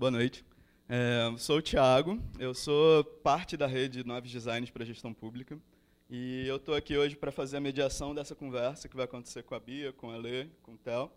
[0.00, 0.42] Boa noite.
[0.88, 5.60] É, sou o Thiago, eu sou parte da rede Novos Designs para Gestão Pública
[6.08, 9.54] e eu estou aqui hoje para fazer a mediação dessa conversa que vai acontecer com
[9.54, 11.10] a Bia, com a Lê, com o Theo.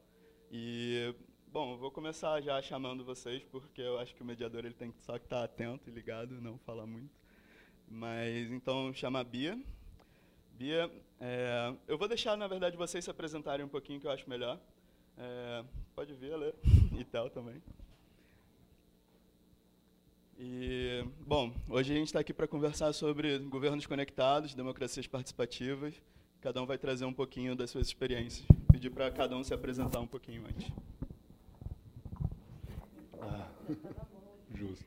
[0.51, 1.15] E,
[1.47, 5.01] bom, vou começar já chamando vocês, porque eu acho que o mediador ele tem que
[5.01, 7.15] só estar atento e ligado, não falar muito.
[7.87, 9.57] Mas, então, chama a Bia.
[10.57, 10.91] Bia,
[11.21, 14.59] é, eu vou deixar, na verdade, vocês se apresentarem um pouquinho, que eu acho melhor.
[15.17, 15.63] É,
[15.95, 16.53] pode vir, Lê,
[16.99, 17.61] e Theo também.
[20.37, 25.93] E, bom, hoje a gente está aqui para conversar sobre governos conectados, democracias participativas.
[26.41, 28.45] Cada um vai trazer um pouquinho das suas experiências.
[28.71, 30.71] Pedir para cada um se apresentar um pouquinho antes.
[33.21, 33.47] Ah,
[34.53, 34.85] justo.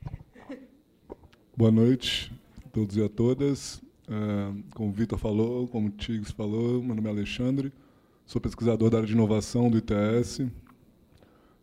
[1.55, 2.31] Boa noite
[2.65, 3.81] a todos e a todas.
[4.07, 7.73] Uh, como o Vitor falou, como o Tigres falou, meu nome é Alexandre,
[8.25, 10.41] sou pesquisador da área de inovação do ITS.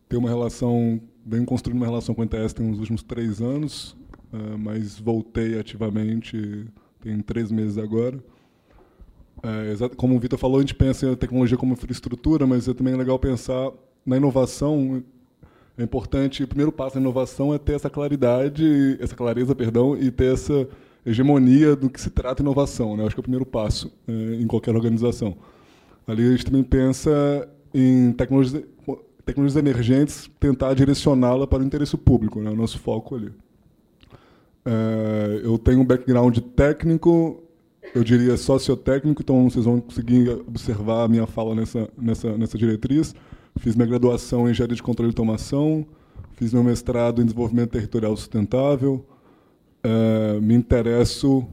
[0.07, 3.97] Tenho uma relação venho construindo uma relação com o NTS nos últimos três anos,
[4.31, 6.67] uh, mas voltei ativamente
[7.01, 8.17] tem três meses agora.
[9.43, 12.95] É, como o Vitor falou, a gente pensa em tecnologia como infraestrutura, mas é também
[12.95, 13.71] legal pensar
[14.03, 15.03] na inovação.
[15.77, 20.09] É importante, o primeiro passo da inovação é ter essa claridade, essa clareza, perdão, e
[20.09, 20.67] ter essa
[21.05, 22.97] hegemonia do que se trata inovação.
[22.97, 23.05] Né?
[23.05, 25.37] Acho que é o primeiro passo é, em qualquer organização.
[26.07, 28.63] Ali a gente também pensa em tecnologias
[29.25, 33.31] tecnologias emergentes, tentar direcioná-la para o interesse público, né, o nosso foco ali.
[34.63, 37.43] É, eu tenho um background técnico,
[37.93, 43.15] eu diria sociotécnico, então vocês vão conseguir observar a minha fala nessa, nessa, nessa diretriz.
[43.57, 45.85] Fiz minha graduação em engenharia de controle e automação,
[46.33, 49.05] fiz meu mestrado em desenvolvimento territorial sustentável,
[49.81, 51.47] é, me interesso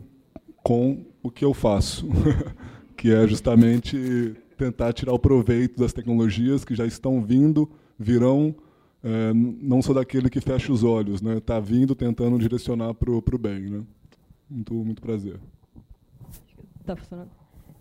[0.63, 2.09] com o que eu faço,
[2.97, 7.69] que é justamente tentar tirar o proveito das tecnologias que já estão vindo,
[7.99, 8.55] virão.
[9.03, 11.39] É, não sou daquele que fecha os olhos, né?
[11.39, 13.85] Está vindo, tentando direcionar para o bem, né?
[14.49, 15.41] Muito, muito prazer.
[16.85, 17.31] Tá funcionando.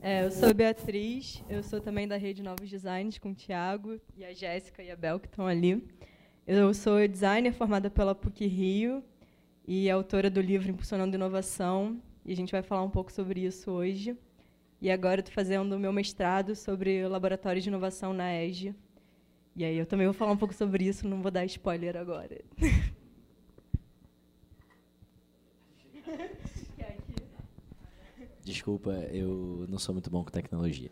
[0.01, 4.25] É, eu sou Beatriz, eu sou também da Rede Novos Designs com o Tiago e
[4.25, 5.87] a Jéssica e a Bel que estão ali.
[6.47, 9.03] Eu sou designer formada pela PUC Rio
[9.67, 13.69] e autora do livro Impulsionando Inovação, e a gente vai falar um pouco sobre isso
[13.69, 14.17] hoje.
[14.81, 18.73] E agora estou fazendo o meu mestrado sobre laboratório de inovação na EGE.
[19.55, 22.41] E aí eu também vou falar um pouco sobre isso, não vou dar spoiler agora.
[28.43, 30.89] Desculpa, eu não sou muito bom com tecnologia.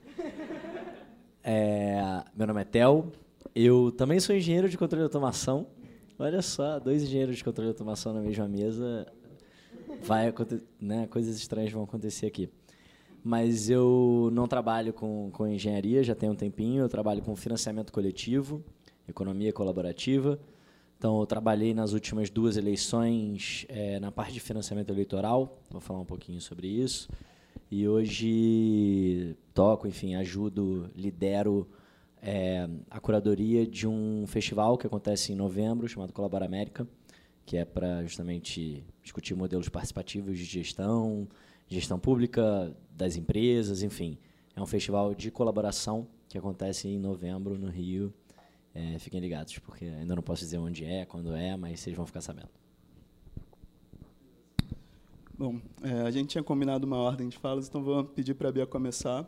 [1.43, 3.11] É, meu nome é Tel.
[3.55, 5.65] Eu também sou engenheiro de controle de automação.
[6.19, 9.11] Olha só, dois engenheiros de controle de automação na mesma mesa.
[10.03, 10.31] Vai,
[10.79, 12.51] né, coisas estranhas vão acontecer aqui
[13.23, 16.83] mas eu não trabalho com, com engenharia, já tem um tempinho.
[16.83, 18.63] Eu trabalho com financiamento coletivo,
[19.07, 20.39] economia colaborativa.
[20.97, 25.57] Então, eu trabalhei nas últimas duas eleições é, na parte de financiamento eleitoral.
[25.69, 27.09] Vou falar um pouquinho sobre isso.
[27.71, 31.67] E hoje toco, enfim, ajudo, lidero
[32.21, 36.87] é, a curadoria de um festival que acontece em novembro, chamado Colabora América,
[37.45, 41.27] que é para justamente discutir modelos participativos de gestão,
[41.69, 44.17] gestão pública, das empresas, enfim.
[44.55, 48.13] É um festival de colaboração que acontece em novembro no Rio.
[48.73, 52.05] É, fiquem ligados, porque ainda não posso dizer onde é, quando é, mas vocês vão
[52.05, 52.49] ficar sabendo.
[55.37, 58.51] Bom, é, a gente tinha combinado uma ordem de falas, então vou pedir para a
[58.51, 59.25] Bia começar.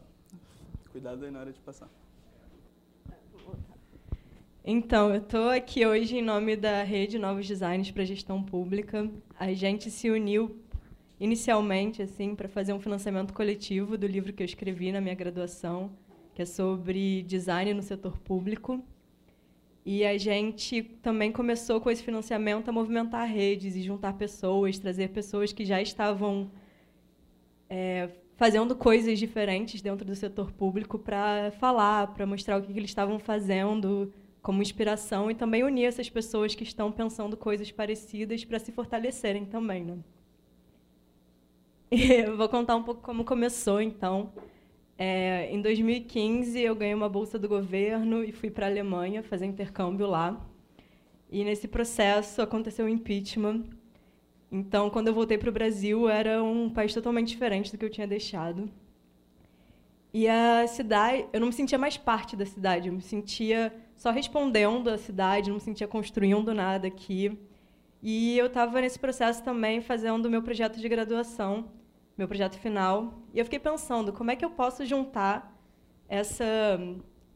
[0.92, 1.90] Cuidado aí na hora de passar.
[4.64, 9.10] Então, eu estou aqui hoje em nome da Rede Novos Designs para Gestão Pública.
[9.40, 10.62] A gente se uniu
[11.22, 15.92] inicialmente assim para fazer um financiamento coletivo do livro que eu escrevi na minha graduação,
[16.34, 18.84] que é sobre design no setor público.
[19.86, 25.10] E a gente também começou com esse financiamento a movimentar redes e juntar pessoas, trazer
[25.10, 26.50] pessoas que já estavam
[27.70, 32.90] é, fazendo coisas diferentes dentro do setor público para falar, para mostrar o que, eles
[32.90, 34.12] estavam fazendo
[34.42, 39.46] como inspiração e também unir essas pessoas que estão pensando coisas parecidas para se fortalecerem
[39.46, 39.84] também.
[39.84, 39.98] Né?
[42.26, 44.32] Eu vou contar um pouco como começou, então.
[44.98, 49.46] É, em 2015, eu ganhei uma bolsa do governo e fui para a Alemanha fazer
[49.46, 50.40] intercâmbio lá.
[51.30, 53.64] E nesse processo aconteceu o impeachment.
[54.50, 57.90] Então, quando eu voltei para o Brasil, era um país totalmente diferente do que eu
[57.90, 58.70] tinha deixado.
[60.14, 64.12] E a cidade, eu não me sentia mais parte da cidade, eu me sentia só
[64.12, 67.38] respondendo à cidade, não me sentia construindo nada aqui.
[68.02, 71.81] E eu estava nesse processo também fazendo o meu projeto de graduação
[72.18, 73.14] meu projeto final.
[73.34, 75.56] E eu fiquei pensando, como é que eu posso juntar
[76.08, 76.46] essa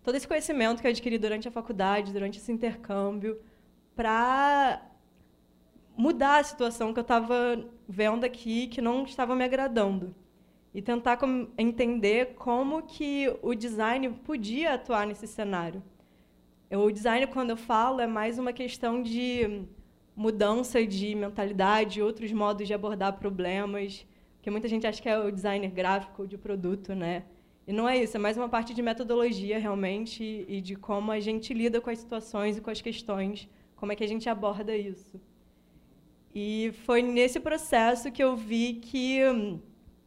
[0.03, 3.41] todo esse conhecimento que eu adquiri durante a faculdade, durante esse intercâmbio,
[3.95, 4.81] para
[5.97, 10.13] mudar a situação que eu estava vendo aqui que não estava me agradando
[10.75, 15.81] e tentar com, entender como que o design podia atuar nesse cenário.
[16.69, 19.65] O design, quando eu falo, é mais uma questão de
[20.15, 24.05] mudança de mentalidade, outros modos de abordar problemas,
[24.45, 27.23] que muita gente acha que é o designer gráfico de produto, né?
[27.65, 31.19] E não é isso, é mais uma parte de metodologia realmente e de como a
[31.19, 34.77] gente lida com as situações e com as questões, como é que a gente aborda
[34.77, 35.19] isso.
[36.31, 39.17] E foi nesse processo que eu vi que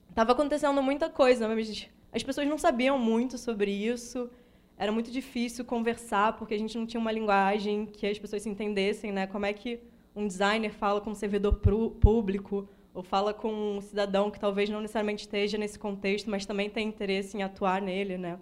[0.08, 4.30] estava hum, acontecendo muita coisa, mas as pessoas não sabiam muito sobre isso.
[4.76, 8.48] Era muito difícil conversar porque a gente não tinha uma linguagem que as pessoas se
[8.48, 9.26] entendessem, né?
[9.26, 9.80] Como é que
[10.14, 14.80] um designer fala com um servidor público ou fala com um cidadão que talvez não
[14.80, 18.38] necessariamente esteja nesse contexto, mas também tem interesse em atuar nele, né?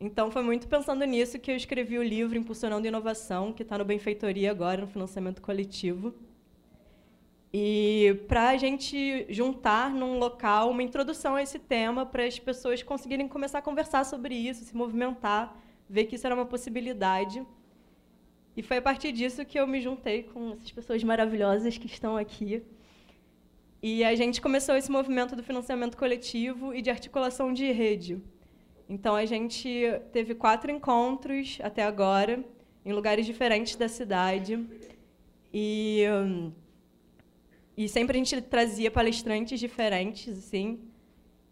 [0.00, 3.84] Então, foi muito pensando nisso que eu escrevi o livro Impulsionando Inovação, que está no
[3.84, 6.14] Benfeitoria agora, no financiamento coletivo.
[7.52, 12.82] E para a gente juntar num local uma introdução a esse tema, para as pessoas
[12.82, 15.56] conseguirem começar a conversar sobre isso, se movimentar,
[15.88, 17.44] ver que isso era uma possibilidade.
[18.56, 22.16] E foi a partir disso que eu me juntei com essas pessoas maravilhosas que estão
[22.16, 22.62] aqui.
[23.82, 28.20] E a gente começou esse movimento do financiamento coletivo e de articulação de rede.
[28.88, 29.68] Então a gente
[30.12, 32.44] teve quatro encontros até agora,
[32.84, 34.66] em lugares diferentes da cidade.
[35.52, 36.04] E
[37.76, 40.80] e sempre a gente trazia palestrantes diferentes, assim.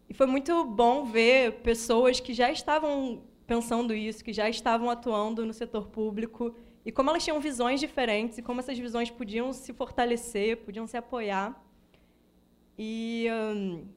[0.09, 5.45] E foi muito bom ver pessoas que já estavam pensando isso, que já estavam atuando
[5.45, 6.53] no setor público,
[6.85, 10.97] e como elas tinham visões diferentes, e como essas visões podiam se fortalecer, podiam se
[10.97, 11.65] apoiar.
[12.77, 13.87] E, um,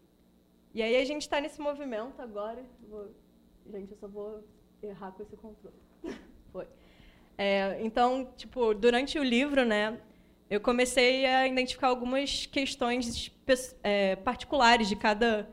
[0.74, 2.64] e aí a gente está nesse movimento agora.
[2.88, 3.08] Vou,
[3.70, 4.42] gente, eu só vou
[4.82, 5.76] errar com esse controle.
[6.52, 6.66] Foi.
[7.36, 9.98] É, então, tipo, durante o livro, né,
[10.48, 13.32] eu comecei a identificar algumas questões
[13.82, 15.48] é, particulares de cada,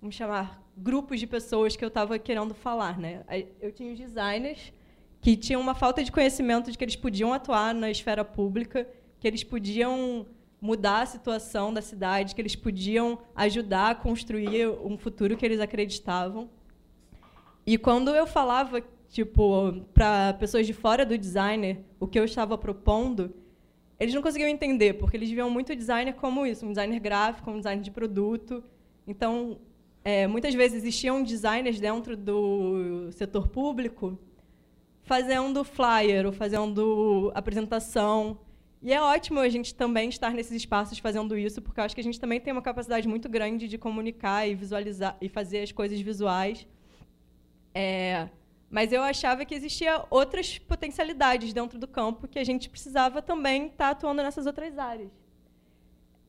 [0.00, 2.98] vamos chamar, grupos de pessoas que eu estava querendo falar.
[2.98, 3.24] Né?
[3.60, 4.72] Eu tinha os designers
[5.20, 8.88] que tinham uma falta de conhecimento de que eles podiam atuar na esfera pública,
[9.18, 10.26] que eles podiam
[10.60, 15.60] mudar a situação da cidade, que eles podiam ajudar a construir um futuro que eles
[15.60, 16.48] acreditavam.
[17.66, 22.56] E quando eu falava, tipo, para pessoas de fora do designer, o que eu estava
[22.56, 23.34] propondo,
[23.98, 27.58] eles não conseguiam entender, porque eles viam muito designer como isso, um designer gráfico, um
[27.58, 28.62] designer de produto.
[29.06, 29.58] Então,
[30.04, 34.18] é, muitas vezes existiam designers dentro do setor público
[35.02, 38.38] fazendo flyer ou fazendo apresentação.
[38.86, 42.00] E é ótimo a gente também estar nesses espaços fazendo isso, porque eu acho que
[42.00, 45.72] a gente também tem uma capacidade muito grande de comunicar e visualizar e fazer as
[45.72, 46.64] coisas visuais.
[47.74, 48.28] É,
[48.70, 53.66] mas eu achava que existia outras potencialidades dentro do campo que a gente precisava também
[53.66, 55.10] estar atuando nessas outras áreas.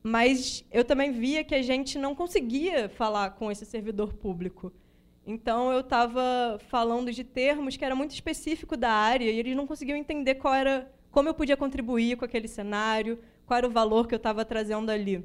[0.02, 4.72] Mas eu também via que a gente não conseguia falar com esse servidor público.
[5.24, 9.64] Então eu estava falando de termos que era muito específico da área e eles não
[9.64, 14.06] conseguiam entender qual era, como eu podia contribuir com aquele cenário, qual era o valor
[14.06, 15.24] que eu estava trazendo ali.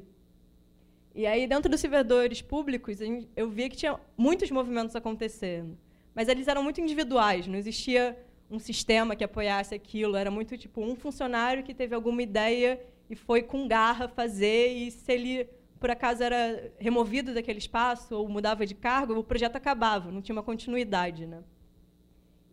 [1.14, 2.98] E aí dentro dos servidores públicos
[3.36, 5.78] eu via que tinha muitos movimentos acontecendo
[6.16, 8.16] mas eles eram muito individuais, não existia
[8.50, 13.14] um sistema que apoiasse aquilo, era muito tipo um funcionário que teve alguma ideia e
[13.16, 15.48] foi com garra fazer e se ele
[15.80, 20.34] por acaso era removido daquele espaço ou mudava de cargo, o projeto acabava, não tinha
[20.34, 21.42] uma continuidade, né?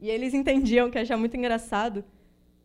[0.02, 2.04] E eles entendiam que achava muito engraçado.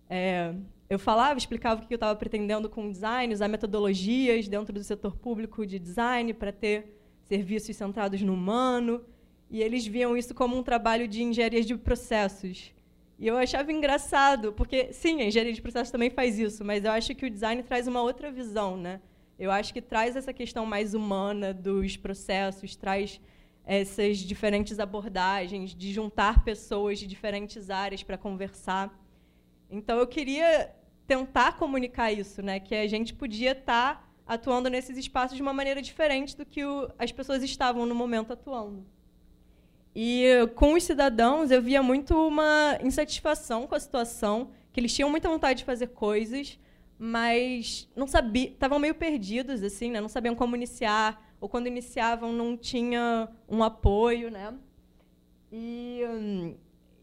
[0.09, 0.55] É,
[0.89, 4.85] eu falava, explicava o que eu estava pretendendo com o design, usar metodologias dentro do
[4.85, 9.05] setor público de design para ter serviços centrados no humano.
[9.51, 12.73] E eles viam isso como um trabalho de engenharia de processos.
[13.19, 16.91] E eu achava engraçado, porque, sim, a engenharia de processos também faz isso, mas eu
[16.91, 18.77] acho que o design traz uma outra visão.
[18.77, 19.01] Né?
[19.39, 23.21] Eu acho que traz essa questão mais humana dos processos, traz
[23.65, 28.95] essas diferentes abordagens, de juntar pessoas de diferentes áreas para conversar.
[29.71, 30.75] Então, eu queria
[31.07, 32.59] tentar comunicar isso, né?
[32.61, 36.65] que a gente podia estar tá atuando nesses espaços de uma maneira diferente do que
[36.65, 38.85] o, as pessoas estavam no momento atuando.
[39.95, 40.25] E
[40.57, 45.29] com os cidadãos eu via muito uma insatisfação com a situação, que eles tinham muita
[45.29, 46.59] vontade de fazer coisas,
[46.99, 50.01] mas não sabiam, estavam meio perdidos assim, né?
[50.01, 54.53] Não sabiam como iniciar, ou quando iniciavam não tinha um apoio, né?
[55.51, 56.03] E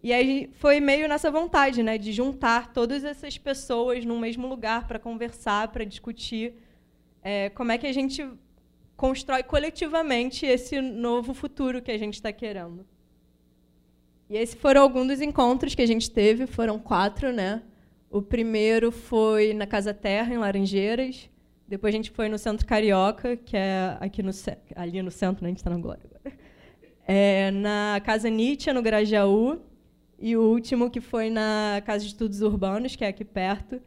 [0.04, 4.86] e aí foi meio nessa vontade, né, de juntar todas essas pessoas num mesmo lugar
[4.86, 6.56] para conversar, para discutir
[7.24, 8.28] é, como é que a gente
[8.98, 12.86] constrói coletivamente esse novo futuro que a gente está querendo.
[14.30, 17.62] E esses foram alguns dos encontros que a gente teve, foram quatro, né?
[18.10, 21.30] O primeiro foi na Casa Terra, em Laranjeiras.
[21.66, 24.32] Depois a gente foi no Centro Carioca, que é aqui no,
[24.76, 25.48] ali no centro, né?
[25.48, 26.38] a gente está na Glória agora.
[27.06, 29.62] É, na Casa Nietzsche, no Grajaú.
[30.26, 33.82] E o último que foi na Casa de Estudos Urbanos, que é aqui perto.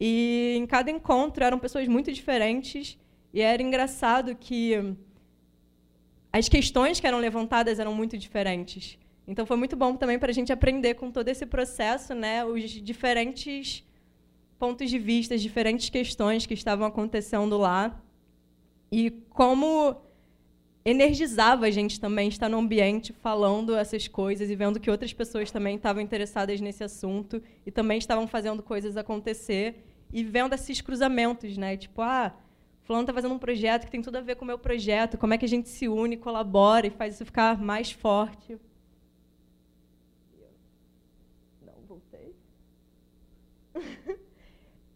[0.00, 2.98] E em cada encontro eram pessoas muito diferentes.
[3.32, 4.96] E era engraçado que
[6.32, 8.98] as questões que eram levantadas eram muito diferentes.
[9.28, 12.68] Então foi muito bom também para a gente aprender com todo esse processo, né, os
[12.68, 13.84] diferentes
[14.58, 17.96] pontos de vista, as diferentes questões que estavam acontecendo lá
[18.90, 19.94] e como
[20.88, 25.50] energizava a gente também estar no ambiente falando essas coisas e vendo que outras pessoas
[25.50, 31.56] também estavam interessadas nesse assunto e também estavam fazendo coisas acontecer e vendo esses cruzamentos,
[31.58, 31.76] né?
[31.76, 32.32] Tipo, ah,
[32.84, 35.34] fulano está fazendo um projeto que tem tudo a ver com o meu projeto, como
[35.34, 38.56] é que a gente se une, colabora e faz isso ficar mais forte.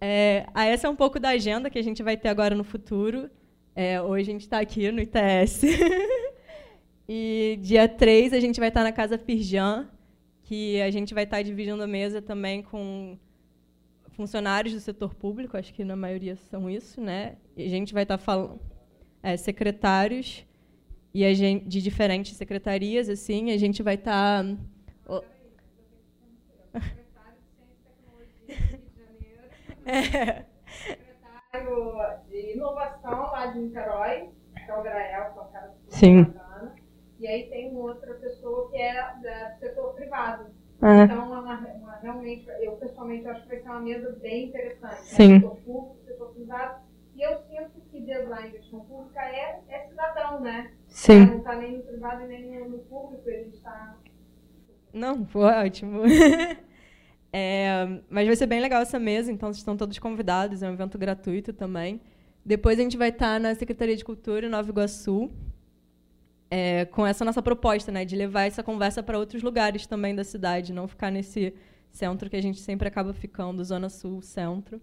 [0.03, 3.29] É, essa é um pouco da agenda que a gente vai ter agora no futuro.
[3.75, 5.63] É, hoje a gente está aqui no ITS.
[7.09, 9.89] e dia 3 a gente vai estar tá na Casa Firjan,
[10.43, 13.17] que a gente vai estar tá dividindo a mesa também com
[14.11, 17.37] funcionários do setor público, acho que na maioria são isso, né?
[17.57, 18.61] E a gente vai estar tá falando
[19.23, 20.45] é, secretários
[21.15, 25.23] e a gente, de diferentes secretarias, assim, a gente vai estar tá...
[29.87, 30.45] É.
[31.51, 36.23] Secretário de inovação lá de Niterói, que é o Grael, que é um cara Sim.
[36.25, 36.75] bacana.
[37.19, 40.47] E aí tem outra pessoa que é do setor privado.
[40.81, 41.05] É.
[41.05, 44.83] Então, é uma, uma, realmente, eu pessoalmente acho que vai ser uma mesa bem interessante.
[44.83, 44.97] Né?
[45.03, 45.41] Sim.
[45.41, 46.81] Setor público, setor privado.
[47.17, 50.73] E eu sinto que design de gestão pública é, é cidadão, né?
[50.87, 51.27] Sim.
[51.27, 53.97] Não está nem no privado nem no público, ele está.
[54.93, 56.03] Não, foi ótimo.
[57.33, 60.73] É, mas vai ser bem legal essa mesa, então vocês estão todos convidados, é um
[60.73, 62.01] evento gratuito também.
[62.45, 65.31] Depois a gente vai estar na Secretaria de Cultura em Nova Iguaçu,
[66.51, 70.25] é, com essa nossa proposta, né, de levar essa conversa para outros lugares também da
[70.25, 71.55] cidade, não ficar nesse
[71.91, 74.81] centro que a gente sempre acaba ficando, Zona Sul, centro.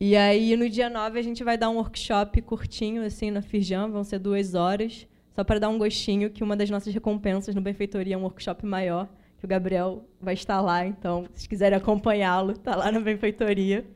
[0.00, 3.88] E aí, no dia 9, a gente vai dar um workshop curtinho, assim, na Firjan,
[3.88, 7.60] vão ser duas horas, só para dar um gostinho, que uma das nossas recompensas no
[7.60, 12.52] Benfeitoria é um workshop maior, que o Gabriel vai estar lá, então, se quiserem acompanhá-lo,
[12.52, 13.86] está lá na Benfeitoria.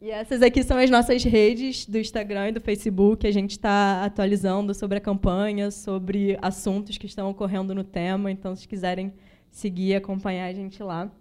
[0.00, 3.26] E essas aqui são as nossas redes do Instagram e do Facebook.
[3.26, 8.30] A gente está atualizando sobre a campanha, sobre assuntos que estão ocorrendo no tema.
[8.30, 9.12] Então, se quiserem
[9.50, 11.12] seguir acompanhar a gente lá.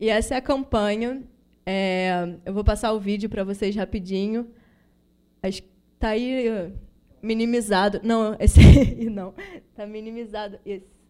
[0.00, 1.22] E essa é a campanha.
[1.64, 4.48] É, eu vou passar o vídeo para vocês rapidinho.
[5.40, 6.72] Está aí
[7.22, 8.00] minimizado.
[8.02, 9.32] Não, esse aí não.
[9.70, 10.58] Está minimizado.
[10.66, 11.01] Esse.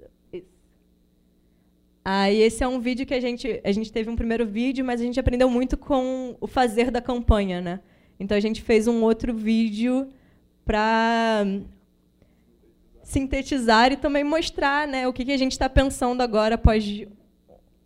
[2.04, 5.00] Aí esse é um vídeo que a gente a gente teve um primeiro vídeo, mas
[5.00, 7.80] a gente aprendeu muito com o fazer da campanha, né?
[8.18, 10.08] Então a gente fez um outro vídeo
[10.64, 11.44] para
[13.02, 17.04] sintetizar e também mostrar, né, o que, que a gente está pensando agora após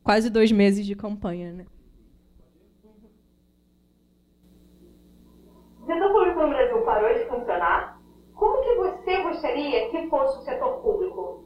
[0.02, 1.66] quase dois meses de campanha, né?
[5.80, 8.00] O setor público no Brasil parou de funcionar?
[8.34, 11.44] Como que você gostaria que fosse o setor público?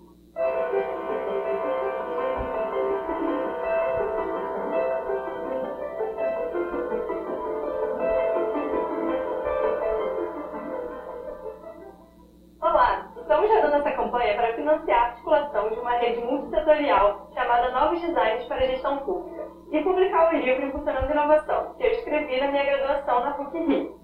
[12.81, 18.01] Olá, estamos rodando essa campanha para financiar a articulação de uma rede multissetorial chamada Novos
[18.01, 22.51] Designs para a Gestão Pública e publicar o livro Impulsionando Inovação, que eu escrevi na
[22.51, 24.01] minha graduação na PUC-Rio.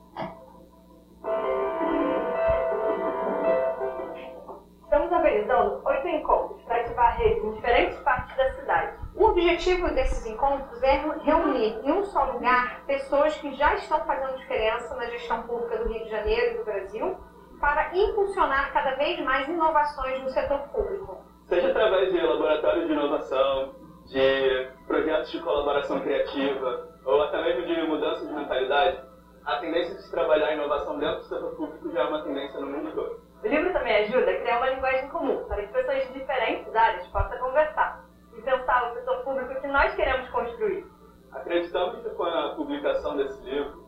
[4.85, 8.99] Estamos organizando oito encontros para ativar redes em diferentes partes da cidade.
[9.15, 14.37] O objetivo desses encontros é reunir em um só lugar pessoas que já estão fazendo
[14.37, 17.17] diferença na gestão pública do Rio de Janeiro e do Brasil
[17.61, 21.25] para impulsionar cada vez mais inovações no setor público.
[21.49, 23.75] Seja através de laboratórios de inovação,
[24.07, 29.01] de projetos de colaboração criativa, ou até mesmo de mudança de mentalidade,
[29.45, 32.67] a tendência de se trabalhar inovação dentro do setor público já é uma tendência no
[32.67, 33.21] mundo todo.
[33.45, 37.07] O livro também ajuda a criar uma linguagem comum para que pessoas de diferentes áreas
[37.09, 38.05] possam conversar
[38.37, 40.85] e pensar o setor público que nós queremos construir.
[41.33, 43.86] Acreditamos que com a publicação desse livro,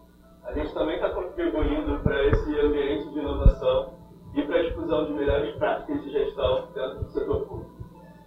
[0.49, 3.93] a gente também está contribuindo para esse ambiente de inovação
[4.35, 7.71] e para a difusão de melhores práticas de gestão dentro do setor público.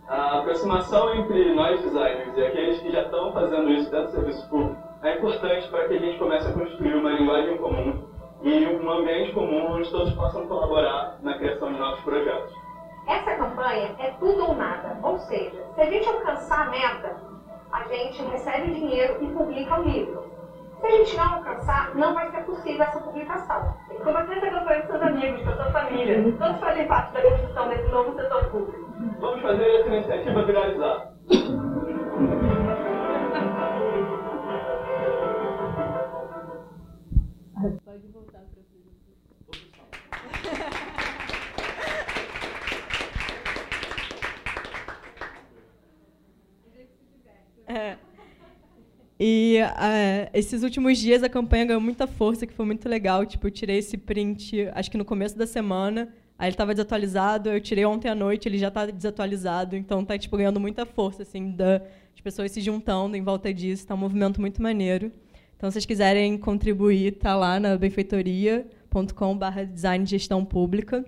[0.08, 4.50] A aproximação entre nós designers e aqueles que já estão fazendo isso dentro do serviço
[4.50, 8.04] público é importante para que a gente comece a construir uma linguagem comum
[8.44, 12.54] e um ambiente comum onde todos possam colaborar na criação de novos projetos.
[13.08, 17.16] Essa campanha é tudo ou nada, ou seja, se a gente alcançar a meta,
[17.72, 20.31] a gente recebe dinheiro e publica o livro.
[20.82, 23.76] Se a gente não alcançar, não vai ser possível essa publicação.
[24.04, 27.70] Como você está com seus amigos, com a sua família, todos fazem parte da construção
[27.70, 28.92] desse novo setor público.
[29.20, 31.12] Vamos fazer essa iniciativa viralizar.
[49.24, 53.24] E uh, esses últimos dias a campanha ganhou muita força, que foi muito legal.
[53.24, 56.12] Tipo, eu tirei esse print, acho que no começo da semana.
[56.40, 59.76] Aí ele estava desatualizado, eu tirei ontem à noite, ele já está desatualizado.
[59.76, 61.84] Então está tipo, ganhando muita força, assim, das
[62.24, 63.84] pessoas se juntando em volta disso.
[63.84, 65.12] Está um movimento muito maneiro.
[65.56, 71.06] Então, se vocês quiserem contribuir, tá lá na benfeitoria.com.br design gestão pública.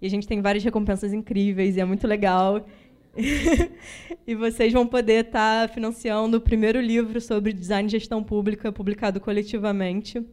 [0.00, 2.66] E a gente tem várias recompensas incríveis e é muito legal.
[4.26, 8.72] e vocês vão poder estar tá financiando o primeiro livro sobre design e gestão pública,
[8.72, 10.24] publicado coletivamente.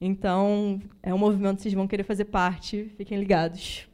[0.00, 3.88] Então, é um movimento que vocês vão querer fazer parte, fiquem ligados.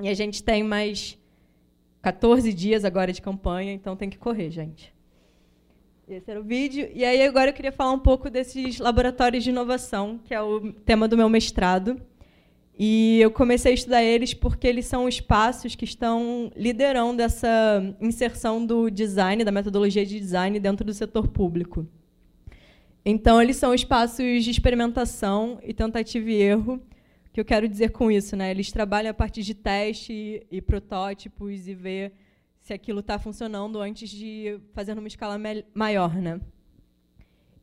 [0.00, 1.18] E a gente tem mais
[2.00, 4.92] 14 dias agora de campanha, então tem que correr, gente.
[6.08, 6.90] Esse era o vídeo.
[6.92, 10.72] E aí agora eu queria falar um pouco desses laboratórios de inovação, que é o
[10.72, 12.00] tema do meu mestrado.
[12.78, 18.64] E eu comecei a estudar eles porque eles são espaços que estão liderando essa inserção
[18.64, 21.86] do design, da metodologia de design dentro do setor público.
[23.04, 26.74] Então, eles são espaços de experimentação e tentativa e erro.
[27.26, 28.36] O que eu quero dizer com isso?
[28.36, 28.50] Né?
[28.50, 32.12] Eles trabalham a partir de teste e, e protótipos e ver
[32.60, 35.36] se aquilo está funcionando antes de fazer numa escala
[35.74, 36.14] maior.
[36.14, 36.40] Né?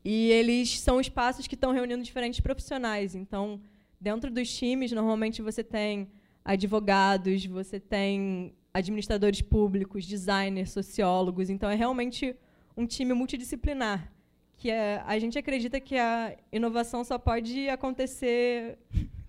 [0.04, 3.14] E eles são espaços que estão reunindo diferentes profissionais.
[3.14, 3.60] Então,
[4.00, 6.08] Dentro dos times, normalmente você tem
[6.44, 11.50] advogados, você tem administradores públicos, designers, sociólogos.
[11.50, 12.34] Então, é realmente
[12.76, 14.10] um time multidisciplinar.
[14.56, 18.78] Que é, a gente acredita que a inovação só pode acontecer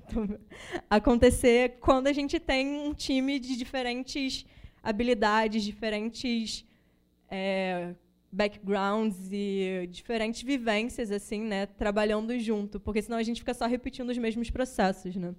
[0.90, 4.46] acontecer quando a gente tem um time de diferentes
[4.84, 6.66] habilidades, diferentes
[7.30, 7.94] é,
[8.32, 14.10] backgrounds e diferentes vivências assim, né, trabalhando junto, porque senão a gente fica só repetindo
[14.10, 15.36] os mesmos processos, né?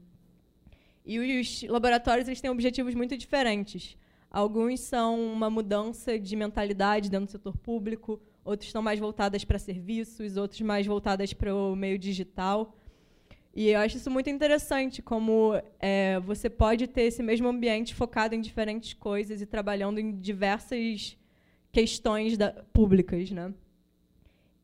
[1.05, 3.97] E os laboratórios eles têm objetivos muito diferentes.
[4.31, 9.59] Alguns são uma mudança de mentalidade dentro do setor público, outros estão mais voltadas para
[9.59, 12.77] serviços, outros mais voltadas para o meio digital.
[13.55, 18.35] E eu acho isso muito interessante, como é, você pode ter esse mesmo ambiente focado
[18.35, 21.19] em diferentes coisas e trabalhando em diversas
[21.73, 23.53] questões da, públicas, né?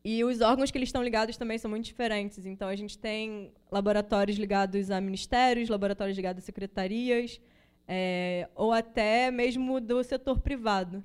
[0.05, 2.47] E os órgãos que eles estão ligados também são muito diferentes.
[2.47, 7.40] Então, a gente tem laboratórios ligados a ministérios, laboratórios ligados a secretarias,
[7.87, 11.03] é, ou até mesmo do setor privado.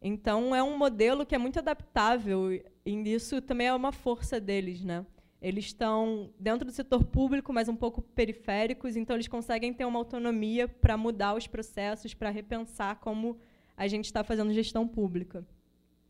[0.00, 4.82] Então, é um modelo que é muito adaptável, e isso também é uma força deles.
[4.82, 5.04] Né?
[5.40, 9.98] Eles estão dentro do setor público, mas um pouco periféricos, então eles conseguem ter uma
[9.98, 13.38] autonomia para mudar os processos, para repensar como
[13.76, 15.44] a gente está fazendo gestão pública.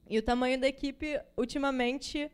[0.09, 2.31] E o tamanho da equipe, ultimamente,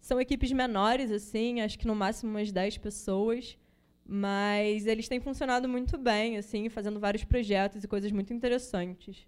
[0.00, 3.56] são equipes menores, assim, acho que no máximo umas 10 pessoas,
[4.04, 9.26] mas eles têm funcionado muito bem, assim, fazendo vários projetos e coisas muito interessantes.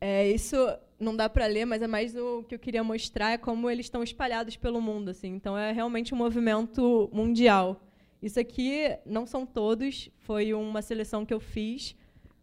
[0.00, 0.56] É, isso
[0.98, 3.86] não dá para ler, mas é mais o que eu queria mostrar é como eles
[3.86, 5.28] estão espalhados pelo mundo, assim.
[5.28, 7.84] Então é realmente um movimento mundial.
[8.22, 11.96] Isso aqui não são todos, foi uma seleção que eu fiz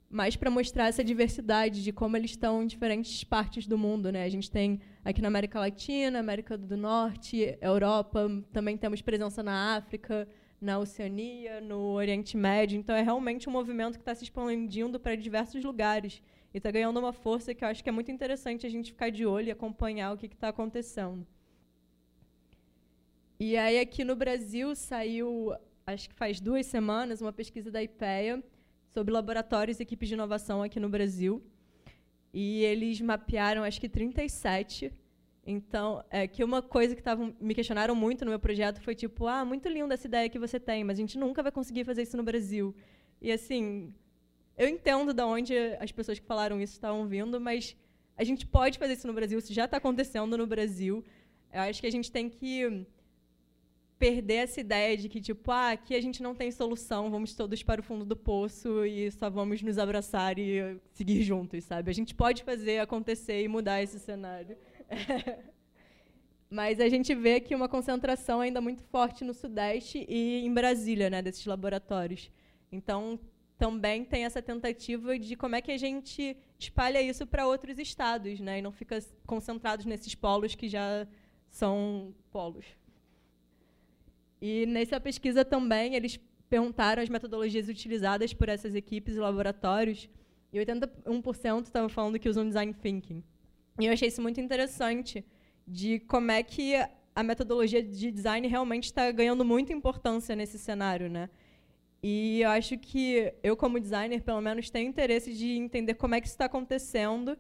[0.10, 4.12] mais para mostrar essa diversidade de como eles estão em diferentes partes do mundo.
[4.12, 4.24] Né?
[4.24, 9.76] A gente tem aqui na América Latina, América do Norte, Europa, também temos presença na
[9.76, 10.28] África,
[10.62, 12.78] na Oceania, no Oriente Médio.
[12.78, 16.22] Então, é realmente um movimento que está se expandindo para diversos lugares
[16.54, 19.10] e está ganhando uma força que eu acho que é muito interessante a gente ficar
[19.10, 21.28] de olho e acompanhar o que está acontecendo.
[23.40, 25.54] E aí, aqui no Brasil, saiu,
[25.86, 28.42] acho que faz duas semanas, uma pesquisa da IPEA,
[28.98, 31.34] sobre laboratórios e equipes de inovação aqui no Brasil.
[32.34, 34.92] E eles mapearam, acho que 37.
[35.46, 39.28] Então, é que uma coisa que tavam, me questionaram muito no meu projeto foi tipo,
[39.28, 42.02] ah, muito linda essa ideia que você tem, mas a gente nunca vai conseguir fazer
[42.02, 42.76] isso no Brasil.
[43.22, 43.94] E assim,
[44.58, 47.78] eu entendo de onde as pessoas que falaram isso estavam vindo, mas
[48.18, 51.06] a gente pode fazer isso no Brasil, isso já está acontecendo no Brasil.
[51.54, 52.84] Eu acho que a gente tem que
[53.98, 57.64] perder essa ideia de que, tipo, ah, aqui a gente não tem solução, vamos todos
[57.64, 61.90] para o fundo do poço e só vamos nos abraçar e seguir juntos, sabe?
[61.90, 64.58] A gente pode fazer acontecer e mudar esse cenário.
[66.50, 71.10] Mas a gente vê que uma concentração ainda muito forte no Sudeste e em Brasília,
[71.10, 72.32] né, desses laboratórios.
[72.72, 73.20] Então,
[73.58, 78.40] também tem essa tentativa de como é que a gente espalha isso para outros estados,
[78.40, 78.60] né?
[78.60, 81.08] E não fica concentrados nesses polos que já
[81.50, 82.66] são polos.
[84.42, 86.20] E nessa pesquisa também eles
[86.50, 90.10] perguntaram as metodologias utilizadas por essas equipes e laboratórios,
[90.52, 93.24] e 81% estavam falando que usam design thinking.
[93.80, 95.26] E eu achei isso muito interessante
[95.68, 96.74] de como é que
[97.14, 101.30] a metodologia de design realmente está ganhando muita importância nesse cenário, né?
[102.02, 106.22] E eu acho que eu, como designer, pelo menos, tenho interesse de entender como é
[106.22, 107.38] que isso está acontecendo.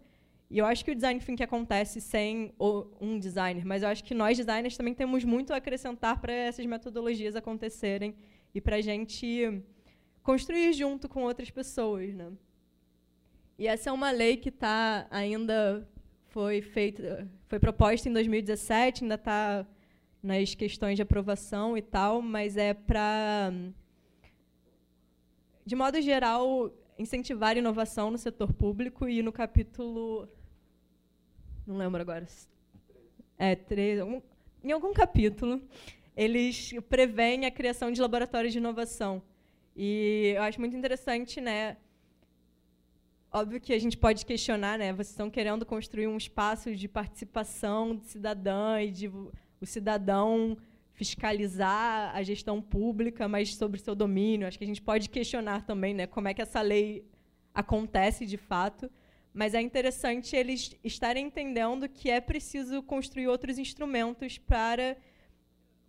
[0.49, 2.53] E eu acho que o design thinking acontece sem
[3.01, 6.65] um designer, mas eu acho que nós, designers, também temos muito a acrescentar para essas
[6.65, 8.15] metodologias acontecerem
[8.55, 9.61] e para a gente
[10.23, 12.13] construir junto com outras pessoas.
[12.13, 12.31] Né?
[13.57, 15.87] E essa é uma lei que está ainda
[16.29, 19.65] foi feita, foi proposta em 2017, ainda está
[20.21, 23.51] nas questões de aprovação e tal, mas é para,
[25.65, 30.27] de modo geral, incentivar inovação no setor público e no capítulo,
[31.67, 32.25] não lembro agora,
[33.37, 34.21] é três, um,
[34.63, 35.61] em algum capítulo
[36.15, 39.21] eles preveem a criação de laboratórios de inovação
[39.75, 41.77] e eu acho muito interessante, né?
[43.31, 44.91] Óbvio que a gente pode questionar, né?
[44.93, 50.57] Vocês estão querendo construir um espaço de participação cidadã e de o cidadão
[50.93, 54.47] fiscalizar a gestão pública, mas sobre o seu domínio.
[54.47, 56.07] Acho que a gente pode questionar também, né?
[56.07, 57.05] Como é que essa lei
[57.53, 58.89] acontece de fato?
[59.37, 64.97] Mas é interessante eles estarem entendendo que é preciso construir outros instrumentos para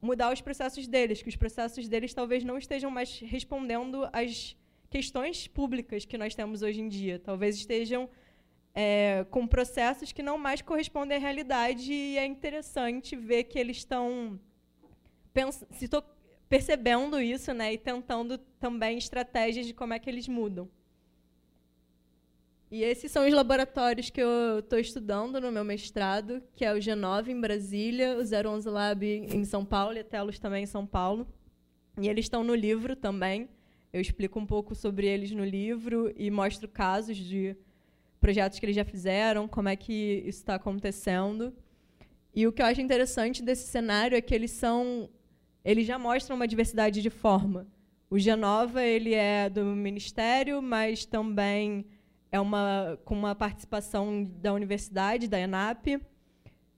[0.02, 4.54] mudar os processos deles, que os processos deles talvez não estejam mais respondendo às
[4.90, 7.18] questões públicas que nós temos hoje em dia.
[7.18, 8.10] Talvez estejam
[8.74, 13.78] é, com processos que não mais correspondem à realidade e é interessante ver que eles
[13.78, 14.38] estão
[16.50, 20.68] percebendo isso né, e tentando também estratégias de como é que eles mudam.
[22.70, 26.76] E esses são os laboratórios que eu estou estudando no meu mestrado, que é o
[26.76, 30.86] G9 em Brasília, o 011 Lab em São Paulo e a Telos também em São
[30.86, 31.26] Paulo.
[31.98, 33.48] E eles estão no livro também.
[33.90, 37.56] Eu explico um pouco sobre eles no livro e mostro casos de
[38.20, 41.54] projetos que eles já fizeram, como é que isso está acontecendo.
[42.34, 45.08] E o que eu acho interessante desse cenário é que eles são,
[45.64, 47.66] eles já mostram uma diversidade de forma.
[48.10, 51.86] O Genova ele é do ministério, mas também
[52.30, 56.00] é uma com uma participação da universidade, da ENAP.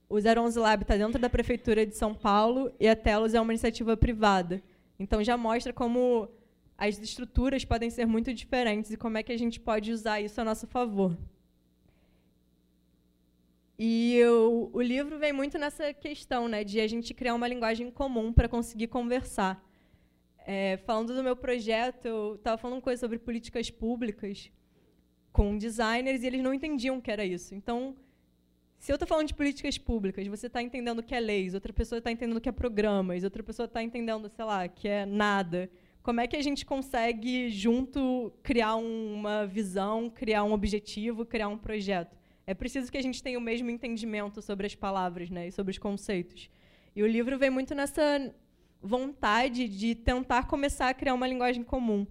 [0.09, 3.53] O 011 Lab está dentro da prefeitura de São Paulo e a Telos é uma
[3.53, 4.61] iniciativa privada.
[4.99, 6.29] Então já mostra como
[6.77, 10.39] as estruturas podem ser muito diferentes e como é que a gente pode usar isso
[10.41, 11.17] a nosso favor.
[13.77, 17.89] E o, o livro vem muito nessa questão, né, de a gente criar uma linguagem
[17.89, 19.63] comum para conseguir conversar.
[20.45, 24.51] É, falando do meu projeto, eu estava falando coisa sobre políticas públicas
[25.31, 27.55] com designers e eles não entendiam o que era isso.
[27.55, 27.95] Então,
[28.77, 31.71] se eu estou falando de políticas públicas, você está entendendo o que é leis, outra
[31.71, 35.05] pessoa está entendendo o que é programas, outra pessoa está entendendo, sei lá, que é
[35.05, 35.69] nada
[36.03, 41.57] como é que a gente consegue, junto, criar uma visão, criar um objetivo, criar um
[41.57, 42.17] projeto?
[42.47, 45.71] É preciso que a gente tenha o mesmo entendimento sobre as palavras né, e sobre
[45.71, 46.49] os conceitos.
[46.95, 48.33] E o livro vem muito nessa
[48.81, 52.07] vontade de tentar começar a criar uma linguagem comum.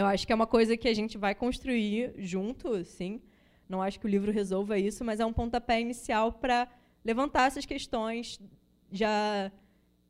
[0.00, 3.20] Eu acho que é uma coisa que a gente vai construir junto, sim.
[3.68, 6.66] Não acho que o livro resolva isso, mas é um pontapé inicial para
[7.04, 8.40] levantar essas questões,
[8.90, 9.52] já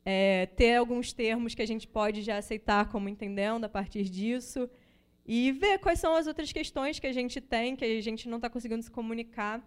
[0.05, 4.69] é, ter alguns termos que a gente pode já aceitar como entendendo a partir disso
[5.25, 8.37] e ver quais são as outras questões que a gente tem, que a gente não
[8.37, 9.61] está conseguindo se comunicar.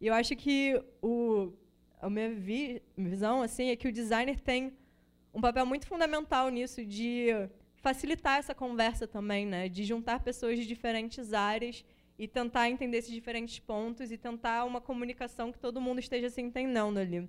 [0.00, 1.52] E eu acho que o,
[2.00, 4.72] a minha vi, visão assim é que o designer tem
[5.34, 7.26] um papel muito fundamental nisso de
[7.84, 9.68] facilitar essa conversa também, né?
[9.68, 11.84] De juntar pessoas de diferentes áreas
[12.18, 16.40] e tentar entender esses diferentes pontos e tentar uma comunicação que todo mundo esteja se
[16.40, 17.28] entendendo ali.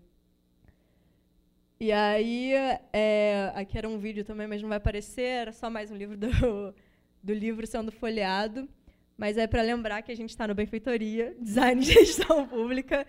[1.78, 2.54] E aí,
[2.94, 6.16] é, aqui era um vídeo também, mas não vai aparecer, era só mais um livro
[6.16, 6.30] do,
[7.22, 8.70] do livro sendo folheado.
[9.18, 13.06] Mas é para lembrar que a gente está no Benfeitoria, Design e Gestão Pública,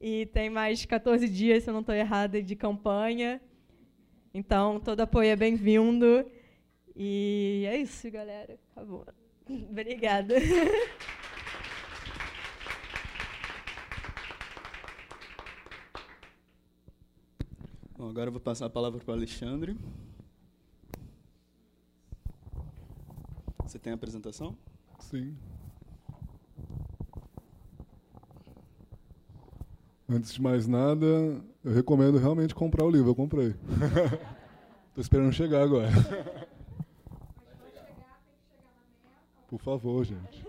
[0.00, 3.40] e tem mais 14 dias, se eu não estou errada, de campanha.
[4.34, 6.26] Então, todo apoio é bem-vindo.
[7.00, 8.58] E é isso, galera.
[8.72, 9.06] Acabou.
[9.70, 10.34] Obrigada.
[17.96, 19.78] Bom, agora eu vou passar a palavra para o Alexandre.
[23.62, 24.58] Você tem a apresentação?
[24.98, 25.36] Sim.
[30.08, 31.06] Antes de mais nada,
[31.62, 33.10] eu recomendo realmente comprar o livro.
[33.10, 33.54] Eu comprei.
[34.90, 35.90] Estou esperando chegar agora.
[39.48, 40.46] Por favor, gente.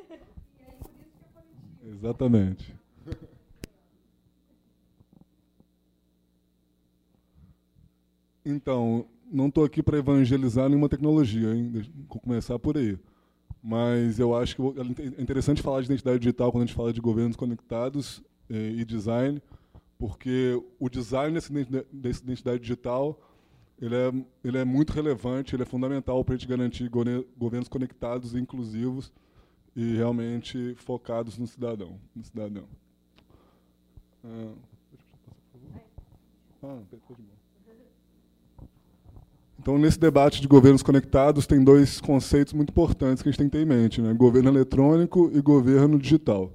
[1.83, 2.75] Exatamente.
[8.45, 11.71] Então, não estou aqui para evangelizar nenhuma tecnologia, hein?
[12.09, 12.97] Vou começar por aí.
[13.62, 17.01] Mas eu acho que é interessante falar de identidade digital quando a gente fala de
[17.01, 19.41] governos conectados eh, e design,
[19.97, 23.19] porque o design dessa identidade digital
[23.82, 24.13] ele é,
[24.44, 26.89] ele é muito relevante, ele é fundamental para a gente garantir
[27.38, 29.12] governos conectados inclusivos
[29.76, 31.98] e realmente focados no cidadão.
[32.13, 32.65] No cidadão.
[34.24, 34.54] Ah,
[36.63, 36.80] ah,
[39.58, 43.50] então, nesse debate de governos conectados, tem dois conceitos muito importantes que a gente tem
[43.50, 44.13] que ter em mente: né?
[44.13, 46.54] governo eletrônico e governo digital.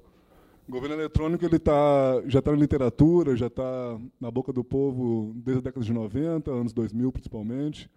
[0.67, 5.31] O governo eletrônico ele tá, já está na literatura, já está na boca do povo
[5.35, 7.87] desde a década de 90, anos 2000 principalmente,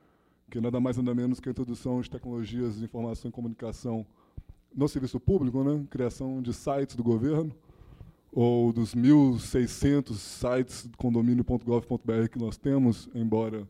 [0.51, 4.05] que nada mais nada menos que a introdução de tecnologias de informação e comunicação
[4.75, 5.83] no serviço público, né?
[5.89, 7.55] criação de sites do governo,
[8.31, 13.67] ou dos 1.600 sites condomínio.gov.br que nós temos, embora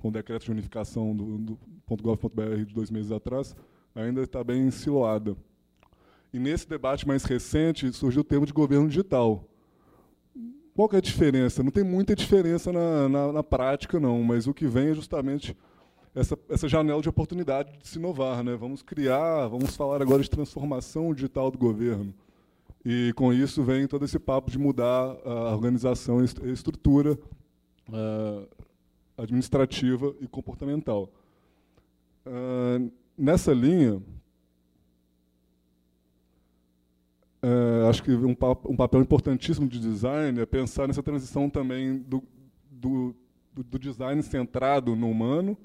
[0.00, 1.58] com o decreto de unificação do, do
[2.02, 3.54] .gov.br de dois meses atrás,
[3.94, 5.36] ainda está bem siloada.
[6.32, 9.44] E nesse debate mais recente surgiu o termo de governo digital.
[10.74, 11.62] Qual é a diferença?
[11.62, 15.56] Não tem muita diferença na, na, na prática, não, mas o que vem é justamente
[16.14, 18.44] essa, essa janela de oportunidade de se inovar.
[18.44, 18.54] Né?
[18.56, 22.14] Vamos criar, vamos falar agora de transformação digital do governo.
[22.84, 27.18] E com isso vem todo esse papo de mudar a organização e estrutura
[27.88, 28.48] uh,
[29.16, 31.10] administrativa e comportamental.
[32.24, 34.00] Uh, nessa linha,
[37.42, 42.22] uh, acho que um, um, papel importantíssimo de design é pensar nessa transição também do,
[42.70, 43.14] do,
[43.52, 45.56] do, design centrado no humano.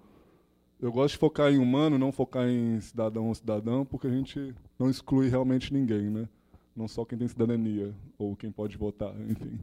[0.82, 4.54] Eu gosto de focar em humano, não focar em cidadão ou cidadão, porque a gente
[4.78, 6.28] não exclui realmente ninguém, né?
[6.76, 9.60] não só quem tem cidadania ou quem pode votar, enfim.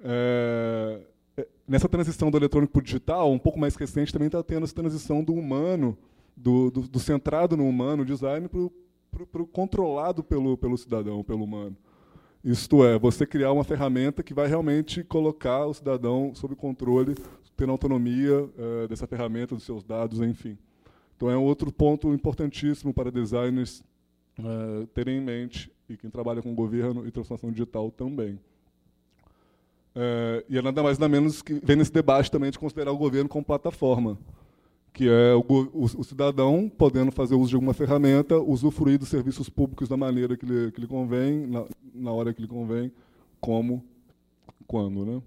[0.00, 1.00] É,
[1.66, 4.74] nessa transição do eletrônico para o digital, um pouco mais recente, também está tendo essa
[4.74, 5.96] transição do humano,
[6.36, 8.72] do, do, do centrado no humano, design, para o
[9.52, 11.76] controlado pelo, pelo cidadão, pelo humano.
[12.44, 17.14] Isto é, você criar uma ferramenta que vai realmente colocar o cidadão sob controle,
[17.56, 20.58] tendo autonomia é, dessa ferramenta, dos seus dados, enfim.
[21.16, 23.84] Então é outro ponto importantíssimo para designers
[24.38, 28.40] é, terem em mente, e quem trabalha com governo e transformação digital também.
[29.94, 32.98] É, e é nada mais nada menos que vem nesse debate também de considerar o
[32.98, 34.18] governo como plataforma,
[34.92, 39.48] que é o, o, o, cidadão podendo fazer uso de alguma ferramenta, usufruir dos serviços
[39.48, 42.92] públicos da maneira que lhe, que lhe convém, na, na hora que lhe convém,
[43.40, 43.82] como,
[44.66, 45.04] quando.
[45.06, 45.22] Né?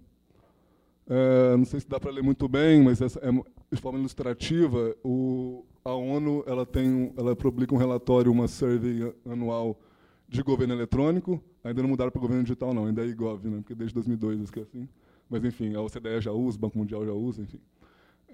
[1.08, 3.32] É, não sei se dá para ler muito bem, mas essa é,
[3.71, 9.80] de forma ilustrativa, o, a ONU ela tem, ela publica um relatório, uma survey anual
[10.28, 13.73] de governo eletrônico, ainda não mudaram para governo digital, não, ainda é IGOV, né, porque
[13.75, 14.88] desde 2002 isso que é assim.
[15.28, 17.60] Mas, enfim, a OCDE já usa, o Banco Mundial já usa, enfim.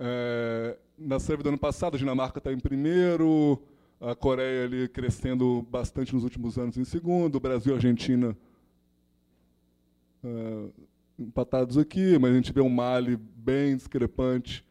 [0.03, 3.61] É, na survey do ano passado, a Dinamarca está em primeiro,
[3.99, 8.35] a Coreia ali crescendo bastante nos últimos anos em segundo, o Brasil e a Argentina
[10.23, 10.69] é,
[11.19, 14.65] empatados aqui, mas a gente vê um Mali bem discrepante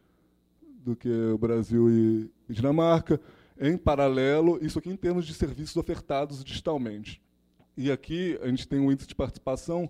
[0.83, 3.17] do que o Brasil e, e Dinamarca.
[3.57, 7.21] Em paralelo, isso aqui em termos de serviços ofertados digitalmente.
[7.77, 9.89] E aqui a gente tem um índice de participação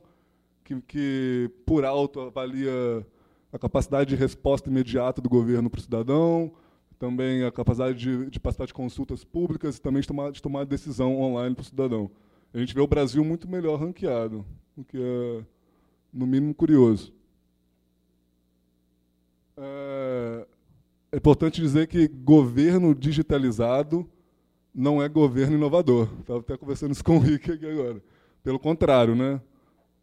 [0.64, 3.04] que, que por alto, avalia
[3.52, 6.52] a capacidade de resposta imediata do governo para o cidadão,
[6.98, 10.66] também a capacidade de, de participar de consultas públicas e também de tomar, de tomar
[10.66, 12.12] decisão online para o cidadão.
[12.54, 14.46] A gente vê o Brasil muito melhor ranqueado,
[14.78, 15.44] o que é,
[16.14, 17.14] no mínimo, curioso.
[19.58, 20.48] É,
[21.12, 24.08] é importante dizer que governo digitalizado
[24.74, 26.10] não é governo inovador.
[26.20, 28.02] Estava até conversando isso com o Rick aqui agora.
[28.44, 29.42] Pelo contrário, né?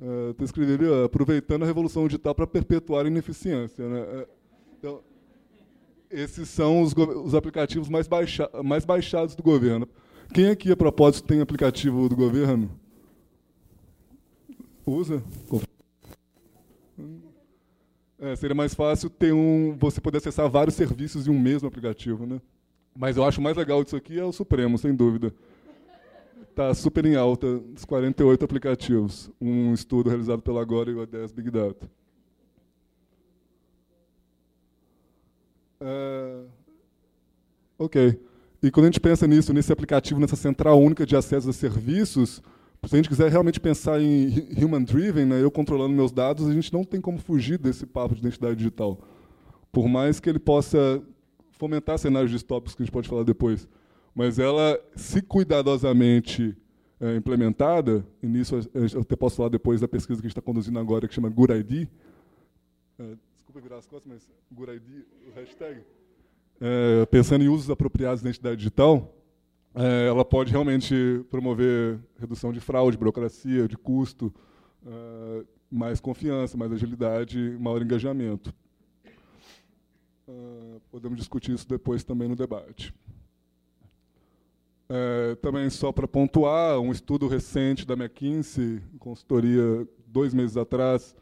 [0.00, 3.88] Uh, é, escreveria aproveitando a revolução digital para perpetuar a ineficiência.
[3.88, 4.00] Né?
[4.00, 4.28] É,
[4.78, 5.00] então,
[6.10, 9.88] esses são os, os aplicativos mais, baixa, mais baixados do governo.
[10.32, 12.70] Quem aqui, a propósito, tem aplicativo do governo?
[14.86, 15.22] Usa?
[18.18, 22.26] É, seria mais fácil ter um, você poder acessar vários serviços em um mesmo aplicativo,
[22.26, 22.40] né?
[22.96, 25.32] Mas eu acho mais legal disso aqui é o Supremo, sem dúvida.
[26.58, 29.30] Está super em alta, dos 48 aplicativos.
[29.40, 31.88] Um estudo realizado pela Agora e o 10 Big Data.
[35.80, 36.42] É...
[37.78, 38.20] Ok.
[38.60, 42.42] E quando a gente pensa nisso, nesse aplicativo, nessa central única de acesso a serviços,
[42.84, 46.52] se a gente quiser realmente pensar em human driven, né, eu controlando meus dados, a
[46.52, 48.98] gente não tem como fugir desse papo de identidade digital.
[49.70, 51.00] Por mais que ele possa
[51.52, 53.68] fomentar cenários distópicos que a gente pode falar depois.
[54.18, 56.56] Mas ela, se cuidadosamente
[56.98, 60.42] é, implementada, e nisso eu até posso falar depois da pesquisa que a gente está
[60.42, 61.88] conduzindo agora, que chama GURID,
[62.98, 65.82] é, desculpa virar as costas, mas GURID, o hashtag,
[66.60, 69.14] é, pensando em usos apropriados da identidade digital,
[69.72, 74.34] é, ela pode realmente promover redução de fraude, burocracia, de custo,
[74.82, 78.52] uh, mais confiança, mais agilidade, maior engajamento.
[80.26, 82.92] Uh, podemos discutir isso depois também no debate.
[84.90, 91.14] É, também só para pontuar, um estudo recente da McKinsey, consultoria dois meses atrás,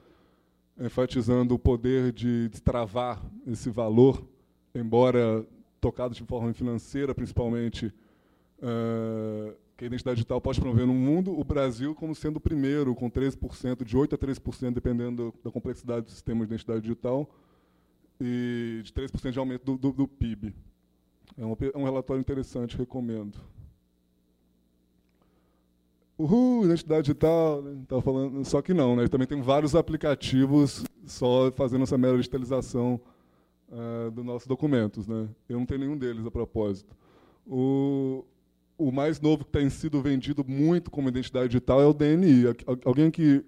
[0.78, 4.24] enfatizando o poder de destravar esse valor,
[4.74, 5.44] embora
[5.80, 7.92] tocado de forma financeira, principalmente,
[8.58, 12.94] uh, que a identidade digital pode promover no mundo, o Brasil como sendo o primeiro,
[12.94, 17.28] com 13%, de 8% a 13%, dependendo da complexidade do sistema de identidade digital,
[18.20, 20.54] e de 3% de aumento do, do, do PIB.
[21.38, 23.38] É é um, relatório interessante, recomendo.
[26.18, 27.84] Uhul, identidade digital, né?
[28.02, 29.06] Falando, só que não, né?
[29.06, 32.98] Também tem vários aplicativos só fazendo essa mera digitalização
[33.68, 35.28] uh, dos nossos documentos, né?
[35.46, 36.96] Eu não tenho nenhum deles a propósito.
[37.46, 38.24] O,
[38.78, 42.44] o mais novo que tem sido vendido muito como identidade digital é o DNI.
[42.82, 43.44] Alguém que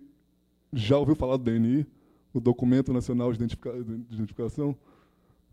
[0.74, 1.86] já ouviu falar do DNI?
[2.34, 4.76] O Documento Nacional de, Identifica de Identificação?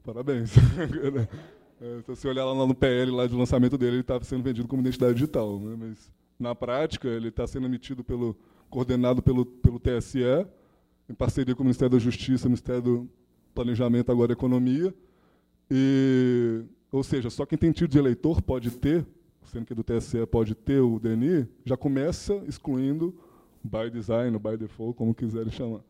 [0.03, 0.53] Parabéns.
[1.81, 4.67] é, se você olhar lá no PL lá de lançamento dele, ele está sendo vendido
[4.67, 5.59] como identidade digital.
[5.59, 5.75] Né?
[5.77, 8.35] Mas, na prática, ele está sendo emitido pelo,
[8.69, 10.45] coordenado pelo, pelo TSE,
[11.09, 13.09] em parceria com o Ministério da Justiça, Ministério do
[13.53, 14.93] Planejamento, agora Economia.
[15.69, 19.05] E, ou seja, só quem tem título de eleitor pode ter
[19.45, 23.15] sendo que do TSE pode ter o DNI, já começa excluindo
[23.63, 25.81] by design, by default, como quiserem chamar.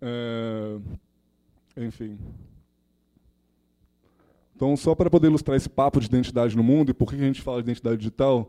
[0.00, 0.78] É,
[1.76, 2.18] enfim.
[4.62, 7.18] Então, só para poder ilustrar esse papo de identidade no mundo e por que a
[7.18, 8.48] gente fala de identidade digital,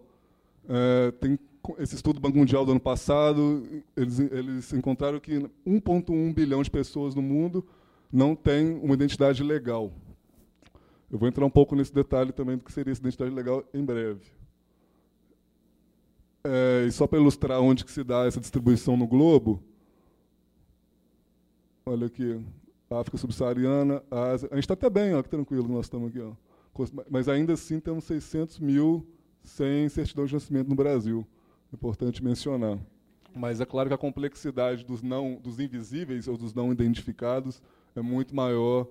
[0.70, 1.40] é, tem
[1.80, 6.70] esse estudo do Banco Mundial do ano passado, eles, eles encontraram que 1,1 bilhão de
[6.70, 7.66] pessoas no mundo
[8.12, 9.92] não têm uma identidade legal.
[11.12, 13.84] Eu vou entrar um pouco nesse detalhe também do que seria essa identidade legal em
[13.84, 14.22] breve.
[16.44, 19.60] É, e só para ilustrar onde que se dá essa distribuição no globo,
[21.88, 22.40] olha aqui,
[22.90, 24.50] África subsaariana, Ásia.
[24.52, 26.20] A gente está até bem, ó, que tranquilo, nós estamos aqui.
[26.20, 26.34] Ó.
[27.10, 29.08] Mas ainda assim temos 600 mil
[29.44, 31.26] sem certidão de nascimento no Brasil.
[31.74, 32.78] Importante mencionar.
[33.36, 37.62] Mas é claro que a complexidade dos, não, dos invisíveis ou dos não identificados
[37.96, 38.88] é muito maior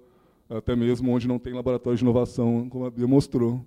[0.49, 3.65] até mesmo onde não tem laboratório de inovação, como a Bia mostrou.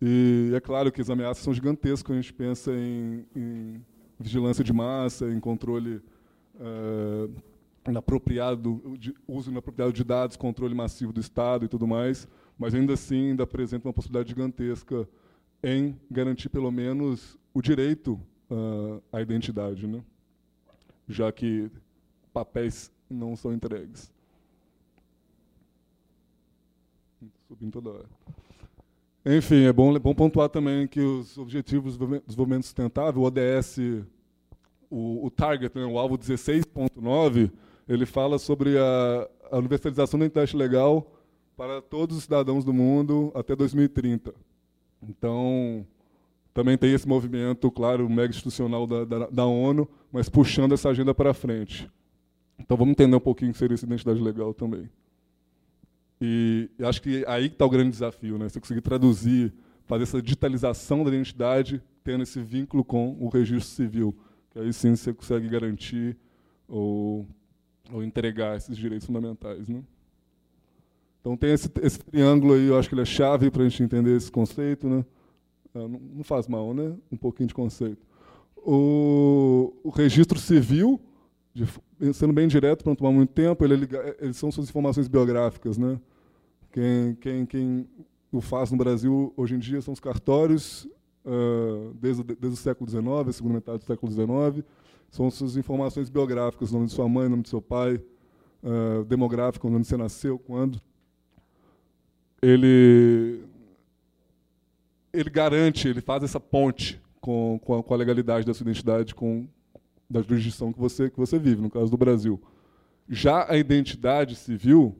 [0.00, 3.84] E é claro que as ameaças são gigantescas a gente pensa em, em
[4.18, 6.00] vigilância de massa, em controle
[6.60, 7.28] é,
[7.90, 12.94] inapropriado, de, uso inapropriado de dados, controle massivo do Estado e tudo mais, mas ainda
[12.94, 15.08] assim ainda apresenta uma possibilidade gigantesca
[15.62, 18.20] em garantir pelo menos o direito
[18.50, 20.02] uh, à identidade, né?
[21.08, 21.70] já que
[22.32, 24.12] papéis não são entregues.
[27.48, 28.04] subindo toda hora.
[29.24, 33.78] Enfim, é bom, é bom pontuar também que os Objetivos de Desenvolvimento Sustentável, o ODS,
[34.90, 37.50] o, o target, né, o alvo 16.9,
[37.88, 41.10] ele fala sobre a, a universalização da identidade legal
[41.56, 44.34] para todos os cidadãos do mundo até 2030.
[45.02, 45.86] Então,
[46.52, 51.14] também tem esse movimento, claro, mega institucional da, da, da ONU, mas puxando essa agenda
[51.14, 51.90] para frente.
[52.58, 54.90] Então, vamos entender um pouquinho o que seria essa identidade legal também.
[56.20, 58.48] E acho que aí está o grande desafio, né?
[58.48, 59.52] Você conseguir traduzir,
[59.86, 64.16] fazer essa digitalização da identidade, tendo esse vínculo com o registro civil,
[64.50, 66.16] que aí sim você consegue garantir
[66.66, 67.26] ou,
[67.92, 69.82] ou entregar esses direitos fundamentais, né?
[71.20, 73.82] Então tem esse, esse triângulo aí, eu acho que ele é chave para a gente
[73.82, 75.04] entender esse conceito, né?
[75.74, 76.94] Ah, não, não, faz mal, né?
[77.10, 78.06] Um pouquinho de conceito.
[78.56, 81.00] O, o registro civil,
[81.52, 81.66] de,
[82.14, 83.88] sendo bem direto, para não tomar muito tempo, ele, ele,
[84.20, 86.00] eles são suas informações biográficas, né?
[86.72, 87.88] Quem, quem, quem
[88.30, 90.88] o faz no Brasil hoje em dia são os cartórios,
[91.24, 94.64] uh, desde, desde o século XIX, a segunda metade do século XIX,
[95.10, 98.00] são suas informações biográficas, nome de sua mãe, nome de seu pai,
[98.62, 100.80] uh, demográfico, onde você nasceu, quando.
[102.40, 103.42] Ele,
[105.12, 109.14] ele garante, ele faz essa ponte com, com, a, com a legalidade da sua identidade,
[109.14, 109.46] com
[110.08, 112.40] da jurisdição que você, que você vive, no caso do Brasil.
[113.08, 114.96] Já a identidade civil,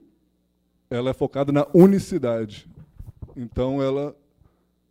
[0.91, 2.69] ela é focada na unicidade.
[3.37, 4.17] Então, ela,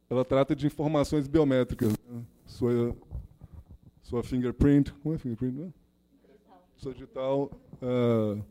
[0.09, 1.89] ela trata de informações biométricas.
[1.89, 2.21] Né?
[2.45, 2.95] Sua,
[4.07, 5.53] sua fingerprint, como é fingerprint?
[5.53, 5.69] Né?
[6.77, 7.51] Sua digital.
[7.81, 8.41] Uh,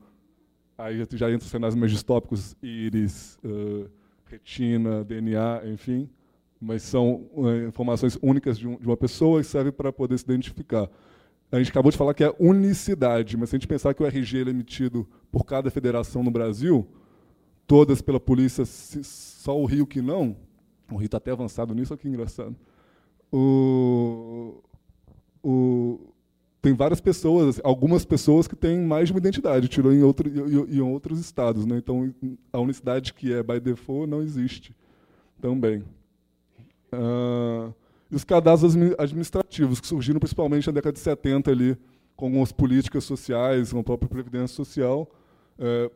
[0.77, 3.89] aí já entra os cenários mais distópicos, íris, uh,
[4.27, 6.11] retina, DNA, enfim.
[6.61, 10.25] mas são é, informações únicas de, um, de uma pessoa e servem para poder se
[10.25, 10.91] identificar.
[11.51, 14.07] A gente acabou de falar que é unicidade, mas se a gente pensar que o
[14.07, 16.87] RG é emitido por cada federação no Brasil,
[17.67, 20.37] todas pela polícia, só o Rio que não,
[20.91, 22.55] o Rio está até avançado nisso, olha que engraçado.
[23.33, 24.63] O,
[25.49, 26.01] o,
[26.61, 30.77] tem várias pessoas, algumas pessoas que têm mais de uma identidade, tirou em, outro, em,
[30.77, 31.65] em outros estados.
[31.65, 31.77] Né?
[31.77, 32.13] Então,
[32.53, 34.75] a unicidade que é by default não existe
[35.41, 35.85] também.
[36.93, 37.73] Uh,
[38.11, 41.79] os cadastros administrativos, que surgiram principalmente na década de 70, ali,
[42.17, 45.09] com algumas políticas sociais, com a própria Previdência Social,
[45.61, 45.93] uh,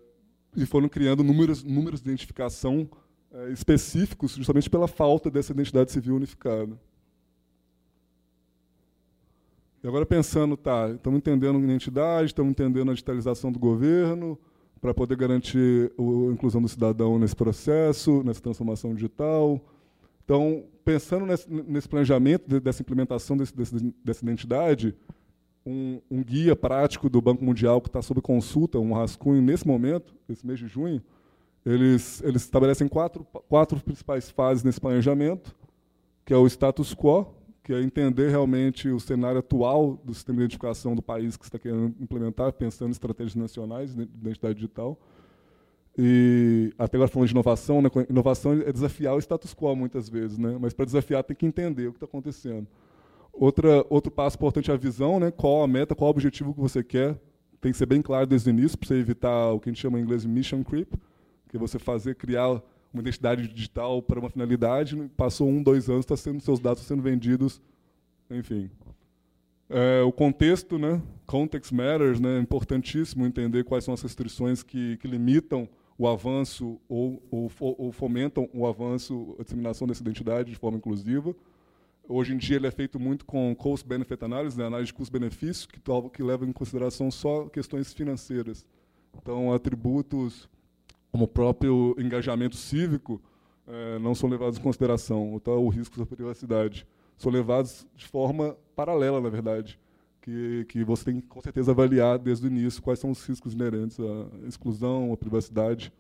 [0.56, 2.88] e foram criando números, números de identificação
[3.32, 6.78] uh, específicos, justamente pela falta dessa identidade civil unificada.
[9.82, 14.38] E agora pensando, tá, estamos entendendo a identidade, estamos entendendo a digitalização do governo,
[14.80, 19.60] para poder garantir a inclusão do cidadão nesse processo, nessa transformação digital,
[20.30, 24.94] então, pensando nesse, nesse planejamento, dessa implementação desse, desse, dessa identidade,
[25.66, 30.14] um, um, guia prático do Banco Mundial que está sob consulta, um rascunho nesse momento,
[30.28, 31.02] esse mês de junho,
[31.66, 35.52] eles, eles estabelecem quatro, quatro principais fases nesse planejamento,
[36.24, 37.34] que é o status quo,
[37.70, 41.56] que é entender realmente o cenário atual do sistema de identificação do país que está
[41.56, 44.98] querendo implementar, pensando em estratégias nacionais de identidade digital.
[45.96, 47.88] E até agora falando de inovação, né?
[48.08, 50.58] inovação é desafiar o status quo muitas vezes, né?
[50.60, 52.66] mas para desafiar tem que entender o que está acontecendo.
[53.32, 55.30] Outra, outro passo importante é a visão, né?
[55.30, 57.16] qual a meta, qual o objetivo que você quer.
[57.60, 59.80] Tem que ser bem claro desde o início, para você evitar o que a gente
[59.80, 60.92] chama em inglês de mission creep,
[61.48, 62.60] que é você fazer, criar
[62.92, 67.02] uma identidade digital para uma finalidade, passou um, dois anos, tá sendo, seus dados sendo
[67.02, 67.60] vendidos,
[68.30, 68.70] enfim.
[69.68, 71.00] É, o contexto, né?
[71.26, 72.38] context matters, né?
[72.38, 77.92] é importantíssimo entender quais são as restrições que, que limitam o avanço ou, ou, ou,
[77.92, 81.36] fomentam o avanço, a disseminação dessa identidade de forma inclusiva.
[82.08, 85.78] Hoje em dia ele é feito muito com cost-benefit analysis, né, análise de custo-benefício, que,
[86.12, 88.66] que leva em consideração só questões financeiras.
[89.16, 90.48] Então, atributos
[91.10, 93.20] como o próprio engajamento cívico
[93.66, 96.86] é, não são levados em consideração, então, o risco da privacidade.
[97.16, 99.78] São levados de forma paralela, na verdade,
[100.22, 103.52] que, que você tem que, com certeza, avaliar desde o início quais são os riscos
[103.52, 105.92] inerentes à exclusão, à privacidade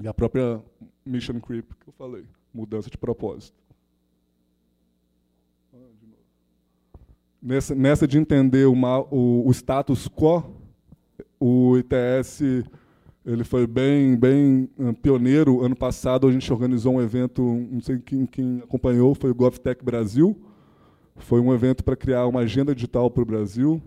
[0.00, 0.62] e à própria
[1.04, 3.56] mission creep que eu falei, mudança de propósito.
[7.40, 10.42] Nessa, nessa de entender uma, o, o status quo,
[11.38, 12.64] o ITS
[13.26, 15.60] ele foi bem, bem uh, pioneiro.
[15.60, 19.84] Ano passado a gente organizou um evento, não sei quem, quem acompanhou, foi o GovTech
[19.84, 20.40] Brasil,
[21.16, 23.82] foi um evento para criar uma agenda digital para o Brasil,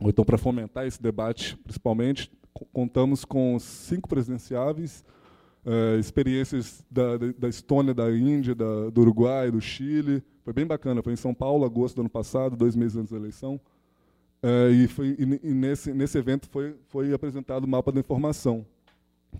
[0.00, 2.32] ou então para fomentar esse debate, principalmente.
[2.72, 5.04] Contamos com cinco presidenciáveis,
[5.66, 10.22] uh, experiências da, da, Estônia, da Índia, da, do Uruguai, do Chile.
[10.42, 11.02] Foi bem bacana.
[11.02, 13.60] Foi em São Paulo, agosto do ano passado, dois meses antes da eleição.
[14.42, 18.64] Uh, e, foi, e, e nesse, nesse evento foi, foi apresentado o mapa da informação,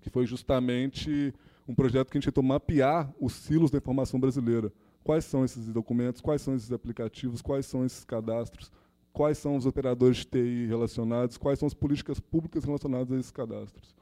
[0.02, 1.32] que foi justamente
[1.66, 4.70] um projeto que a gente tentou mapear os silos da informação brasileira
[5.02, 8.70] quais são esses documentos, quais são esses aplicativos, quais são esses cadastros,
[9.12, 13.30] quais são os operadores de TI relacionados, quais são as políticas públicas relacionadas a esses
[13.30, 13.94] cadastros.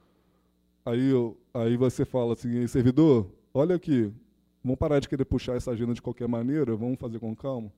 [0.85, 4.13] Aí, eu, aí você fala assim, servidor, olha aqui,
[4.63, 7.73] vamos parar de querer puxar essa agenda de qualquer maneira, vamos fazer com calma.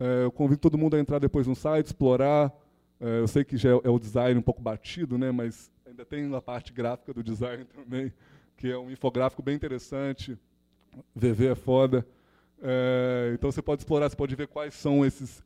[0.00, 2.52] É, eu convido todo mundo a entrar depois no site, explorar.
[3.00, 6.04] É, eu sei que já é, é o design um pouco batido, né, mas ainda
[6.04, 8.12] tem a parte gráfica do design também,
[8.56, 10.38] que é um infográfico bem interessante.
[11.14, 12.06] VV é foda.
[12.60, 15.42] É, então você pode explorar, você pode ver quais são esses,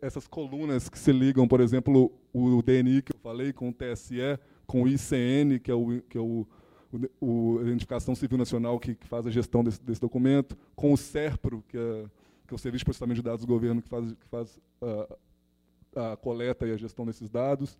[0.00, 4.38] essas colunas que se ligam, por exemplo, o, DNI que eu falei com o TSE,
[4.66, 6.46] com o ICN, que é o, que é o,
[7.20, 10.96] o, o Identificação Civil Nacional que, que, faz a gestão desse, desse documento, com o
[10.96, 12.04] SERPRO, que é,
[12.46, 14.60] que é o Serviço de Processamento de Dados do Governo, que faz, que faz
[15.94, 17.78] a, a coleta e a gestão desses dados.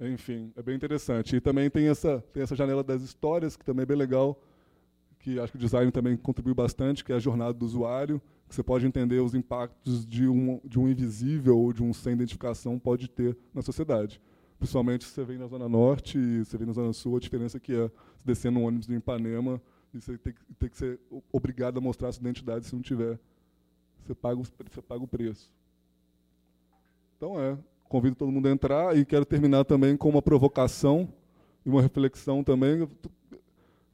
[0.00, 1.36] Enfim, é bem interessante.
[1.36, 4.40] E também tem essa, tem essa janela das histórias, que também é bem legal,
[5.18, 8.54] que acho que o design também contribuiu bastante, que é a jornada do usuário, que
[8.54, 12.78] você pode entender os impactos de um, de um invisível ou de um sem identificação
[12.78, 14.20] pode ter na sociedade.
[14.58, 17.58] Principalmente se você vem na Zona Norte e você vem na Zona Sul, a diferença
[17.58, 17.90] que é
[18.24, 19.60] descer no ônibus do Ipanema
[19.92, 21.00] e você tem, tem que ser
[21.32, 23.18] obrigado a mostrar a sua identidade se não tiver.
[24.04, 25.50] Você paga, você paga o preço.
[27.16, 27.56] Então é,
[27.88, 31.08] convido todo mundo a entrar e quero terminar também com uma provocação
[31.64, 32.86] e uma reflexão também.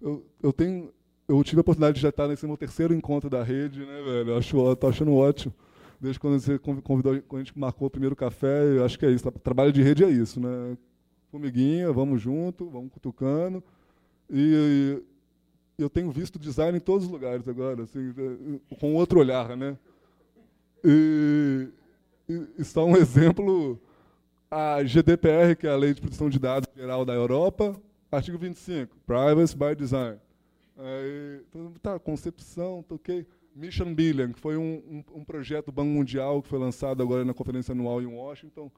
[0.01, 0.93] Eu, eu, tenho
[1.29, 4.37] eu tive a oportunidade de já estar nesse meu terceiro encontro da rede, né, velho?
[4.37, 5.55] Acho, tô achando ótimo.
[6.01, 9.11] Desde quando você convidou, quando a gente marcou o primeiro café, eu acho que é
[9.11, 9.31] isso.
[9.33, 10.77] Trabalho de rede é isso, né?
[11.31, 13.63] Formiguinha, vamos junto, vamos cutucando.
[14.29, 15.03] E,
[15.79, 19.77] eu tenho visto design em todos os lugares agora, assim, é, com outro olhar, né?
[20.85, 21.69] E,
[22.29, 23.81] e, e só um exemplo,
[24.51, 28.97] a GDPR, que é a Lei de Proteção de Dados Geral da Europa, artigo 25,
[29.07, 30.19] Privacy by Design.
[30.79, 31.43] Aí,
[31.83, 33.25] tá, concepção, toquei.
[33.25, 37.03] Tá Mission Billion, que foi um, um, um, projeto do Banco Mundial que foi lançado
[37.03, 38.71] agora na conferência anual em Washington.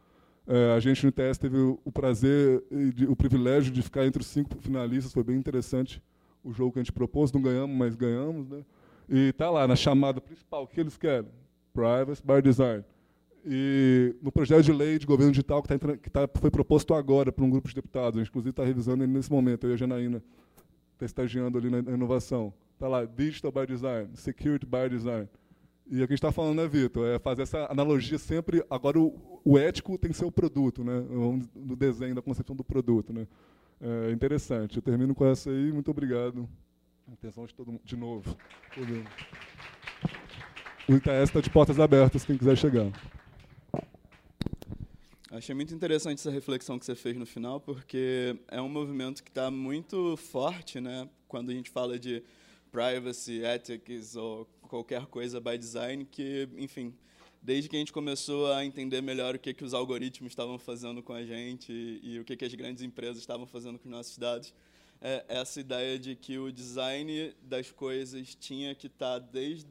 [0.47, 4.23] É, a gente no ITS teve o, o prazer e o privilégio de ficar entre
[4.23, 6.03] os cinco finalistas, foi bem interessante
[6.43, 8.49] o jogo que a gente propôs, não ganhamos, mas ganhamos.
[8.49, 8.65] Né?
[9.09, 11.31] E está lá, na chamada principal, o que eles querem?
[11.73, 12.85] Privacy by Design.
[13.45, 17.33] E no projeto de lei de governo digital que, tá, que tá, foi proposto agora
[17.33, 19.75] por um grupo de deputados, a gente inclusive está revisando ele nesse momento, eu e
[19.75, 20.23] a Janaína
[20.93, 22.55] está estagiando ali na, na inovação.
[22.75, 25.29] Está lá, Digital by Design, Security by Design.
[25.87, 27.07] E o que a gente está falando, né, Vitor?
[27.07, 28.65] É fazer essa analogia sempre.
[28.71, 31.05] Agora, o, o, ético tem que ser o produto, né?
[31.55, 33.27] No desenho, da concepção do produto, né?
[33.81, 34.77] É interessante.
[34.77, 35.73] Eu termino com essa aí.
[35.73, 36.49] Muito obrigado.
[37.13, 38.37] Atenção de todo mundo, de novo.
[40.89, 42.91] O ITS está de portas abertas, quem quiser chegar.
[45.31, 49.31] Achei muito interessante essa reflexão que você fez no final, porque é um movimento que
[49.31, 51.09] está muito forte, né?
[51.27, 52.23] Quando a gente fala de
[52.71, 56.95] privacy, ethics ou qualquer coisa by design que, enfim,
[57.41, 61.03] desde que a gente começou a entender melhor o que que os algoritmos estavam fazendo
[61.03, 63.95] com a gente e, e o que que as grandes empresas estavam fazendo com os
[63.95, 64.53] nossos dados,
[65.05, 69.67] é essa ideia de que o design das coisas tinha que estar tá desde,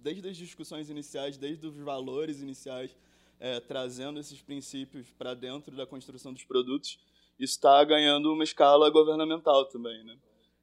[0.00, 2.96] desde as discussões iniciais, desde os valores iniciais,
[3.40, 7.00] é, trazendo esses princípios para dentro da construção dos produtos,
[7.40, 10.16] está ganhando uma escala governamental também, né?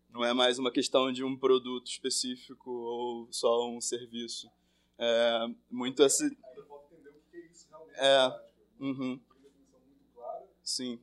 [0.10, 4.50] Não é mais uma questão de um produto específico ou só um serviço.
[4.98, 6.38] É muito esse.
[7.96, 8.42] É.
[8.80, 9.20] Uhum.
[10.64, 11.00] Sim.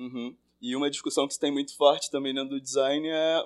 [0.00, 0.34] Uhum.
[0.62, 3.44] E uma discussão que se tem muito forte também dentro do design é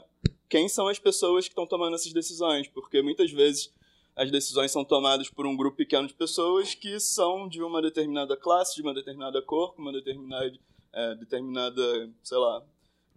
[0.48, 3.72] quem são as pessoas que estão tomando essas decisões, porque muitas vezes
[4.14, 8.36] as decisões são tomadas por um grupo pequeno de pessoas que são de uma determinada
[8.36, 10.52] classe, de uma determinada cor, com uma determinada
[10.92, 12.62] é, determinada, sei lá,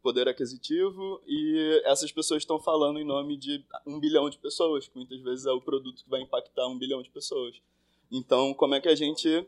[0.02, 4.96] poder aquisitivo e essas pessoas estão falando em nome de um bilhão de pessoas, que
[4.96, 7.62] muitas vezes é o produto que vai impactar um bilhão de pessoas.
[8.12, 9.46] Então, como é que a gente,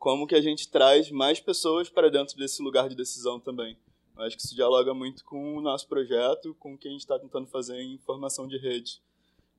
[0.00, 3.76] como que a gente traz mais pessoas para dentro desse lugar de decisão também?
[4.16, 7.02] Eu acho que isso dialoga muito com o nosso projeto, com o que a gente
[7.02, 9.02] está tentando fazer em formação de rede.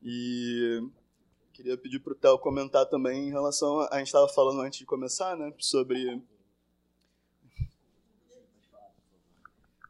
[0.01, 0.81] E
[1.53, 4.79] queria pedir para o Theo comentar também em relação a, a gente estava falando antes
[4.79, 6.19] de começar, né, sobre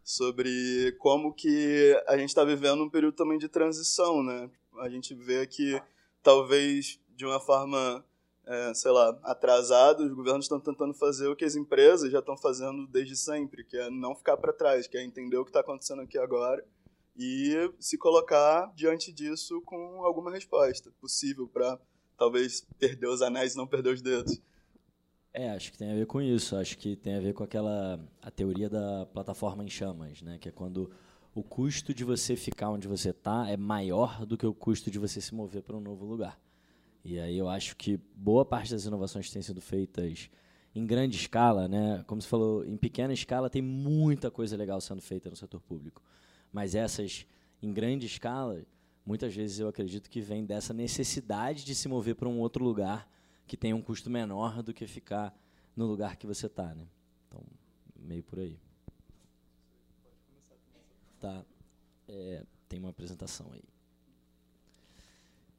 [0.04, 4.52] sobre como que a gente está vivendo um período também de transição, né?
[4.80, 5.82] A gente vê que
[6.22, 8.04] talvez de uma forma,
[8.46, 12.38] é, sei lá, atrasada, os governos estão tentando fazer o que as empresas já estão
[12.38, 15.62] fazendo desde sempre, que é não ficar para trás, que é entender o que está
[15.62, 16.66] acontecendo aqui agora
[17.16, 21.80] e se colocar diante disso com alguma resposta possível para
[22.18, 24.42] talvez perder os anéis e não perder os dedos.
[25.34, 26.56] É, acho que tem a ver com isso.
[26.56, 30.38] Acho que tem a ver com aquela a teoria da plataforma em chamas, né?
[30.38, 30.92] Que é quando
[31.34, 35.00] o custo de você ficar onde você está é maior do que o custo de
[35.00, 36.38] você se mover para um novo lugar.
[37.04, 40.30] E aí eu acho que boa parte das inovações têm sido feitas
[40.74, 42.04] em grande escala, né?
[42.08, 46.02] Como você falou, em pequena escala tem muita coisa legal sendo feita no setor público.
[46.52, 47.26] Mas essas
[47.62, 48.64] em grande escala,
[49.06, 53.10] muitas vezes eu acredito que vem dessa necessidade de se mover para um outro lugar
[53.48, 55.36] que tem um custo menor do que ficar
[55.76, 56.88] no lugar que você está, né?
[57.28, 57.44] Então,
[58.00, 58.58] meio por aí.
[61.20, 61.44] Tá.
[62.08, 63.64] É, tem uma apresentação aí.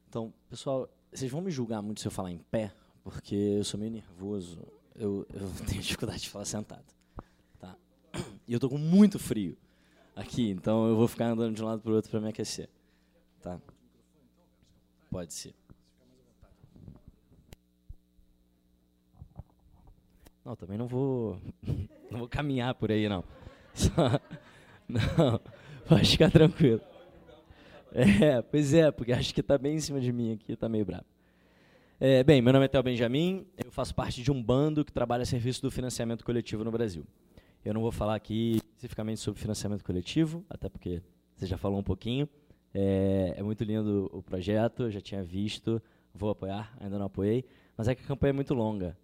[0.07, 3.79] Então, pessoal, vocês vão me julgar muito se eu falar em pé, porque eu sou
[3.79, 4.59] meio nervoso.
[4.95, 6.85] Eu, eu tenho dificuldade de falar sentado.
[7.59, 7.75] Tá?
[8.47, 9.57] E eu tô com muito frio
[10.15, 12.69] aqui, então eu vou ficar andando de um lado para o outro para me aquecer.
[13.41, 13.59] Tá?
[15.09, 15.53] Pode ser.
[20.43, 21.37] Não, também não vou.
[22.11, 23.23] Não vou caminhar por aí, não.
[23.73, 23.89] Só,
[24.87, 25.41] não,
[25.87, 26.79] pode ficar tranquilo.
[27.93, 30.83] É, pois é, porque acho que está bem em cima de mim aqui, está meio
[30.83, 31.05] bravo.
[31.99, 35.21] É, bem, meu nome é Theo Benjamin, eu faço parte de um bando que trabalha
[35.21, 37.05] a serviço do financiamento coletivo no Brasil.
[37.63, 41.01] Eu não vou falar aqui especificamente sobre financiamento coletivo, até porque
[41.35, 42.27] você já falou um pouquinho.
[42.73, 45.81] É, é muito lindo o projeto, já tinha visto,
[46.13, 47.45] vou apoiar, ainda não apoiei,
[47.77, 48.97] mas é que a campanha é muito longa.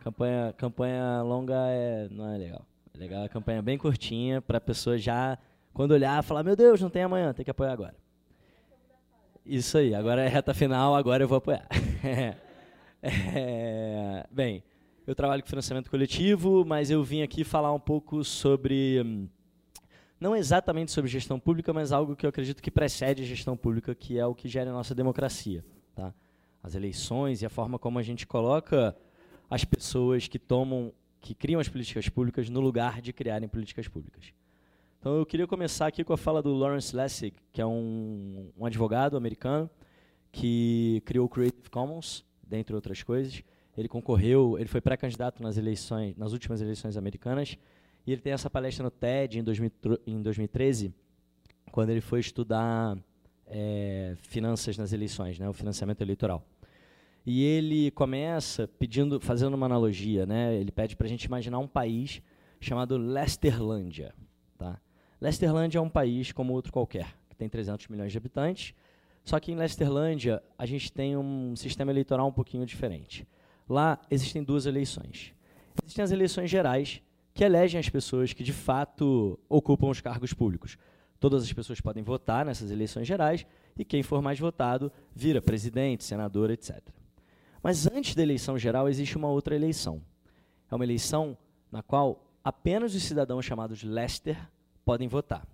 [0.00, 2.66] Campanha, campanha longa é, não é legal.
[2.94, 5.38] É legal a campanha bem curtinha para a pessoa já,
[5.78, 7.94] quando olhar, falar: Meu Deus, não tem amanhã, tem que apoiar agora.
[9.46, 11.68] Isso aí, agora é reta final, agora eu vou apoiar.
[13.00, 14.64] é, bem,
[15.06, 19.28] eu trabalho com financiamento coletivo, mas eu vim aqui falar um pouco sobre
[20.18, 23.94] não exatamente sobre gestão pública, mas algo que eu acredito que precede a gestão pública,
[23.94, 25.64] que é o que gera a nossa democracia.
[25.94, 26.12] Tá?
[26.60, 28.96] As eleições e a forma como a gente coloca
[29.48, 34.32] as pessoas que tomam, que criam as políticas públicas no lugar de criarem políticas públicas.
[35.08, 38.66] Então eu queria começar aqui com a fala do Lawrence Lessig, que é um, um
[38.66, 39.70] advogado americano
[40.30, 43.42] que criou o Creative Commons, dentre outras coisas.
[43.74, 47.56] Ele concorreu, ele foi pré-candidato nas eleições, nas últimas eleições americanas,
[48.06, 49.70] e ele tem essa palestra no TED em, 2000,
[50.06, 50.92] em 2013,
[51.72, 52.98] quando ele foi estudar
[53.46, 56.44] é, finanças nas eleições, né, o financiamento eleitoral.
[57.24, 60.54] E ele começa pedindo, fazendo uma analogia, né?
[60.54, 62.20] Ele pede para a gente imaginar um país
[62.60, 64.14] chamado Lesterlândia?
[65.20, 68.74] Lesterlândia é um país como outro qualquer, que tem 300 milhões de habitantes.
[69.24, 73.26] Só que em Lesterlândia a gente tem um sistema eleitoral um pouquinho diferente.
[73.68, 75.34] Lá existem duas eleições.
[75.82, 77.02] Existem as eleições gerais,
[77.34, 80.78] que elegem as pessoas que de fato ocupam os cargos públicos.
[81.20, 83.44] Todas as pessoas podem votar nessas eleições gerais
[83.76, 86.80] e quem for mais votado vira presidente, senador, etc.
[87.62, 90.00] Mas antes da eleição geral existe uma outra eleição.
[90.70, 91.36] É uma eleição
[91.70, 94.38] na qual apenas os cidadãos chamados Lester
[94.88, 95.46] podem votar.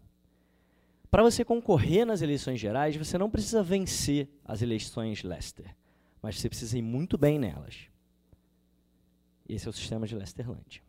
[1.10, 5.74] Para você concorrer nas eleições gerais, você não precisa vencer as eleições Lester,
[6.22, 7.88] mas você precisa ir muito bem nelas.
[9.48, 10.80] Esse é o sistema de Lesterlândia.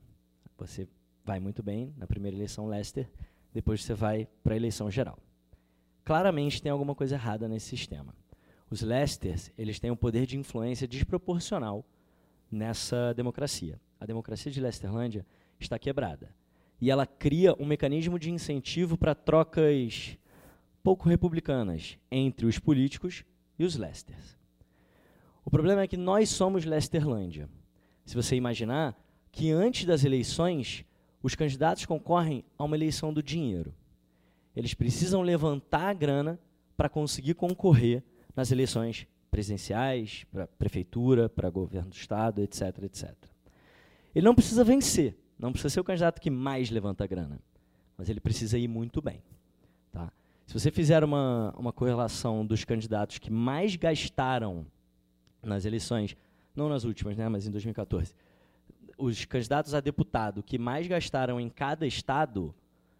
[0.59, 0.87] Você
[1.23, 3.09] vai muito bem na primeira eleição Lester,
[3.51, 5.17] depois você vai para a eleição geral.
[6.03, 8.13] Claramente tem alguma coisa errada nesse sistema.
[8.69, 11.83] Os Lesters, eles têm um poder de influência desproporcional
[12.51, 13.81] nessa democracia.
[13.99, 15.25] A democracia de Lesterlândia
[15.59, 16.29] está quebrada.
[16.79, 20.17] E ela cria um mecanismo de incentivo para trocas
[20.83, 23.23] pouco republicanas entre os políticos
[23.57, 24.37] e os Lesters.
[25.43, 27.49] O problema é que nós somos Lesterlândia.
[28.05, 28.95] Se você imaginar
[29.31, 30.85] que antes das eleições,
[31.21, 33.73] os candidatos concorrem a uma eleição do dinheiro.
[34.55, 36.39] Eles precisam levantar a grana
[36.77, 38.03] para conseguir concorrer
[38.35, 43.13] nas eleições presidenciais, para prefeitura, para governo do estado, etc, etc.
[44.13, 47.39] Ele não precisa vencer, não precisa ser o candidato que mais levanta grana,
[47.97, 49.21] mas ele precisa ir muito bem.
[49.91, 50.11] Tá?
[50.45, 54.65] Se você fizer uma, uma correlação dos candidatos que mais gastaram
[55.41, 56.15] nas eleições,
[56.55, 58.13] não nas últimas, né, mas em 2014,
[58.97, 62.55] os candidatos a deputado que mais gastaram em cada estado,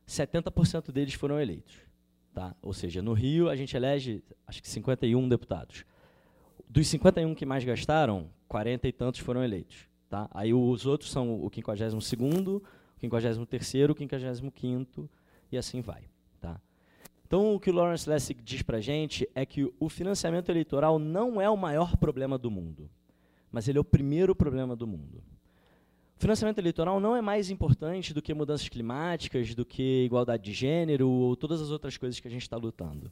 [0.08, 1.76] 70% deles foram eleitos.
[2.34, 2.54] Tá?
[2.62, 5.86] Ou seja, no Rio a gente elege, acho que 51 deputados.
[6.68, 9.88] Dos 51 que mais gastaram, 40 e tantos foram eleitos.
[10.16, 10.30] Tá?
[10.34, 12.62] Aí os outros são o 52º, o
[13.02, 15.10] 53º, o 55º
[15.52, 16.04] e assim vai.
[16.40, 16.58] Tá?
[17.28, 20.98] Então, o que o Lawrence Lessig diz para a gente é que o financiamento eleitoral
[20.98, 22.90] não é o maior problema do mundo,
[23.52, 25.22] mas ele é o primeiro problema do mundo.
[26.18, 30.54] O financiamento eleitoral não é mais importante do que mudanças climáticas, do que igualdade de
[30.54, 33.12] gênero ou todas as outras coisas que a gente está lutando.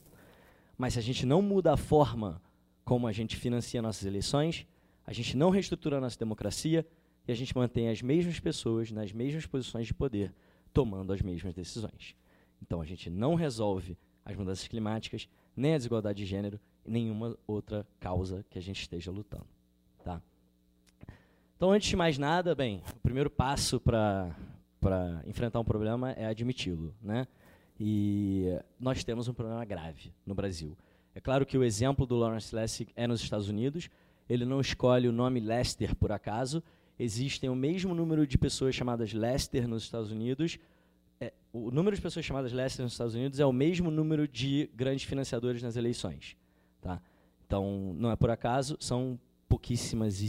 [0.78, 2.42] Mas se a gente não muda a forma
[2.86, 4.66] como a gente financia nossas eleições,
[5.06, 6.86] a gente não reestrutura a nossa democracia
[7.28, 10.34] e a gente mantém as mesmas pessoas nas mesmas posições de poder,
[10.74, 12.16] tomando as mesmas decisões.
[12.62, 17.38] Então a gente não resolve as mudanças climáticas, nem a desigualdade de gênero, e nenhuma
[17.46, 19.48] outra causa que a gente esteja lutando.
[20.04, 20.22] Tá?
[21.56, 24.36] Então, antes de mais nada, bem, o primeiro passo para
[25.26, 26.94] enfrentar um problema é admiti-lo.
[27.02, 27.28] Né?
[27.80, 30.78] E nós temos um problema grave no Brasil.
[31.16, 33.90] É claro que o exemplo do Lawrence Lessig é nos Estados Unidos.
[34.30, 36.64] Ele não escolhe o nome Lester por acaso.
[36.98, 40.58] Existem o mesmo número de pessoas chamadas Lester nos Estados Unidos.
[41.20, 44.70] É, o número de pessoas chamadas Lester nos Estados Unidos é o mesmo número de
[44.76, 46.38] grandes financiadores nas eleições.
[46.82, 47.02] Tá?
[47.46, 50.22] Então, não é por acaso, são pouquíssimas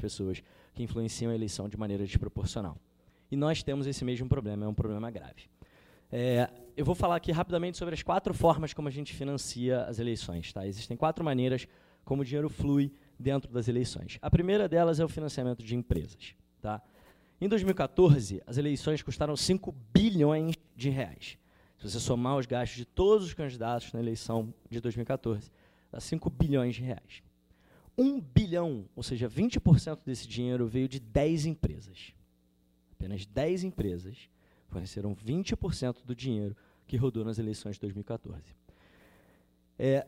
[0.00, 0.42] pessoas
[0.74, 2.76] que influenciam a eleição de maneira desproporcional.
[3.30, 5.48] E nós temos esse mesmo problema, é um problema grave.
[6.10, 9.98] É, eu vou falar aqui rapidamente sobre as quatro formas como a gente financia as
[10.00, 10.52] eleições.
[10.52, 10.66] Tá?
[10.66, 11.68] Existem quatro maneiras
[12.04, 14.18] como o dinheiro flui dentro das eleições.
[14.22, 16.34] A primeira delas é o financiamento de empresas.
[16.60, 16.82] Tá?
[17.40, 21.38] Em 2014, as eleições custaram 5 bilhões de reais.
[21.78, 25.50] Se você somar os gastos de todos os candidatos na eleição de 2014,
[25.90, 27.22] dá 5 bilhões de reais.
[27.96, 32.12] 1 bilhão, ou seja, 20% desse dinheiro veio de 10 empresas.
[32.92, 34.28] Apenas 10 empresas
[34.68, 36.56] forneceram 20% do dinheiro
[36.86, 38.42] que rodou nas eleições de 2014.
[39.78, 40.06] É,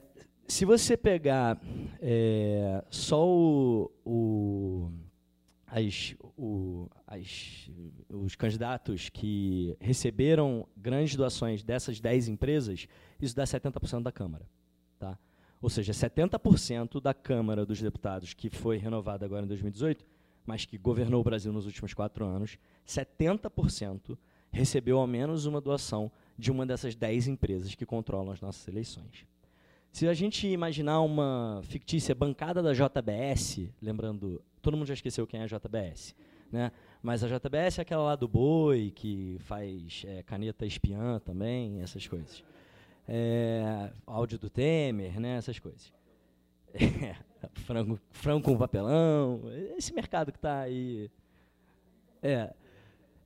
[0.53, 1.59] se você pegar
[1.99, 4.93] é, só o, o,
[5.67, 7.71] as, o, as,
[8.11, 12.87] os candidatos que receberam grandes doações dessas 10 empresas,
[13.19, 14.47] isso dá 70% da Câmara.
[14.99, 15.19] Tá?
[15.59, 20.05] Ou seja, 70% da Câmara dos Deputados, que foi renovada agora em 2018,
[20.45, 24.19] mas que governou o Brasil nos últimos quatro anos, 70%
[24.53, 29.32] recebeu ao menos uma doação de uma dessas 10 empresas que controlam as nossas eleições.
[29.93, 35.41] Se a gente imaginar uma fictícia bancada da JBS, lembrando, todo mundo já esqueceu quem
[35.41, 36.15] é a JBS,
[36.51, 36.73] né?
[37.03, 42.07] mas a JBS é aquela lá do boi, que faz é, caneta espiã também, essas
[42.07, 42.43] coisas.
[43.07, 45.37] É, áudio do Temer, né?
[45.37, 45.93] essas coisas.
[46.73, 47.15] É,
[47.61, 49.43] frango, frango com papelão,
[49.77, 51.11] esse mercado que está aí.
[52.23, 52.55] É,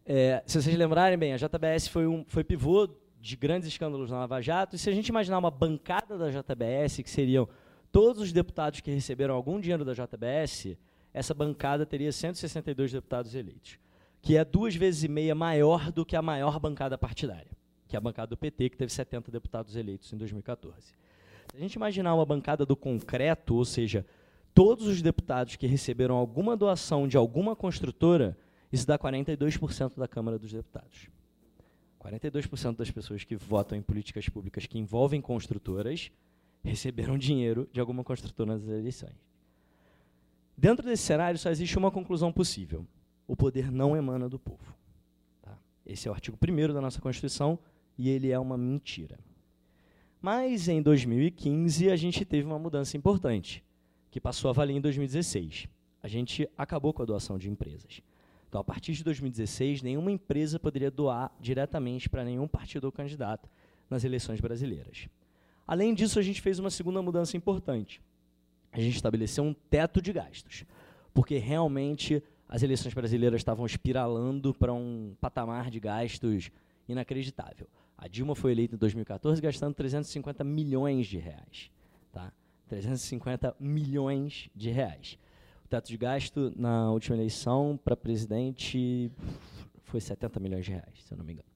[0.04, 2.88] é, se vocês lembrarem bem, a JBS foi, um, foi pivô
[3.26, 7.02] de grandes escândalos na Lava Jato, e se a gente imaginar uma bancada da JBS,
[7.02, 7.48] que seriam
[7.90, 10.76] todos os deputados que receberam algum dinheiro da JBS,
[11.12, 13.78] essa bancada teria 162 deputados eleitos,
[14.22, 17.50] que é duas vezes e meia maior do que a maior bancada partidária,
[17.88, 20.94] que é a bancada do PT, que teve 70 deputados eleitos em 2014.
[21.50, 24.04] Se a gente imaginar uma bancada do concreto, ou seja,
[24.54, 28.36] todos os deputados que receberam alguma doação de alguma construtora,
[28.70, 31.08] isso dá 42% da Câmara dos Deputados.
[32.06, 36.10] 42% das pessoas que votam em políticas públicas que envolvem construtoras
[36.62, 39.14] receberam dinheiro de alguma construtora nas eleições.
[40.56, 42.86] Dentro desse cenário, só existe uma conclusão possível:
[43.26, 44.74] o poder não emana do povo.
[45.42, 45.58] Tá?
[45.84, 47.58] Esse é o artigo 1 da nossa Constituição
[47.98, 49.18] e ele é uma mentira.
[50.20, 53.62] Mas em 2015 a gente teve uma mudança importante,
[54.10, 55.68] que passou a valer em 2016.
[56.02, 58.00] A gente acabou com a doação de empresas.
[58.56, 63.50] Então, a partir de 2016, nenhuma empresa poderia doar diretamente para nenhum partido ou candidato
[63.90, 65.10] nas eleições brasileiras.
[65.66, 68.00] Além disso, a gente fez uma segunda mudança importante.
[68.72, 70.64] A gente estabeleceu um teto de gastos,
[71.12, 76.50] porque realmente as eleições brasileiras estavam espiralando para um patamar de gastos
[76.88, 77.68] inacreditável.
[77.98, 81.70] A Dilma foi eleita em 2014 gastando 350 milhões de reais.
[82.10, 82.32] Tá?
[82.68, 85.18] 350 milhões de reais.
[85.66, 89.10] O teto de gasto na última eleição para presidente
[89.82, 91.48] foi 70 milhões de reais, se eu não me engano.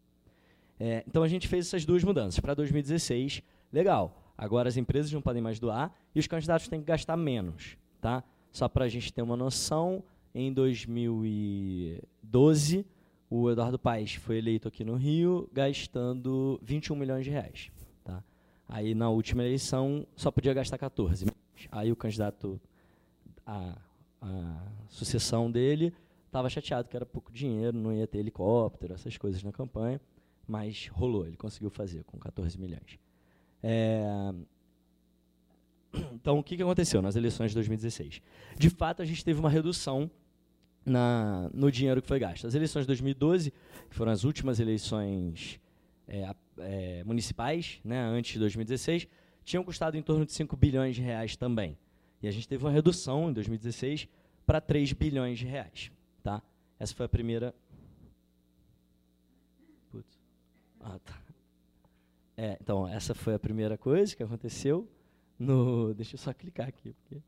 [0.80, 2.40] É, então a gente fez essas duas mudanças.
[2.40, 3.40] Para 2016,
[3.72, 4.20] legal.
[4.36, 7.78] Agora as empresas não podem mais doar e os candidatos têm que gastar menos.
[8.00, 8.24] Tá?
[8.50, 10.02] Só para a gente ter uma noção,
[10.34, 12.84] em 2012,
[13.30, 17.70] o Eduardo Paes foi eleito aqui no Rio gastando 21 milhões de reais.
[18.02, 18.24] Tá?
[18.68, 21.68] Aí na última eleição só podia gastar 14 milhões.
[21.70, 22.60] Aí o candidato
[23.46, 23.78] a
[24.20, 25.92] a sucessão dele,
[26.26, 30.00] estava chateado que era pouco dinheiro, não ia ter helicóptero, essas coisas na campanha,
[30.46, 32.98] mas rolou, ele conseguiu fazer com 14 milhões.
[33.62, 34.32] É,
[36.12, 38.22] então, o que, que aconteceu nas eleições de 2016?
[38.56, 40.10] De fato, a gente teve uma redução
[40.84, 42.46] na, no dinheiro que foi gasto.
[42.46, 43.52] As eleições de 2012,
[43.88, 45.60] que foram as últimas eleições
[46.06, 49.08] é, é, municipais, né, antes de 2016,
[49.44, 51.76] tinham custado em torno de 5 bilhões de reais também.
[52.22, 54.08] E a gente teve uma redução em 2016
[54.44, 55.90] para 3 bilhões de reais.
[56.22, 56.42] Tá?
[56.78, 57.54] Essa foi a primeira.
[59.90, 60.18] Putz.
[60.80, 61.20] Ah, tá.
[62.36, 64.88] É, então, essa foi a primeira coisa que aconteceu.
[65.38, 66.92] No, deixa eu só clicar aqui.
[66.92, 67.22] Porque...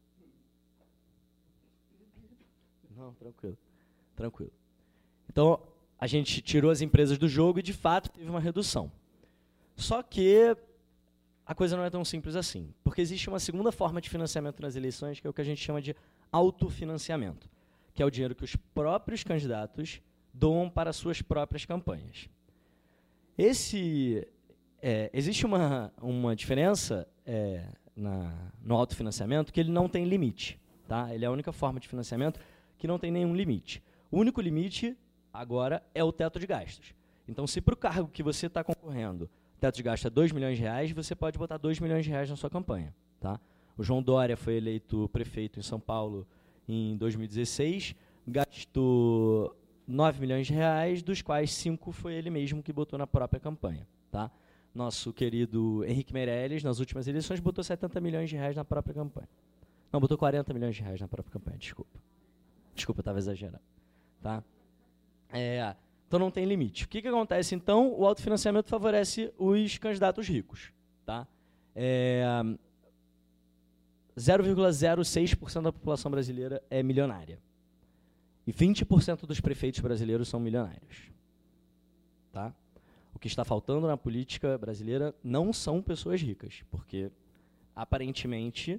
[2.97, 3.59] Não, tranquilo.
[4.15, 4.53] Tranquilo.
[5.29, 5.63] Então,
[5.99, 8.91] a gente tirou as empresas do jogo e, de fato, teve uma redução.
[9.77, 10.57] Só que
[11.53, 12.73] a coisa não é tão simples assim.
[12.83, 15.63] Porque existe uma segunda forma de financiamento nas eleições, que é o que a gente
[15.63, 15.95] chama de
[16.33, 17.49] autofinanciamento,
[17.93, 20.01] que é o dinheiro que os próprios candidatos
[20.33, 22.27] doam para suas próprias campanhas.
[23.37, 24.27] Esse,
[24.81, 30.59] é, existe uma, uma diferença é, na, no autofinanciamento que ele não tem limite.
[30.89, 31.15] Tá?
[31.15, 32.41] Ele é a única forma de financiamento
[32.79, 33.83] que não tem nenhum limite.
[34.11, 34.97] O único limite,
[35.31, 36.95] agora, é o teto de gastos.
[37.29, 39.29] Então, se para o cargo que você está concorrendo
[39.63, 42.29] teto de gasto é 2 milhões de reais, você pode botar 2 milhões de reais
[42.29, 42.93] na sua campanha.
[43.21, 43.39] Tá?
[43.79, 46.27] O João Dória foi eleito prefeito em São Paulo
[46.69, 47.95] em 2016,
[48.27, 49.57] gastou
[49.87, 53.87] 9 milhões de reais, dos quais 5 foi ele mesmo que botou na própria campanha.
[54.11, 54.33] Tá?
[54.75, 59.29] Nosso querido Henrique Meirelles, nas últimas eleições, botou 70 milhões de reais na própria campanha.
[59.93, 62.01] Não, botou 40 milhões de reais na própria campanha, desculpa.
[62.75, 63.63] Desculpa, estava exagerando.
[64.21, 64.43] Tá?
[65.33, 65.77] É,
[66.13, 66.85] então não tem limite.
[66.85, 67.91] O que, que acontece então?
[67.91, 70.71] O autofinanciamento favorece os candidatos ricos.
[71.07, 71.27] Tá?
[71.75, 72.23] É,
[74.15, 77.41] 0,06% da população brasileira é milionária.
[78.47, 81.11] E 20% dos prefeitos brasileiros são milionários.
[82.31, 82.55] Tá?
[83.15, 87.11] O que está faltando na política brasileira não são pessoas ricas, porque
[87.75, 88.79] aparentemente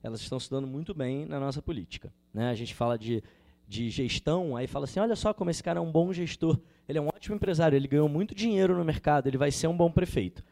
[0.00, 2.12] elas estão se dando muito bem na nossa política.
[2.32, 2.48] Né?
[2.48, 3.20] A gente fala de
[3.68, 6.58] de gestão, aí fala assim: olha só como esse cara é um bom gestor,
[6.88, 9.76] ele é um ótimo empresário, ele ganhou muito dinheiro no mercado, ele vai ser um
[9.76, 10.42] bom prefeito.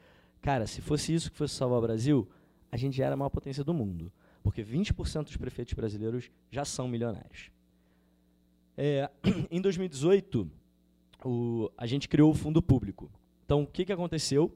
[0.43, 2.29] Cara, se fosse isso que fosse salvar o Brasil,
[2.71, 4.13] a gente já era a maior potência do mundo,
[4.43, 7.51] porque 20% dos prefeitos brasileiros já são milionários.
[8.77, 9.11] É,
[9.51, 10.49] em 2018,
[11.25, 13.11] o, a gente criou o Fundo Público,
[13.47, 14.55] Então, o que, que aconteceu?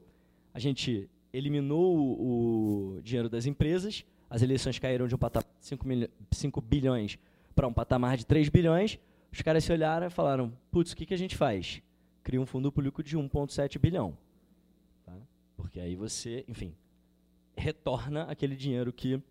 [0.53, 5.65] A gente eliminou o, o dinheiro das empresas, as eleições caíram de um patamar de
[5.65, 5.85] 5,
[6.31, 7.17] 5 bilhões
[7.61, 8.97] para um patamar de 3 bilhões,
[9.31, 11.79] os caras se olharam e falaram, putz, o que, que a gente faz?
[12.23, 14.17] Cria um fundo público de 1,7 bilhão.
[15.05, 15.13] Tá?
[15.55, 16.73] Porque aí você, enfim,
[17.55, 19.21] retorna aquele dinheiro que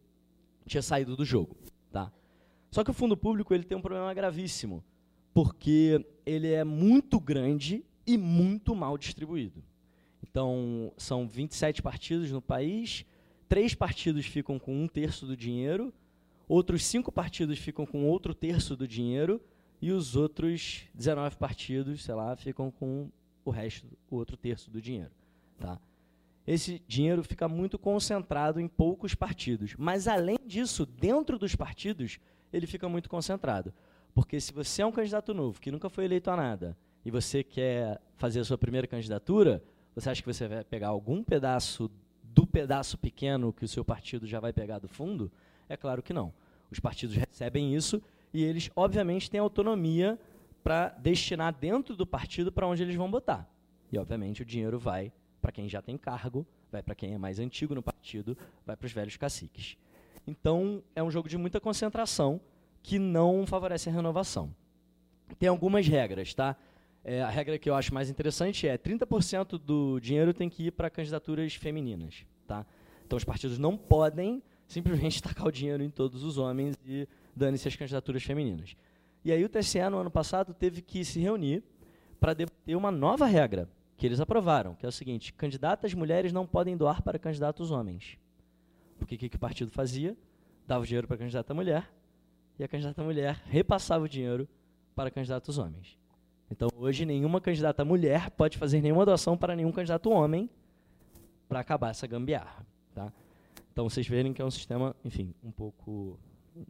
[0.64, 1.56] tinha saído do jogo.
[1.90, 2.12] Tá?
[2.70, 4.84] Só que o fundo público ele tem um problema gravíssimo,
[5.34, 9.60] porque ele é muito grande e muito mal distribuído.
[10.22, 13.04] Então, são 27 partidos no país,
[13.48, 15.92] três partidos ficam com um terço do dinheiro,
[16.50, 19.40] outros cinco partidos ficam com outro terço do dinheiro,
[19.80, 23.08] e os outros 19 partidos, sei lá, ficam com
[23.44, 25.10] o resto, o outro terço do dinheiro.
[25.58, 25.78] Tá?
[26.46, 29.74] Esse dinheiro fica muito concentrado em poucos partidos.
[29.78, 32.18] Mas, além disso, dentro dos partidos,
[32.52, 33.72] ele fica muito concentrado.
[34.12, 37.42] Porque se você é um candidato novo, que nunca foi eleito a nada, e você
[37.42, 39.62] quer fazer a sua primeira candidatura,
[39.94, 41.90] você acha que você vai pegar algum pedaço
[42.22, 45.30] do pedaço pequeno que o seu partido já vai pegar do fundo?
[45.68, 46.32] É claro que não.
[46.70, 48.02] Os partidos recebem isso
[48.32, 50.18] e eles, obviamente, têm autonomia
[50.62, 53.48] para destinar dentro do partido para onde eles vão botar.
[53.90, 57.38] E, obviamente, o dinheiro vai para quem já tem cargo, vai para quem é mais
[57.38, 59.76] antigo no partido, vai para os velhos caciques.
[60.26, 62.40] Então, é um jogo de muita concentração
[62.82, 64.54] que não favorece a renovação.
[65.38, 66.56] Tem algumas regras, tá?
[67.02, 70.70] É, a regra que eu acho mais interessante é 30% do dinheiro tem que ir
[70.70, 72.26] para candidaturas femininas.
[72.46, 72.66] Tá?
[73.06, 77.66] Então os partidos não podem simplesmente tacar o dinheiro em todos os homens e dane-se
[77.66, 78.76] as candidaturas femininas.
[79.24, 81.62] E aí o TSE, no ano passado, teve que se reunir
[82.20, 86.46] para debater uma nova regra que eles aprovaram, que é o seguinte, candidatas mulheres não
[86.46, 88.16] podem doar para candidatos homens.
[88.98, 90.16] Porque o que, que o partido fazia?
[90.66, 91.90] Dava o dinheiro para a candidata mulher
[92.58, 94.48] e a candidata mulher repassava o dinheiro
[94.94, 95.98] para candidatos homens.
[96.50, 100.48] Então, hoje, nenhuma candidata mulher pode fazer nenhuma doação para nenhum candidato homem
[101.48, 102.64] para acabar essa gambiarra.
[102.94, 103.12] Tá?
[103.72, 106.18] Então, vocês verem que é um sistema, enfim, um pouco...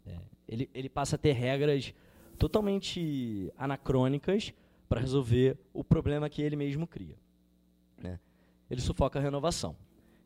[0.05, 1.93] É, ele, ele passa a ter regras
[2.37, 4.53] totalmente anacrônicas
[4.87, 7.17] para resolver o problema que ele mesmo cria.
[7.97, 8.19] Né?
[8.69, 9.75] Ele sufoca a renovação.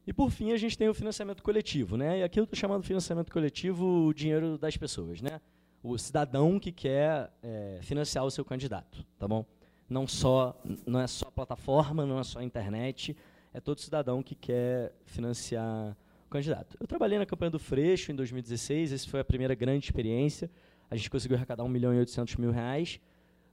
[0.06, 1.98] E, por fim, a gente tem o financiamento coletivo.
[1.98, 2.20] Né?
[2.20, 5.22] E aqui eu estou chamando de financiamento coletivo o dinheiro das pessoas.
[5.22, 5.40] Né?
[5.86, 9.46] o cidadão que quer é, financiar o seu candidato, tá bom?
[9.88, 13.16] Não só, não é só plataforma, não é só internet,
[13.54, 15.96] é todo cidadão que quer financiar
[16.30, 16.78] candidato.
[16.80, 20.50] Eu trabalhei na campanha do Freixo em 2016, essa foi a primeira grande experiência.
[20.90, 23.00] A gente conseguiu arrecadar 1 milhão e 800 mil reais.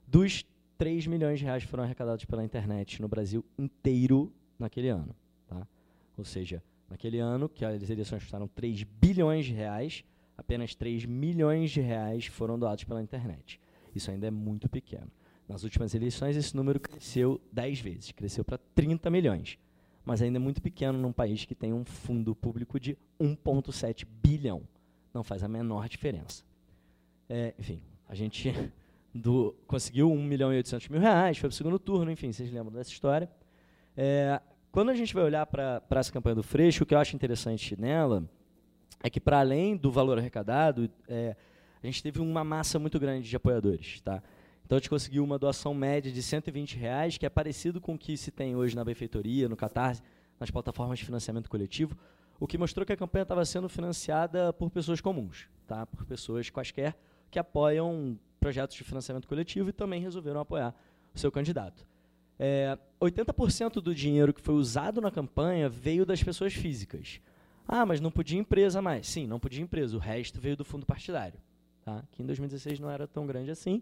[0.07, 0.45] Dos
[0.77, 5.15] 3 milhões de reais foram arrecadados pela internet no Brasil inteiro naquele ano.
[5.47, 5.67] Tá?
[6.17, 10.03] Ou seja, naquele ano que as eleições custaram 3 bilhões de reais,
[10.37, 13.59] apenas 3 milhões de reais foram doados pela internet.
[13.95, 15.11] Isso ainda é muito pequeno.
[15.47, 19.57] Nas últimas eleições, esse número cresceu 10 vezes, cresceu para 30 milhões.
[20.05, 24.63] Mas ainda é muito pequeno num país que tem um fundo público de 1,7 bilhão.
[25.13, 26.43] Não faz a menor diferença.
[27.29, 28.53] É, enfim, a gente
[29.13, 32.51] do, conseguiu 1 milhão e 800 mil reais, foi para o segundo turno, enfim, vocês
[32.51, 33.29] lembram dessa história.
[33.95, 34.41] É,
[34.71, 37.79] quando a gente vai olhar para essa campanha do Freixo, o que eu acho interessante
[37.79, 38.27] nela
[39.03, 41.35] é que, para além do valor arrecadado, é,
[41.81, 44.01] a gente teve uma massa muito grande de apoiadores.
[44.01, 44.23] Tá?
[44.65, 47.97] Então, a gente conseguiu uma doação média de 120 reais, que é parecido com o
[47.97, 50.01] que se tem hoje na benfeitoria, no Catarse,
[50.39, 51.97] nas plataformas de financiamento coletivo,
[52.39, 55.85] o que mostrou que a campanha estava sendo financiada por pessoas comuns, tá?
[55.85, 56.95] por pessoas quaisquer
[57.29, 60.75] que apoiam projetos de financiamento coletivo e também resolveram apoiar
[61.13, 61.85] o seu candidato.
[62.37, 67.21] É, 80% do dinheiro que foi usado na campanha veio das pessoas físicas.
[67.67, 69.07] Ah, mas não podia empresa mais.
[69.07, 69.95] Sim, não podia empresa.
[69.95, 71.39] O resto veio do fundo partidário.
[71.85, 72.03] Tá?
[72.11, 73.81] Que em 2016 não era tão grande assim.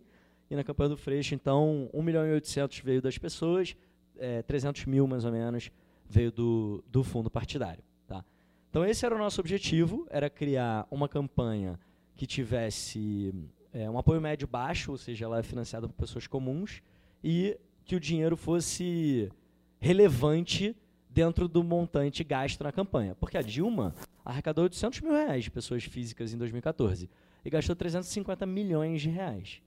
[0.52, 3.74] E na campanha do Freixo, então, 1 milhão e 800 veio das pessoas,
[4.20, 5.72] é, 300 mil, mais ou menos,
[6.10, 7.82] veio do, do fundo partidário.
[8.06, 8.22] Tá?
[8.70, 11.80] Então, esse era o nosso objetivo, era criar uma campanha
[12.18, 13.34] que tivesse
[13.72, 16.84] é, um apoio médio baixo, ou seja, ela é financiada por pessoas comuns,
[17.24, 19.32] e que o dinheiro fosse
[19.80, 20.76] relevante
[21.10, 23.16] dentro do montante gasto na campanha.
[23.16, 23.96] Porque a Dilma
[24.26, 27.10] arrecadou 800 mil reais de pessoas físicas em 2014
[27.46, 29.62] e gastou 350 milhões de reais.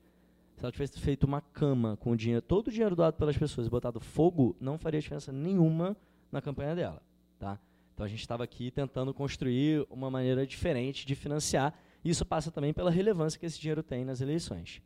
[0.57, 3.67] Se ela tivesse feito uma cama com o dinheiro, todo o dinheiro doado pelas pessoas
[3.67, 5.97] e botado fogo, não faria diferença nenhuma
[6.31, 7.03] na campanha dela.
[7.39, 7.59] Tá?
[7.93, 11.75] Então a gente estava aqui tentando construir uma maneira diferente de financiar.
[12.05, 14.83] E isso passa também pela relevância que esse dinheiro tem nas eleições.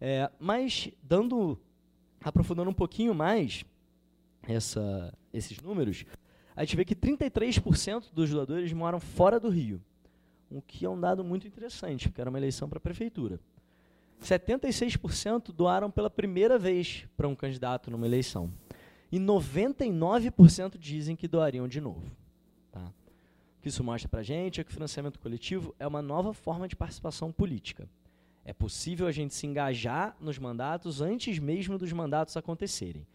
[0.00, 1.58] É, mas, dando,
[2.22, 3.64] aprofundando um pouquinho mais,
[4.42, 6.04] essa, esses números,
[6.56, 9.80] a gente vê que 33% dos doadores moram fora do Rio,
[10.50, 13.38] o que é um dado muito interessante, porque era uma eleição para a prefeitura.
[14.22, 18.52] 76% doaram pela primeira vez para um candidato numa eleição.
[19.10, 22.10] e 99% dizem que doariam de novo.
[22.70, 22.92] Tá?
[23.58, 26.34] O que isso mostra para a gente é que o financiamento coletivo é uma nova
[26.34, 27.88] forma de participação política.
[28.44, 33.06] É possível a gente se engajar nos mandatos antes mesmo dos mandatos acontecerem.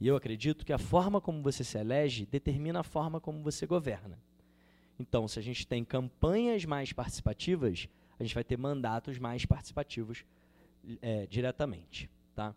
[0.00, 3.66] E eu acredito que a forma como você se elege determina a forma como você
[3.66, 4.18] governa.
[4.98, 7.88] Então, se a gente tem campanhas mais participativas,
[8.18, 10.24] a gente vai ter mandatos mais participativos
[11.00, 12.10] é, diretamente.
[12.34, 12.54] Tá?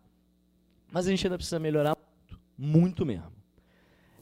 [0.90, 3.32] Mas a gente ainda precisa melhorar muito, muito mesmo.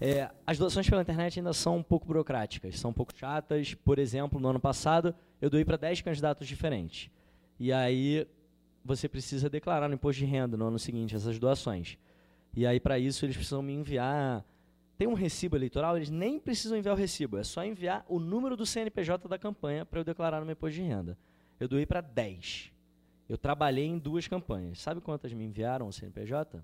[0.01, 3.75] É, as doações pela internet ainda são um pouco burocráticas, são um pouco chatas.
[3.75, 7.11] Por exemplo, no ano passado, eu doei para 10 candidatos diferentes.
[7.59, 8.27] E aí
[8.85, 11.97] você precisa declarar no imposto de renda no ano seguinte essas doações.
[12.57, 14.45] E aí, para isso, eles precisam me enviar.
[14.97, 18.57] Tem um recibo eleitoral, eles nem precisam enviar o recibo, é só enviar o número
[18.57, 21.19] do CNPJ da campanha para eu declarar no meu imposto de renda.
[21.59, 22.74] Eu doei para 10.
[23.29, 24.81] Eu trabalhei em duas campanhas.
[24.81, 26.63] Sabe quantas me enviaram o CNPJ?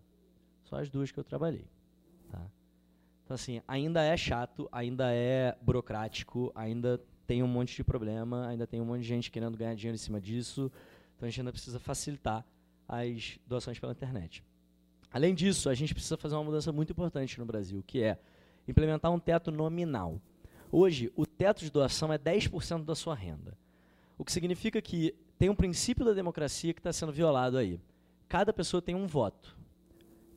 [0.65, 1.67] Só as duas que eu trabalhei.
[2.31, 2.41] Tá?
[3.25, 8.67] Então, assim, ainda é chato, ainda é burocrático, ainda tem um monte de problema, ainda
[8.67, 10.71] tem um monte de gente querendo ganhar dinheiro em cima disso.
[11.17, 12.45] Então, a gente ainda precisa facilitar
[12.89, 14.45] as doações pela internet.
[15.13, 18.19] Além disso, a gente precisa fazer uma mudança muito importante no Brasil, que é
[18.67, 20.21] implementar um teto nominal.
[20.71, 23.57] Hoje, o teto de doação é 10% da sua renda.
[24.17, 27.81] O que significa que tem um princípio da democracia que está sendo violado aí.
[28.29, 29.57] Cada pessoa tem um voto.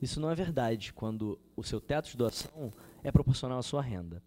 [0.00, 4.22] Isso não é verdade quando o seu teto de doação é proporcional à sua renda.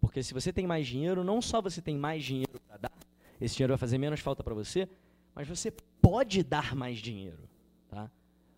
[0.00, 2.92] Porque se você tem mais dinheiro, não só você tem mais dinheiro para dar,
[3.38, 4.88] esse dinheiro vai fazer menos falta para você,
[5.34, 7.46] mas você pode dar mais dinheiro.
[7.90, 8.10] Tá?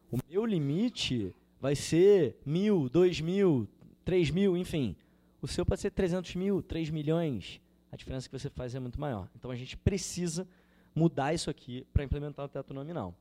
[0.08, 3.66] O meu limite vai ser mil, dois mil,
[4.04, 4.94] três mil, enfim.
[5.42, 7.60] O seu pode ser 300 mil, 3 milhões.
[7.90, 9.28] A diferença que você faz é muito maior.
[9.34, 10.46] Então a gente precisa
[10.94, 13.14] mudar isso aqui para implementar o teto nominal.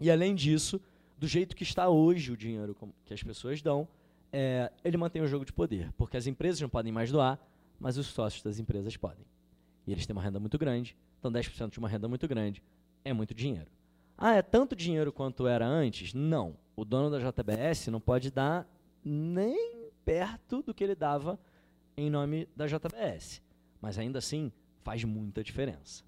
[0.00, 0.80] E além disso,
[1.18, 3.88] do jeito que está hoje o dinheiro que as pessoas dão,
[4.32, 7.38] é, ele mantém o jogo de poder, porque as empresas não podem mais doar,
[7.78, 9.24] mas os sócios das empresas podem.
[9.86, 12.62] E eles têm uma renda muito grande, então 10% de uma renda muito grande
[13.04, 13.70] é muito dinheiro.
[14.18, 16.14] Ah, é tanto dinheiro quanto era antes?
[16.14, 16.56] Não.
[16.74, 18.66] O dono da JBS não pode dar
[19.04, 21.38] nem perto do que ele dava
[21.96, 23.42] em nome da JBS.
[23.80, 24.50] Mas ainda assim,
[24.82, 26.02] faz muita diferença.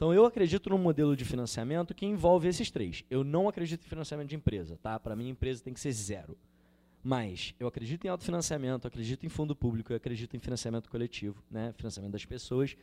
[0.00, 3.04] Então eu acredito num modelo de financiamento que envolve esses três.
[3.10, 4.78] Eu não acredito em financiamento de empresa.
[4.82, 4.98] Tá?
[4.98, 6.38] Para mim, empresa tem que ser zero.
[7.04, 11.74] Mas eu acredito em autofinanciamento, acredito em fundo público, eu acredito em financiamento coletivo, né?
[11.76, 12.74] financiamento das pessoas,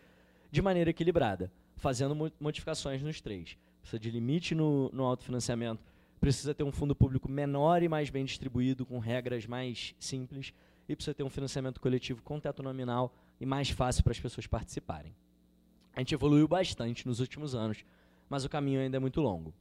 [0.51, 5.81] de maneira equilibrada, fazendo modificações nos três precisa de limite no, no autofinanciamento,
[6.19, 10.53] precisa ter um fundo público menor e mais bem distribuído, com regras mais simples,
[10.87, 13.11] e precisa ter um financiamento coletivo com teto nominal
[13.41, 15.15] e mais fácil para as pessoas participarem.
[15.97, 17.83] A gente evoluiu bastante nos últimos anos,
[18.29, 19.51] mas o caminho ainda é muito longo.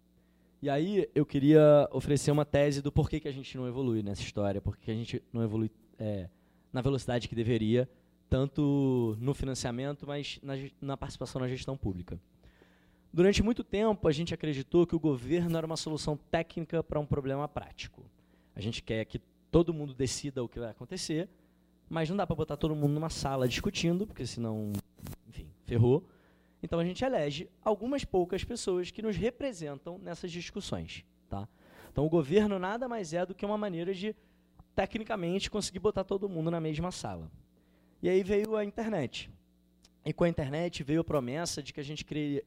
[0.60, 4.20] E aí eu queria oferecer uma tese do porquê que a gente não evolui nessa
[4.20, 6.28] história, porque a gente não evolui é,
[6.70, 7.88] na velocidade que deveria,
[8.28, 12.20] tanto no financiamento, mas na, na participação na gestão pública.
[13.10, 17.06] Durante muito tempo, a gente acreditou que o governo era uma solução técnica para um
[17.06, 18.04] problema prático.
[18.54, 21.30] A gente quer que todo mundo decida o que vai acontecer,
[21.88, 24.70] mas não dá para botar todo mundo numa sala discutindo, porque senão,
[25.26, 26.06] enfim, ferrou.
[26.62, 31.04] Então a gente elege algumas poucas pessoas que nos representam nessas discussões.
[31.28, 31.48] Tá?
[31.90, 34.14] Então o governo nada mais é do que uma maneira de,
[34.74, 37.30] tecnicamente, conseguir botar todo mundo na mesma sala.
[38.02, 39.30] E aí veio a internet.
[40.04, 42.04] E com a internet veio a promessa de que a gente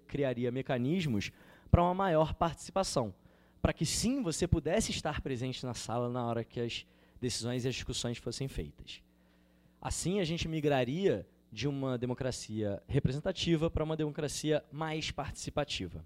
[0.07, 1.31] criaria mecanismos
[1.69, 3.13] para uma maior participação,
[3.61, 6.85] para que sim você pudesse estar presente na sala na hora que as
[7.19, 9.01] decisões e as discussões fossem feitas.
[9.81, 16.05] Assim, a gente migraria de uma democracia representativa para uma democracia mais participativa.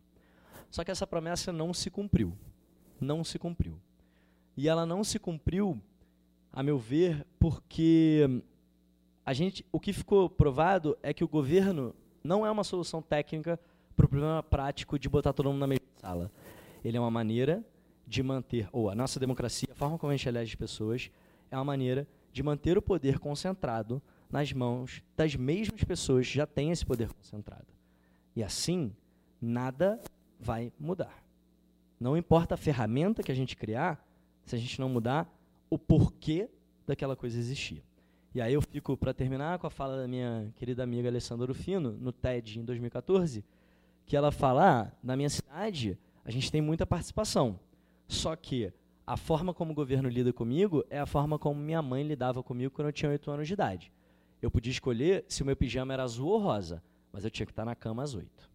[0.69, 2.37] Só que essa promessa não se cumpriu.
[2.99, 3.79] Não se cumpriu.
[4.55, 5.81] E ela não se cumpriu,
[6.51, 8.41] a meu ver, porque
[9.25, 13.59] a gente, o que ficou provado é que o governo não é uma solução técnica
[13.95, 16.31] para o problema prático de botar todo mundo na mesma sala.
[16.83, 17.63] Ele é uma maneira
[18.05, 21.09] de manter, ou a nossa democracia, a forma como a gente elege pessoas,
[21.49, 24.01] é uma maneira de manter o poder concentrado
[24.33, 27.67] nas mãos das mesmas pessoas que já têm esse poder concentrado.
[28.35, 28.91] E assim,
[29.39, 30.01] nada
[30.39, 31.23] vai mudar.
[31.99, 34.03] Não importa a ferramenta que a gente criar,
[34.43, 35.31] se a gente não mudar
[35.69, 36.49] o porquê
[36.87, 37.83] daquela coisa existir.
[38.33, 41.91] E aí eu fico, para terminar, com a fala da minha querida amiga Alessandra Rufino,
[41.91, 43.45] no TED em 2014,
[44.03, 47.59] que ela fala, ah, na minha cidade a gente tem muita participação,
[48.07, 48.73] só que
[49.05, 52.73] a forma como o governo lida comigo é a forma como minha mãe lidava comigo
[52.73, 53.91] quando eu tinha 8 anos de idade.
[54.43, 56.83] Eu podia escolher se o meu pijama era azul ou rosa,
[57.13, 58.51] mas eu tinha que estar na cama às 8.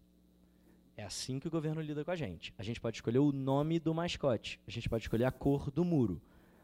[0.95, 2.53] É assim que o governo lida com a gente.
[2.59, 5.83] A gente pode escolher o nome do mascote, a gente pode escolher a cor do
[5.83, 6.21] muro,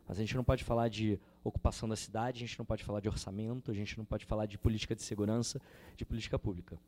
[0.07, 2.99] Mas a gente não pode falar de ocupação da cidade, a gente não pode falar
[2.99, 5.59] de orçamento, a gente não pode falar de política de segurança,
[5.97, 6.79] de política pública.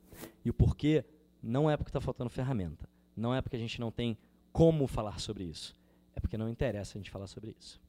[0.45, 1.03] E o porquê
[1.41, 4.15] não é porque está faltando ferramenta, não é porque a gente não tem
[4.51, 5.75] como falar sobre isso,
[6.15, 7.81] é porque não interessa a gente falar sobre isso.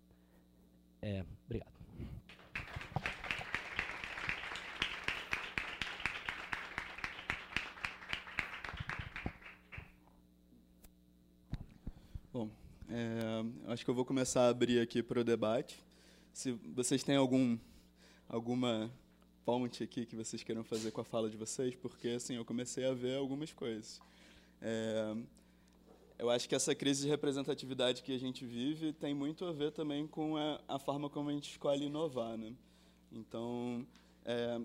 [1.03, 1.79] É, obrigado.
[12.39, 12.51] Bom,
[12.91, 15.79] é, acho que eu vou começar a abrir aqui para o debate.
[16.33, 17.59] Se vocês têm algum,
[18.29, 18.91] alguma
[19.45, 22.87] ponte aqui que vocês queiram fazer com a fala de vocês, porque assim eu comecei
[22.87, 24.01] a ver algumas coisas.
[24.63, 25.15] É,
[26.19, 29.71] eu acho que essa crise de representatividade que a gente vive tem muito a ver
[29.73, 32.55] também com a, a forma como a gente escolhe inovar, né?
[33.13, 33.87] Então,
[34.25, 34.61] é,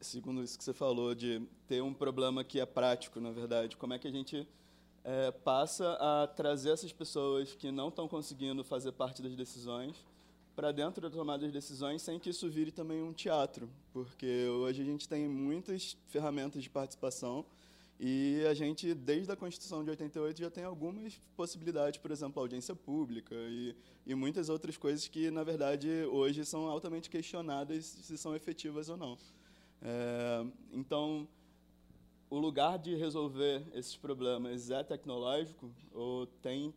[0.00, 3.94] segundo isso que você falou de ter um problema que é prático, na verdade, como
[3.94, 4.46] é que a gente
[5.04, 9.94] é, passa a trazer essas pessoas que não estão conseguindo fazer parte das decisões
[10.56, 14.82] para dentro da tomada de decisões sem que isso vire também um teatro, porque hoje
[14.82, 17.44] a gente tem muitas ferramentas de participação
[17.98, 22.74] e a gente, desde a Constituição de 88, já tem algumas possibilidades, por exemplo, audiência
[22.74, 28.34] pública e, e muitas outras coisas que, na verdade, hoje são altamente questionadas se são
[28.34, 29.16] efetivas ou não.
[29.80, 31.28] É, então,
[32.34, 36.74] o lugar de resolver esses problemas é tecnológico ou tem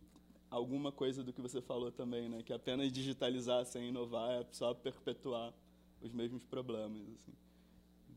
[0.52, 2.44] alguma coisa do que você falou também, né?
[2.44, 5.52] Que apenas digitalizar sem inovar é só perpetuar
[6.00, 7.02] os mesmos problemas.
[7.10, 7.34] Assim.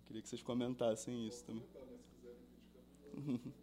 [0.04, 1.64] Queria que vocês comentassem isso também.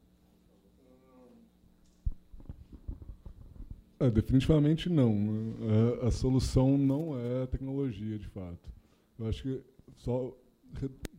[4.00, 5.12] É, definitivamente não.
[5.12, 8.72] A, é, a, solução não é a tecnologia, de fato.
[9.18, 9.64] Eu acho que,
[9.96, 10.38] só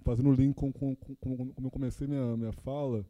[0.09, 3.05] fazendo o link com, com, com, como eu comecei minha, minha fala,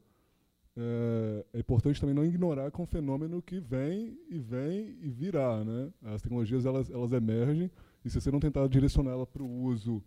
[0.76, 5.09] é, é, importante também não ignorar que é um fenômeno que vem e vem e
[5.09, 5.62] virá.
[5.64, 5.90] Né?
[6.07, 7.70] As tecnologias elas, elas emergem
[8.05, 10.03] e se você não tentar direcioná-la para o uso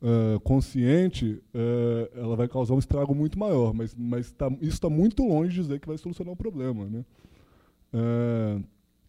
[0.00, 3.74] uh, consciente, uh, ela vai causar um estrago muito maior.
[3.74, 6.86] Mas, mas tá, isso está muito longe de dizer que vai solucionar o problema.
[6.86, 7.04] Né?
[7.92, 8.64] Uh,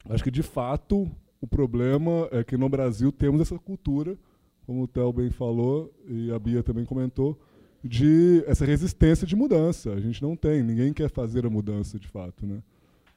[0.09, 1.07] acho que, de fato,
[1.39, 4.17] o problema é que no Brasil temos essa cultura,
[4.66, 7.38] como o Theo bem falou e a Bia também comentou,
[7.84, 9.91] de essa resistência de mudança.
[9.93, 12.45] A gente não tem, ninguém quer fazer a mudança de fato.
[12.45, 12.62] Né?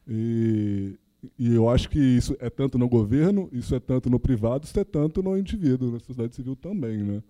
[0.08, 0.98] E,
[1.38, 4.78] e eu acho que isso é tanto no governo, isso é tanto no privado, isso
[4.78, 7.02] é tanto no indivíduo, na sociedade civil também.
[7.02, 7.22] Né?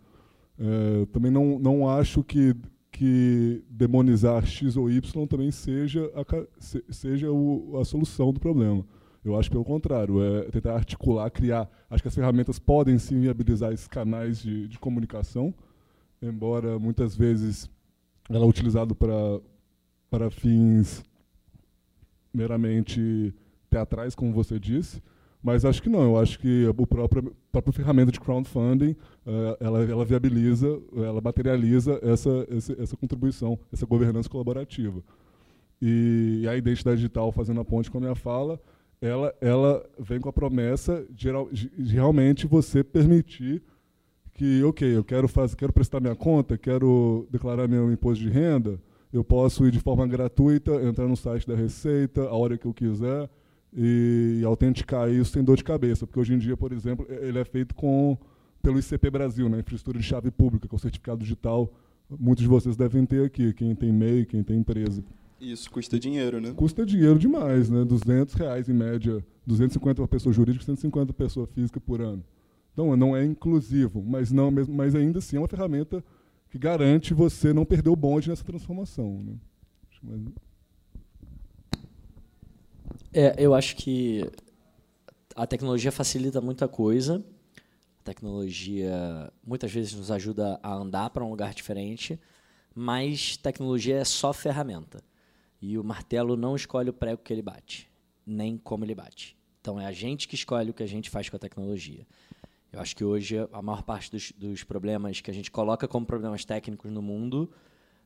[0.59, 2.55] É, também não, não acho que,
[2.93, 6.25] que demonizar X ou Y também seja a,
[6.93, 8.85] seja o, a solução do problema.
[9.25, 11.69] Eu acho pelo contrário, é tentar articular, criar.
[11.89, 15.55] Acho que as ferramentas podem sim viabilizar esses canais de, de comunicação,
[16.21, 17.71] embora muitas vezes
[18.29, 19.41] ela é utilizado para
[20.11, 21.03] para fins
[22.33, 23.35] meramente
[23.69, 25.03] teatrais, como você disse,
[25.45, 28.93] mas acho que não, eu acho que a própria, a própria ferramenta de crowdfunding,
[29.27, 35.03] uh, ela, ela viabiliza, ela materializa essa, essa, essa contribuição, essa governança colaborativa.
[35.83, 38.59] E, e, a identidade digital, fazendo a ponte com a minha fala,
[39.05, 43.63] ela, ela vem com a promessa de, de, realmente você permitir
[44.33, 48.81] que, ok, eu quero, fazer, quero prestar minha conta, quero declarar meu imposto de renda,
[49.13, 52.73] eu posso ir de forma gratuita, entrar no site da Receita, a hora que eu
[52.73, 53.29] quiser,
[53.73, 57.45] e autenticar isso sem dor de cabeça, porque hoje em dia, por exemplo, ele é
[57.45, 58.17] feito com
[58.63, 61.71] pelo ICP Brasil, né, infraestrutura de chave pública, que é certificado digital.
[62.09, 65.05] Muitos de vocês devem ter aqui, quem tem MEI, quem tem empresa.
[65.45, 66.53] Isso custa dinheiro, né?
[66.53, 67.85] Custa dinheiro demais, né?
[67.85, 72.25] 200 reais em média, 250 para pessoa jurídica, 150 para pessoa física por ano.
[72.73, 76.03] Então, não é inclusivo, mas não, mas ainda assim é uma ferramenta
[76.51, 79.39] que garante você não perder o bonde nessa transformação.
[80.03, 80.19] Né?
[83.13, 84.25] É, eu acho que
[85.37, 87.25] a tecnologia facilita muita coisa.
[88.01, 92.19] A tecnologia muitas vezes nos ajuda a andar para um lugar diferente,
[92.75, 95.03] mas tecnologia é só ferramenta.
[95.67, 97.91] E o martelo não escolhe o prego que ele bate,
[98.27, 99.35] nem como ele bate.
[99.63, 102.07] Então é a gente que escolhe o que a gente faz com a tecnologia.
[102.71, 106.05] Eu acho que hoje a maior parte dos, dos problemas que a gente coloca como
[106.05, 107.51] problemas técnicos no mundo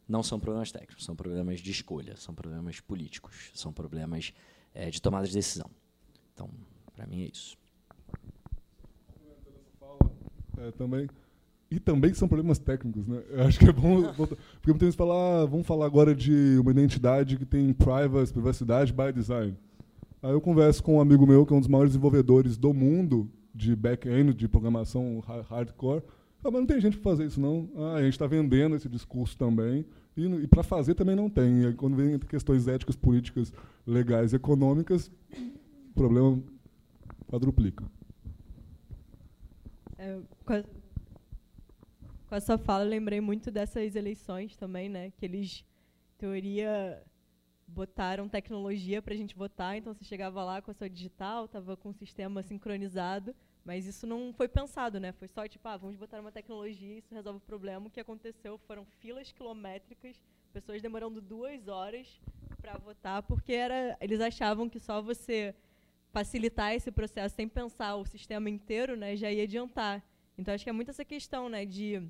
[0.07, 4.33] não são problemas técnicos, são problemas de escolha, são problemas políticos, são problemas
[4.73, 5.69] é, de tomada de decisão.
[6.33, 6.49] Então,
[6.95, 7.59] para mim é isso.
[10.59, 11.09] É, também.
[11.71, 13.23] E também são problemas técnicos, né?
[13.31, 14.03] Eu acho que é bom.
[14.17, 18.93] porque muitas vezes falar, ah, vamos falar agora de uma identidade que tem privacy, privacidade
[18.93, 19.55] by design.
[20.23, 23.31] Aí eu converso com um amigo meu, que é um dos maiores desenvolvedores do mundo
[23.55, 26.03] de back-end, de programação hardcore.
[26.43, 27.69] Ah, mas não tem gente para fazer isso, não.
[27.77, 29.85] Ah, a gente está vendendo esse discurso também.
[30.17, 31.65] E, e para fazer também não tem.
[31.65, 33.53] E quando vem questões éticas, políticas,
[33.87, 35.11] legais, econômicas,
[35.91, 36.43] o problema
[37.29, 37.85] quadruplica.
[39.99, 40.17] É,
[40.47, 40.65] a,
[42.29, 45.11] com a sua fala, eu lembrei muito dessas eleições também, né?
[45.13, 45.65] Que eles,
[46.19, 47.03] teoria,
[47.67, 51.77] botaram tecnologia para a gente votar, então você chegava lá com a sua digital, estava
[51.77, 53.35] com o sistema sincronizado,
[53.65, 55.13] mas isso não foi pensado, né?
[55.13, 57.87] Foi só tipo, ah, vamos botar uma tecnologia, isso resolve o problema.
[57.87, 60.23] O que aconteceu foram filas quilométricas,
[60.53, 62.21] pessoas demorando duas horas
[62.61, 65.55] para votar, porque era, eles achavam que só você
[66.11, 70.03] facilitar esse processo sem pensar o sistema inteiro, né, já ia adiantar.
[70.37, 72.03] Então acho que é muito essa questão, né, de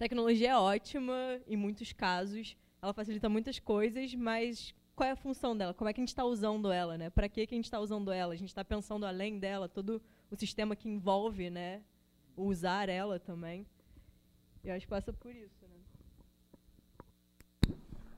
[0.00, 1.12] tecnologia é ótima
[1.46, 5.74] em muitos casos, ela facilita muitas coisas, mas qual é a função dela?
[5.74, 7.10] Como é que a gente está usando ela, né?
[7.10, 8.32] Para que que a gente está usando ela?
[8.32, 10.00] A gente está pensando além dela, todo
[10.30, 11.82] o sistema que envolve, né,
[12.34, 13.66] usar ela também.
[14.64, 15.80] Eu acho que passa por isso, né?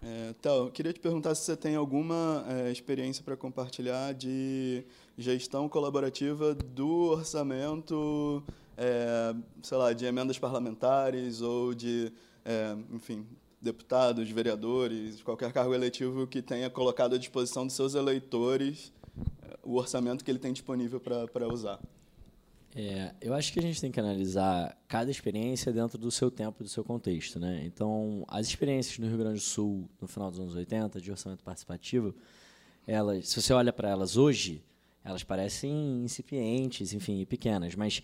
[0.04, 4.84] É, então, eu queria te perguntar se você tem alguma é, experiência para compartilhar de
[5.18, 8.44] gestão colaborativa do orçamento,
[8.82, 12.12] é, sei lá, de emendas parlamentares ou de,
[12.44, 13.24] é, enfim,
[13.60, 18.92] deputados, vereadores, qualquer cargo eletivo que tenha colocado à disposição dos seus eleitores
[19.42, 21.78] é, o orçamento que ele tem disponível para usar.
[22.74, 26.64] É, eu acho que a gente tem que analisar cada experiência dentro do seu tempo,
[26.64, 27.38] do seu contexto.
[27.38, 27.62] Né?
[27.64, 31.44] Então, as experiências no Rio Grande do Sul, no final dos anos 80, de orçamento
[31.44, 32.14] participativo,
[32.84, 34.64] elas, se você olha para elas hoje,
[35.04, 38.02] elas parecem incipientes, enfim, pequenas, mas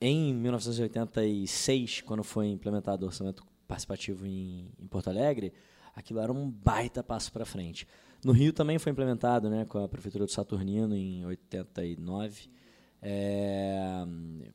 [0.00, 5.52] em 1986, quando foi implementado o orçamento participativo em, em Porto Alegre,
[5.94, 7.86] aquilo era um baita passo para frente.
[8.24, 12.50] No Rio também foi implementado, né, com a prefeitura do Saturnino em 89
[13.02, 14.04] é,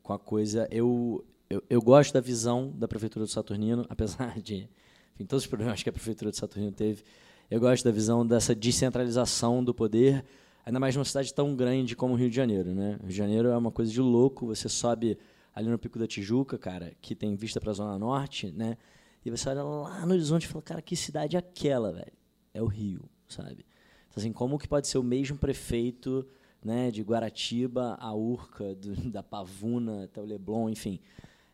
[0.03, 0.67] com a coisa.
[0.71, 4.67] Eu, eu, eu, gosto da visão da Prefeitura do Saturnino, apesar de
[5.15, 7.03] enfim, todos os problemas que a Prefeitura do Saturnino teve.
[7.49, 10.25] Eu gosto da visão dessa descentralização do poder,
[10.65, 12.73] ainda mais numa cidade tão grande como o Rio de Janeiro.
[12.73, 12.97] Né?
[13.01, 15.17] Rio de Janeiro é uma coisa de louco, você sobe
[15.55, 18.77] ali no Pico da Tijuca, cara, que tem vista para a Zona Norte, né?
[19.25, 22.13] e você olha lá no horizonte e fala, cara, que cidade é aquela, velho?
[22.53, 23.65] É o Rio, sabe?
[24.07, 26.25] Então, assim, como que pode ser o mesmo prefeito
[26.63, 30.99] né, de Guaratiba a Urca, do, da Pavuna até o Leblon, enfim.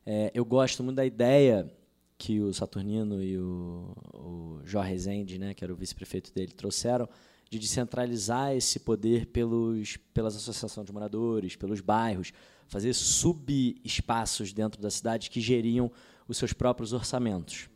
[0.05, 1.71] É, eu gosto muito da ideia
[2.17, 7.07] que o Saturnino e o, o Jorge Rezende, né, que era o vice-prefeito dele, trouxeram
[7.49, 12.31] de descentralizar esse poder pelos, pelas associações de moradores, pelos bairros,
[12.72, 15.91] fazer sub-espaços dentro da cidade que geriam
[16.26, 17.69] os seus próprios orçamentos.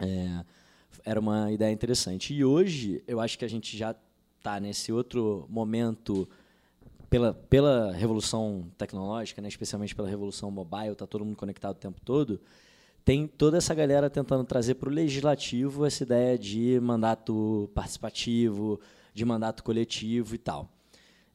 [0.00, 0.44] É,
[1.04, 2.34] era uma ideia interessante.
[2.34, 3.94] E hoje, eu acho que a gente já
[4.36, 6.28] está nesse outro momento
[7.08, 12.00] pela, pela revolução tecnológica, né, especialmente pela revolução mobile, está todo mundo conectado o tempo
[12.04, 12.40] todo,
[13.04, 18.80] tem toda essa galera tentando trazer para o legislativo essa ideia de mandato participativo,
[19.14, 20.68] de mandato coletivo e tal.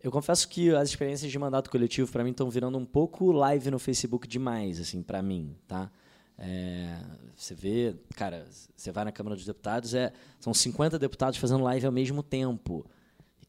[0.03, 3.69] Eu confesso que as experiências de mandato coletivo para mim estão virando um pouco live
[3.69, 5.91] no Facebook demais, assim, para mim, tá?
[6.37, 6.97] É,
[7.35, 11.85] você vê, cara, você vai na Câmara dos Deputados, é, são 50 deputados fazendo live
[11.85, 12.83] ao mesmo tempo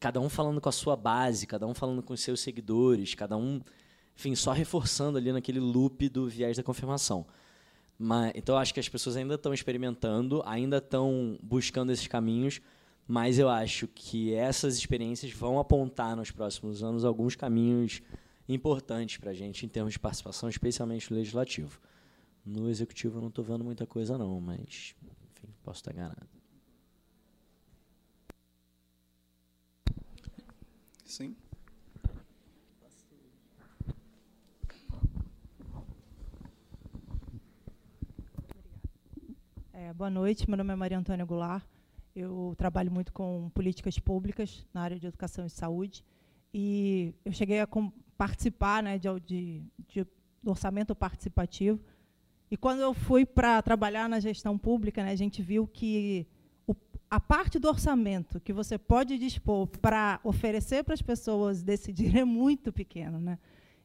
[0.03, 3.37] cada um falando com a sua base, cada um falando com os seus seguidores, cada
[3.37, 3.61] um,
[4.17, 7.25] enfim, só reforçando ali naquele loop do viés da confirmação.
[7.97, 12.59] Mas, então, acho que as pessoas ainda estão experimentando, ainda estão buscando esses caminhos,
[13.07, 18.01] mas eu acho que essas experiências vão apontar nos próximos anos alguns caminhos
[18.47, 21.79] importantes para a gente em termos de participação, especialmente no legislativo.
[22.45, 24.95] No executivo eu não estou vendo muita coisa não, mas
[25.31, 26.27] enfim, posso estar enganado.
[31.05, 31.35] Sim.
[39.71, 41.63] É, boa noite, meu nome é Maria Antônia Goulart.
[42.15, 46.03] Eu trabalho muito com políticas públicas na área de educação e saúde.
[46.53, 47.67] E eu cheguei a
[48.15, 50.07] participar né, de, de, de
[50.45, 51.79] orçamento participativo.
[52.51, 56.27] E quando eu fui para trabalhar na gestão pública, né, a gente viu que
[57.09, 62.23] a parte do orçamento que você pode dispor para oferecer para as pessoas decidir é
[62.23, 63.19] muito pequeno.
[63.19, 63.39] Né?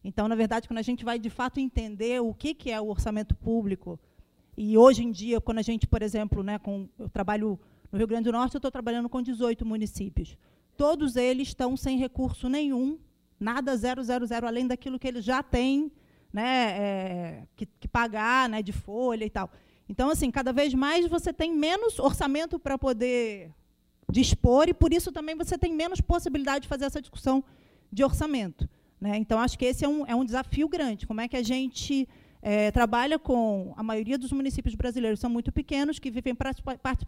[0.05, 2.89] Então, na verdade, quando a gente vai de fato entender o que, que é o
[2.89, 3.99] orçamento público,
[4.55, 7.59] e hoje em dia, quando a gente, por exemplo, né, com, eu trabalho
[7.91, 10.37] no Rio Grande do Norte, eu estou trabalhando com 18 municípios.
[10.77, 12.99] Todos eles estão sem recurso nenhum,
[13.39, 15.91] nada zero, zero, zero, além daquilo que eles já têm
[16.33, 19.51] né, é, que, que pagar né, de folha e tal.
[19.89, 23.51] Então, assim, cada vez mais você tem menos orçamento para poder
[24.11, 27.43] dispor e, por isso, também você tem menos possibilidade de fazer essa discussão
[27.91, 28.69] de orçamento.
[29.01, 29.17] Né?
[29.17, 31.07] Então, acho que esse é um, é um desafio grande.
[31.07, 32.07] Como é que a gente
[32.41, 33.73] é, trabalha com...
[33.77, 36.37] A maioria dos municípios brasileiros são muito pequenos, que vivem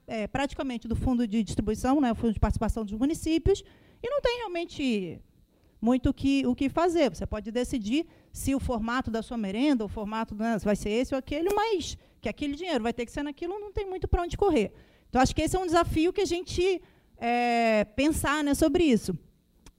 [0.06, 3.62] é, praticamente do fundo de distribuição, né, fundo de participação dos municípios,
[4.02, 5.20] e não tem realmente
[5.80, 7.08] muito o que, o que fazer.
[7.10, 11.14] Você pode decidir se o formato da sua merenda, o formato né, vai ser esse
[11.14, 14.22] ou aquele, mas que aquele dinheiro vai ter que ser naquilo, não tem muito para
[14.22, 14.72] onde correr.
[15.08, 16.82] Então, acho que esse é um desafio que a gente
[17.16, 19.18] é, pensar né, sobre isso.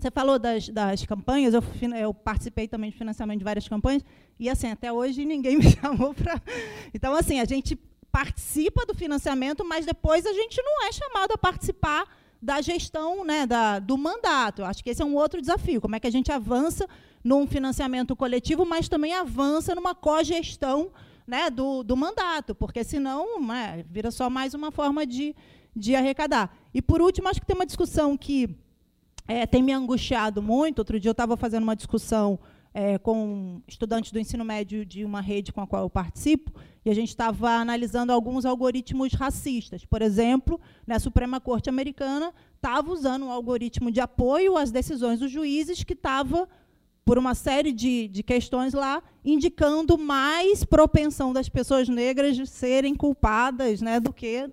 [0.02, 1.64] Você falou das, das campanhas, eu,
[1.96, 4.04] eu, participei também de financiamento de várias campanhas,
[4.40, 6.42] e assim, até hoje ninguém me chamou para.
[6.92, 7.80] Então, assim, a gente
[8.12, 12.08] participa do financiamento, mas depois a gente não é chamado a participar
[12.42, 14.64] da gestão né, da, do mandato.
[14.64, 15.80] Eu acho que esse é um outro desafio.
[15.80, 16.88] Como é que a gente avança
[17.24, 20.90] num financiamento coletivo, mas também avança numa cogestão
[21.28, 25.36] né, do, do mandato, porque senão né, vira só mais uma forma de,
[25.76, 26.58] de arrecadar.
[26.74, 28.58] E, por último, acho que tem uma discussão que
[29.28, 30.80] é, tem me angustiado muito.
[30.80, 32.40] Outro dia eu estava fazendo uma discussão
[32.74, 36.52] é, com estudantes do ensino médio de uma rede com a qual eu participo,
[36.84, 39.86] e a gente estava analisando alguns algoritmos racistas.
[39.86, 45.30] Por exemplo, na Suprema Corte Americana estava usando um algoritmo de apoio às decisões dos
[45.30, 46.48] juízes que estava,
[47.04, 52.96] por uma série de, de questões lá, indicando mais propensão das pessoas negras de serem
[52.96, 54.50] culpadas né, do que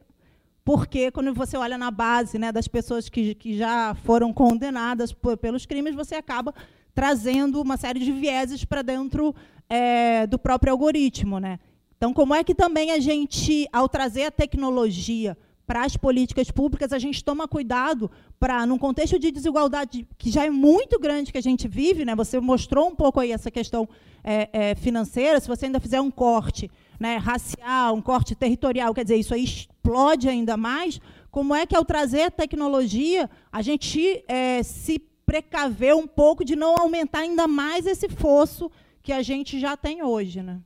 [0.68, 5.34] porque quando você olha na base né, das pessoas que, que já foram condenadas por,
[5.34, 6.54] pelos crimes, você acaba
[6.94, 9.34] trazendo uma série de vieses para dentro
[9.66, 11.40] é, do próprio algoritmo.
[11.40, 11.58] Né?
[11.96, 16.92] Então, como é que também a gente, ao trazer a tecnologia para as políticas públicas,
[16.92, 21.38] a gente toma cuidado para, num contexto de desigualdade que já é muito grande que
[21.38, 23.88] a gente vive, né, você mostrou um pouco aí essa questão
[24.22, 29.04] é, é, financeira, se você ainda fizer um corte né, racial, um corte territorial, quer
[29.04, 31.00] dizer, isso aí explode ainda mais,
[31.30, 36.74] como é que ao trazer tecnologia, a gente é, se precaver um pouco de não
[36.76, 38.70] aumentar ainda mais esse fosso
[39.02, 40.42] que a gente já tem hoje.
[40.42, 40.60] Né?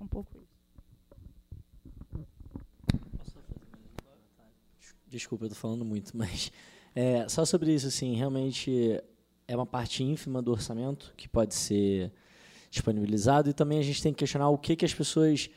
[0.00, 0.34] Um pouco
[5.14, 6.50] Desculpa, eu estou falando muito, mas
[6.92, 9.00] é, só sobre isso, assim, realmente
[9.46, 12.12] é uma parte ínfima do orçamento que pode ser
[12.74, 15.48] disponibilizado e também a gente tem que questionar o que, que as pessoas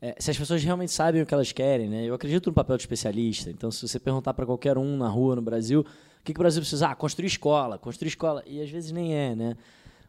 [0.00, 2.04] é, se as pessoas realmente sabem o que elas querem, né?
[2.04, 3.48] Eu acredito no papel de especialista.
[3.50, 6.42] Então, se você perguntar para qualquer um na rua no Brasil, o que, que o
[6.42, 6.88] Brasil precisa?
[6.88, 8.42] Ah, construir escola, construir escola.
[8.44, 9.56] E às vezes nem é, né?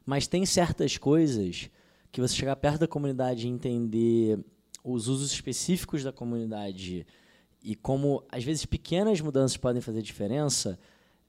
[0.03, 1.69] Mas tem certas coisas
[2.11, 4.39] que você chegar perto da comunidade e entender
[4.83, 7.05] os usos específicos da comunidade
[7.63, 10.77] e como às vezes pequenas mudanças podem fazer diferença,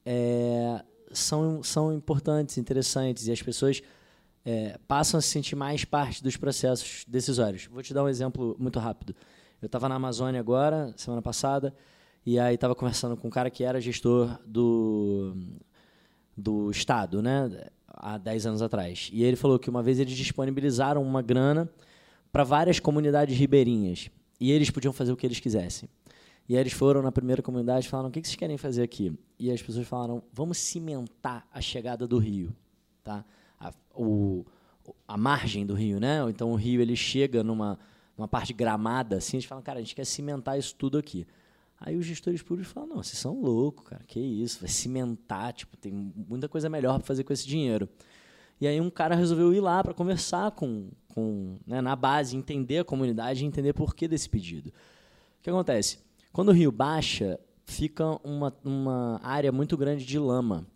[0.04, 0.82] é,
[1.12, 3.80] são, são importantes, interessantes e as pessoas
[4.44, 7.66] é, passam a se sentir mais parte dos processos decisórios.
[7.66, 9.14] Vou te dar um exemplo muito rápido.
[9.62, 11.74] Eu estava na Amazônia agora, semana passada,
[12.26, 15.34] e aí estava conversando com um cara que era gestor do,
[16.36, 19.08] do Estado, né, há 10 anos atrás.
[19.12, 21.70] E ele falou que uma vez eles disponibilizaram uma grana
[22.30, 24.10] para várias comunidades ribeirinhas,
[24.40, 25.88] e eles podiam fazer o que eles quisessem.
[26.46, 29.16] E aí eles foram na primeira comunidade e falaram: o que vocês querem fazer aqui?
[29.38, 32.54] E as pessoas falaram: vamos cimentar a chegada do rio.
[33.02, 33.24] Tá?
[33.68, 34.44] A, o,
[35.06, 36.18] a margem do rio, né?
[36.28, 37.78] Então o rio ele chega numa,
[38.16, 41.26] numa parte gramada, assim, eles falam, cara, a gente quer cimentar isso tudo aqui.
[41.80, 45.76] Aí os gestores públicos falam, não, vocês são loucos, cara, que isso, vai cimentar, tipo,
[45.76, 47.88] tem muita coisa melhor para fazer com esse dinheiro.
[48.60, 52.78] E aí um cara resolveu ir lá para conversar com, com né, na base, entender
[52.78, 54.68] a comunidade, entender por que desse pedido.
[54.68, 55.98] O que acontece?
[56.32, 60.66] Quando o rio baixa, fica uma, uma área muito grande de lama.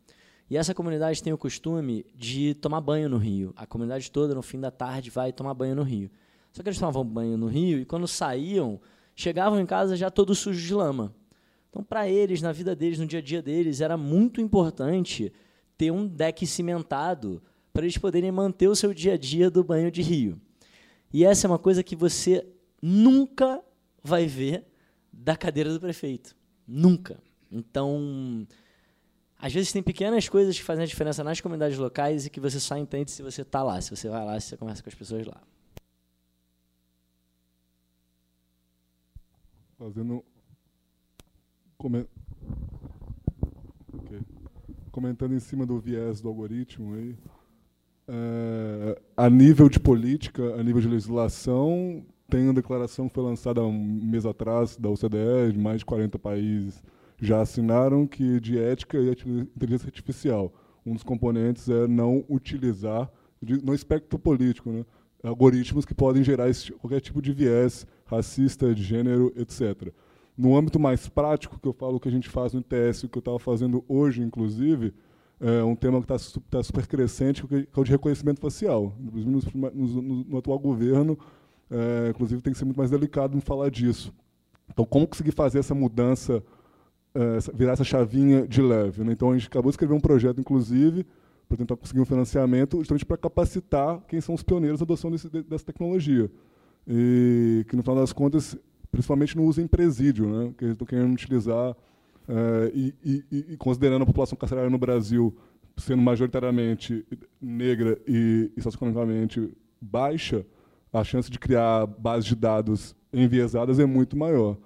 [0.50, 3.52] E essa comunidade tem o costume de tomar banho no rio.
[3.56, 6.10] A comunidade toda, no fim da tarde, vai tomar banho no rio.
[6.52, 8.80] Só que eles tomavam banho no rio e quando saíam,
[9.14, 11.14] chegavam em casa já todos sujos de lama.
[11.68, 15.32] Então, para eles, na vida deles, no dia a dia deles, era muito importante
[15.76, 17.42] ter um deck cimentado
[17.72, 20.40] para eles poderem manter o seu dia a dia do banho de rio.
[21.12, 22.46] E essa é uma coisa que você
[22.82, 23.62] nunca
[24.02, 24.64] vai ver
[25.12, 26.34] da cadeira do prefeito.
[26.66, 27.20] Nunca.
[27.50, 28.46] Então,
[29.38, 32.58] às vezes tem pequenas coisas que fazem a diferença nas comunidades locais e que você
[32.58, 34.94] só entende se você está lá, se você vai lá, se você conversa com as
[34.96, 35.40] pessoas lá.
[39.78, 40.24] Fazendo.
[41.76, 42.04] Come...
[43.94, 44.20] Okay.
[44.90, 47.16] Comentando em cima do viés do algoritmo aí.
[48.08, 53.62] É, a nível de política, a nível de legislação, tem uma declaração que foi lançada
[53.62, 56.82] um mês atrás da OCDE, de mais de 40 países
[57.20, 60.52] já assinaram que de ética e inteligência artificial,
[60.84, 63.10] um dos componentes é não utilizar,
[63.62, 64.84] no espectro político, né,
[65.22, 69.92] algoritmos que podem gerar esse, qualquer tipo de viés racista, de gênero, etc.
[70.36, 73.18] No âmbito mais prático, que eu falo que a gente faz no ITS, o que
[73.18, 74.94] eu estava fazendo hoje, inclusive,
[75.40, 78.94] é um tema que está tá super crescente, que é o de reconhecimento facial.
[79.00, 81.18] Inclusive, no, no, no atual governo,
[81.70, 84.12] é, inclusive, tem que ser muito mais delicado em falar disso.
[84.70, 86.42] Então, como conseguir fazer essa mudança
[87.14, 89.04] uh, virar essa chavinha de leve.
[89.04, 89.12] Né?
[89.12, 91.06] Então a gente acabou de escrever um projeto, inclusive,
[91.48, 95.28] para tentar conseguir um financiamento justamente para capacitar quem são os pioneiros na adoção desse,
[95.28, 96.30] dessa tecnologia.
[96.86, 98.56] E que, no final das contas,
[98.90, 101.76] principalmente no uso em presídio, né, que eles estão querendo utilizar, uh,
[102.74, 105.34] e, e, e, considerando a população carcerária no Brasil
[105.76, 107.06] sendo majoritariamente
[107.40, 110.44] negra e, e socioeconomicamente baixa,
[110.92, 114.56] a chance de criar bases de dados enviesadas é muito maior.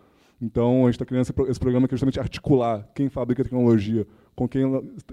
[0.43, 4.05] Então, a gente está criando esse, programa que é justamente articular quem fabrica tecnologia,
[4.35, 4.65] com quem,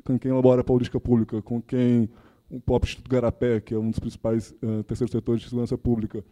[0.03, 2.09] com quem elabora a política pública, com quem
[2.49, 6.25] o próprio Instituto Garapé, que é um dos principais uh, terceiros setores de segurança pública,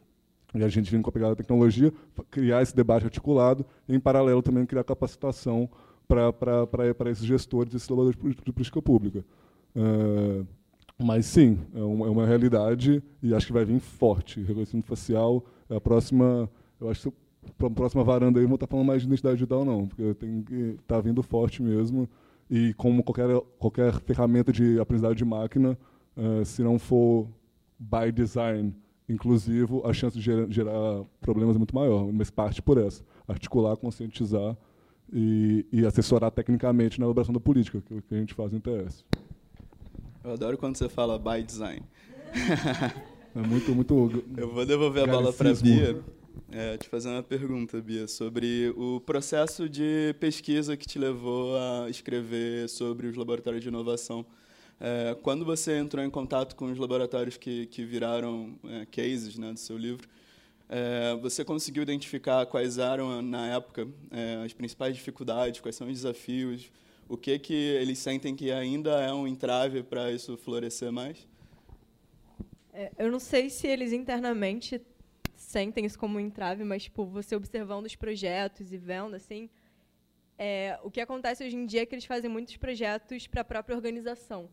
[0.56, 1.94] e a gente vem com a pegada da tecnologia,
[2.32, 5.70] criar esse debate articulado e, em paralelo, também criar capacitação
[6.08, 9.24] para esses gestores, esses elaboradores de política pública.
[9.76, 10.44] Uh,
[10.98, 14.42] mas, sim, é uma, é uma, realidade e acho que vai vir forte.
[14.42, 16.50] Reconhecimento facial é a próxima...
[16.80, 17.18] Eu acho que
[17.58, 20.14] para a próxima varanda aí eu vou estar falando mais de identidade digital, não, porque
[20.16, 22.08] tem que estar tá vindo forte mesmo.
[22.50, 23.28] E como qualquer,
[23.60, 25.78] qualquer ferramenta de aprendizagem de máquina,
[26.16, 27.28] uh, se não for
[27.78, 28.74] by design
[29.10, 32.12] inclusivo, a chance de gerar, gerar, problemas é muito maior.
[32.12, 33.04] Mas parte por essa.
[33.28, 34.56] Articular, conscientizar
[35.12, 38.60] e, e assessorar tecnicamente na elaboração da política, que, é que a gente faz no
[38.60, 39.06] TS.
[40.24, 41.82] Eu adoro quando você fala by design.
[43.36, 44.24] É muito, muito.
[44.36, 46.02] Eu vou devolver a bola para a Bia.
[46.52, 51.90] É, te fazer uma pergunta, Bia, sobre o processo de pesquisa que te levou a
[51.90, 54.26] escrever sobre os laboratórios de inovação.
[54.80, 59.52] É, quando você entrou em contato com os laboratórios que, que viraram é, cases né,
[59.52, 60.08] do seu livro,
[60.70, 65.94] é, você conseguiu identificar quais eram, na época, é, as principais dificuldades, quais são os
[65.94, 66.72] desafios,
[67.10, 71.26] o que, que eles sentem que ainda é um entrave para isso florescer mais?
[72.74, 74.82] É, eu não sei se eles internamente
[75.48, 79.50] sentem isso como um entrave, mas tipo, você observando os projetos e vendo assim,
[80.38, 83.46] é, o que acontece hoje em dia é que eles fazem muitos projetos para a
[83.46, 84.50] própria organização.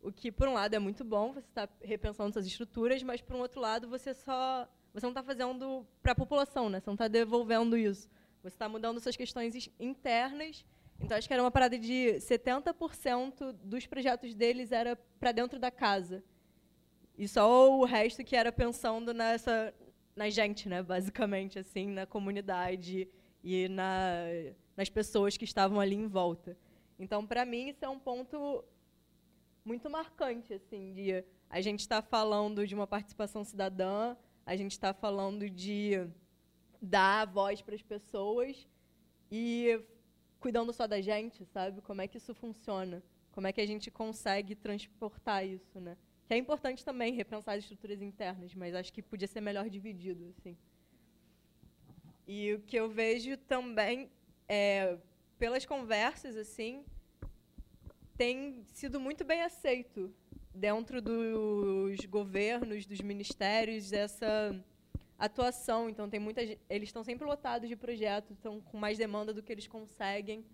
[0.00, 3.36] O que, por um lado, é muito bom, você está repensando suas estruturas, mas, por
[3.36, 6.80] um outro lado, você só você não está fazendo para a população, né?
[6.80, 8.08] Você não está devolvendo isso.
[8.42, 10.64] Você está mudando suas questões internas.
[10.98, 15.70] Então, acho que era uma parada de 70% dos projetos deles era para dentro da
[15.70, 16.24] casa.
[17.18, 19.74] E só o resto que era pensando nessa
[20.16, 23.06] na gente, né, basicamente assim, na comunidade
[23.44, 24.24] e na,
[24.74, 26.56] nas pessoas que estavam ali em volta.
[26.98, 28.64] Então, para mim, isso é um ponto
[29.62, 34.94] muito marcante, assim, de a gente está falando de uma participação cidadã, a gente está
[34.94, 36.08] falando de
[36.80, 38.66] dar voz para as pessoas
[39.30, 39.80] e
[40.40, 41.82] cuidando só da gente, sabe?
[41.82, 43.02] Como é que isso funciona?
[43.32, 45.96] Como é que a gente consegue transportar isso, né?
[46.26, 50.28] Que é importante também repensar as estruturas internas, mas acho que podia ser melhor dividido,
[50.36, 50.56] assim.
[52.26, 54.10] E o que eu vejo também
[54.48, 54.98] é,
[55.38, 56.84] pelas conversas, assim,
[58.16, 60.12] tem sido muito bem aceito
[60.52, 64.58] dentro dos governos, dos ministérios, essa
[65.18, 65.88] atuação.
[65.88, 69.52] Então, tem muita, eles estão sempre lotados de projetos, estão com mais demanda do que
[69.52, 70.44] eles conseguem.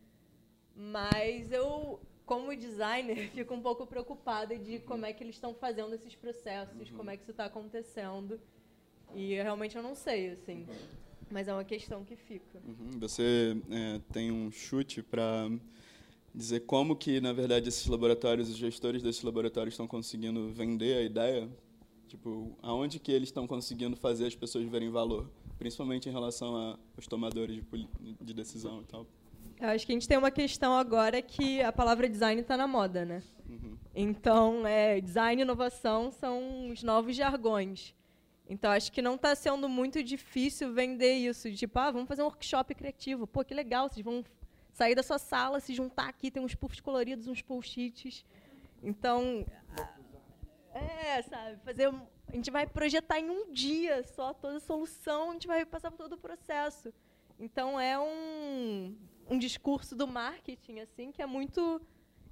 [0.74, 2.00] Mas eu
[2.32, 6.90] como designer, fico um pouco preocupada de como é que eles estão fazendo esses processos,
[6.90, 6.96] uhum.
[6.96, 8.40] como é que isso está acontecendo.
[9.14, 10.66] E realmente eu não sei, assim.
[11.30, 12.58] Mas é uma questão que fica.
[12.66, 12.98] Uhum.
[13.00, 15.50] Você é, tem um chute para
[16.34, 21.02] dizer como que, na verdade, esses laboratórios, os gestores desses laboratórios estão conseguindo vender a
[21.02, 21.50] ideia?
[22.08, 25.30] Tipo, aonde que eles estão conseguindo fazer as pessoas verem valor?
[25.58, 27.62] Principalmente em relação aos tomadores
[28.00, 29.06] de, de decisão e tal.
[29.62, 32.66] Eu acho que a gente tem uma questão agora que a palavra design está na
[32.66, 33.22] moda, né?
[33.48, 33.78] Uhum.
[33.94, 37.94] Então, é, design e inovação são os novos jargões.
[38.50, 41.48] Então, acho que não está sendo muito difícil vender isso.
[41.48, 43.24] De, tipo, ah, vamos fazer um workshop criativo.
[43.24, 44.24] Pô, que legal, vocês vão
[44.72, 48.24] sair da sua sala, se juntar aqui, tem uns puffs coloridos, uns post-its.
[48.82, 49.46] Então,
[50.74, 51.86] é, sabe, fazer...
[51.86, 55.92] A gente vai projetar em um dia só toda a solução, a gente vai passar
[55.92, 56.92] por todo o processo.
[57.38, 58.96] Então, é um
[59.32, 61.80] um discurso do marketing assim que é muito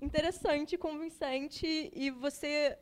[0.03, 2.79] interessante, convincente e você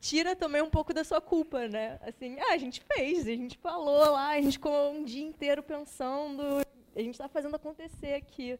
[0.00, 1.98] tira também um pouco da sua culpa, né?
[2.02, 5.62] Assim, ah, a gente fez, a gente falou lá, a gente ficou um dia inteiro
[5.62, 6.42] pensando,
[6.94, 8.58] a gente está fazendo acontecer aqui.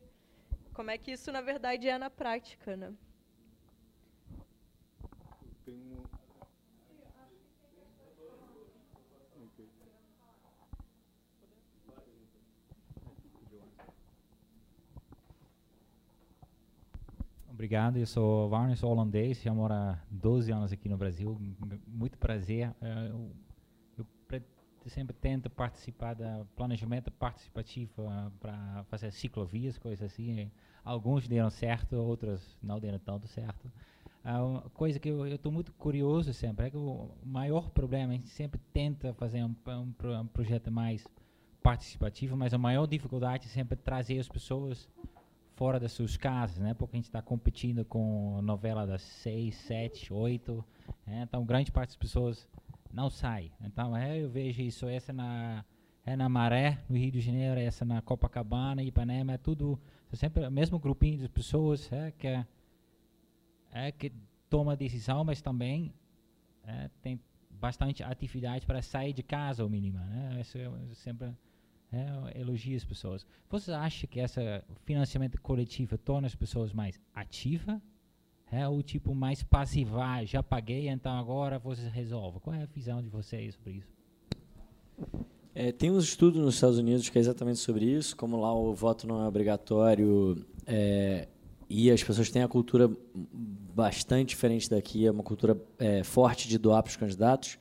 [0.73, 2.93] Como é que isso na verdade é na prática, né?
[17.55, 21.41] Obrigado, eu sou Warner, sou holandês, já moro há 12 anos aqui no Brasil.
[21.87, 22.75] Muito prazer.
[22.83, 23.31] Eh, eu,
[24.85, 30.51] eu sempre tento participar do planejamento participativo uh, para fazer ciclovias, coisas assim.
[30.85, 33.71] Alguns deram certo, outros não deram tanto certo.
[34.25, 38.31] a coisa que eu estou muito curioso sempre é que o maior problema a gente
[38.31, 41.07] sempre tenta fazer um, um, um projeto mais
[41.63, 44.89] participativo, mas a maior dificuldade é sempre trazer as pessoas
[45.55, 46.75] fora das suas casas, né?
[46.75, 50.65] Porque a gente está competindo com novela das seis, sete, oito,
[51.07, 51.23] né?
[51.23, 52.49] então grande parte das pessoas
[52.93, 53.53] não sai.
[53.61, 55.65] Então é, eu vejo isso essa na
[56.07, 59.81] é na Maré no Rio de Janeiro, essa na Copacabana, Ipanema, é tudo
[60.13, 62.47] é sempre o mesmo grupinho de pessoas é que é,
[63.73, 64.13] é que
[64.51, 65.93] toma decisão, mas também
[66.65, 67.21] é, tem
[67.51, 70.39] bastante atividade para sair de casa, o mínimo, né?
[70.41, 71.33] Isso eu sempre
[71.95, 73.27] é, elogio as pessoas.
[73.49, 74.41] Você acha que esse
[74.85, 77.81] financiamento coletivo torna as pessoas mais ativas?
[78.51, 82.41] É o tipo mais passiva, já paguei, então agora vocês resolvem.
[82.41, 83.95] Qual é a visão de vocês sobre isso?
[85.55, 88.75] É, tem uns estudos nos Estados Unidos que é exatamente sobre isso, como lá o
[88.75, 91.29] voto não é obrigatório é,
[91.69, 92.91] e as pessoas têm a cultura
[93.75, 97.59] bastante diferente daqui, é uma cultura é, forte de doar para os candidatos.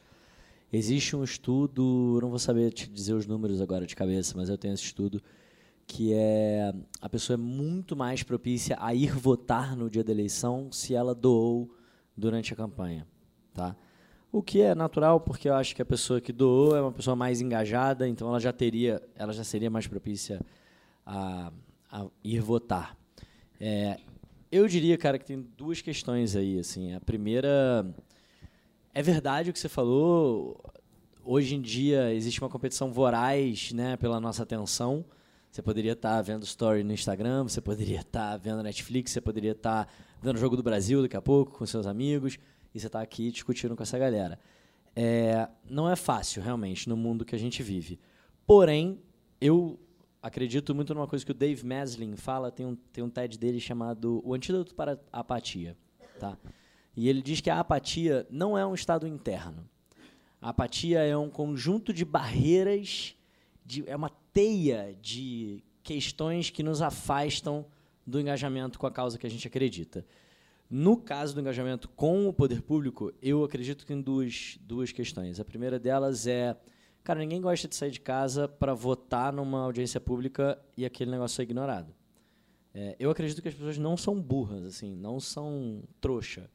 [0.76, 4.58] Existe um estudo, não vou saber te dizer os números agora de cabeça, mas eu
[4.58, 5.22] tenho esse estudo
[5.86, 10.72] que é a pessoa é muito mais propícia a ir votar no dia da eleição
[10.72, 11.70] se ela doou
[12.18, 13.06] durante a campanha,
[13.54, 13.76] tá?
[14.32, 17.16] O que é natural, porque eu acho que a pessoa que doou é uma pessoa
[17.16, 20.42] mais engajada, então ela já teria, ela já seria mais propícia
[21.06, 21.54] a,
[21.92, 22.98] a ir votar.
[23.60, 24.00] É,
[24.52, 26.96] eu diria, cara, que tem duas questões aí, assim.
[26.96, 27.86] A primeira
[28.94, 30.62] é verdade o que você falou.
[31.26, 35.04] Hoje em dia existe uma competição voraz, né, pela nossa atenção.
[35.50, 39.22] Você poderia estar tá vendo story no Instagram, você poderia estar tá vendo Netflix, você
[39.22, 39.92] poderia estar tá
[40.22, 42.40] vendo o Jogo do Brasil daqui a pouco com seus amigos,
[42.74, 44.40] e você está aqui discutindo com essa galera.
[44.96, 48.00] É, não é fácil, realmente, no mundo que a gente vive.
[48.46, 49.00] Porém,
[49.40, 49.80] eu
[50.22, 53.60] acredito muito numa coisa que o Dave Maslin fala, tem um, tem um TED dele
[53.60, 55.78] chamado O Antídoto para a Apatia.
[56.20, 56.38] Tá?
[56.96, 59.68] E ele diz que a apatia não é um estado interno.
[60.42, 63.16] A apatia é um conjunto de barreiras,
[63.66, 67.66] de, é uma teia de questões que nos afastam
[68.06, 70.06] do engajamento com a causa que a gente acredita.
[70.70, 75.40] No caso do engajamento com o poder público, eu acredito que em duas, duas questões.
[75.40, 76.58] A primeira delas é,
[77.04, 81.42] cara, ninguém gosta de sair de casa para votar numa audiência pública e aquele negócio
[81.42, 81.94] é ignorado.
[82.74, 86.50] É, eu acredito que as pessoas não são burras, assim, não são trouxa.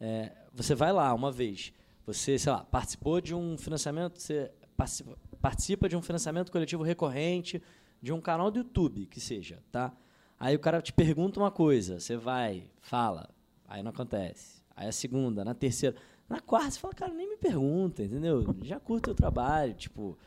[0.00, 1.72] É, você vai lá uma vez,
[2.06, 7.62] você, sei lá, participou de um financiamento, você participa, participa de um financiamento coletivo recorrente
[8.02, 9.92] de um canal do YouTube, que seja, tá?
[10.38, 13.30] Aí o cara te pergunta uma coisa, você vai, fala,
[13.66, 14.62] aí não acontece.
[14.76, 15.96] Aí a segunda, na terceira,
[16.28, 18.44] na quarta você fala, cara, nem me pergunta, entendeu?
[18.62, 20.18] Já curta o trabalho, tipo,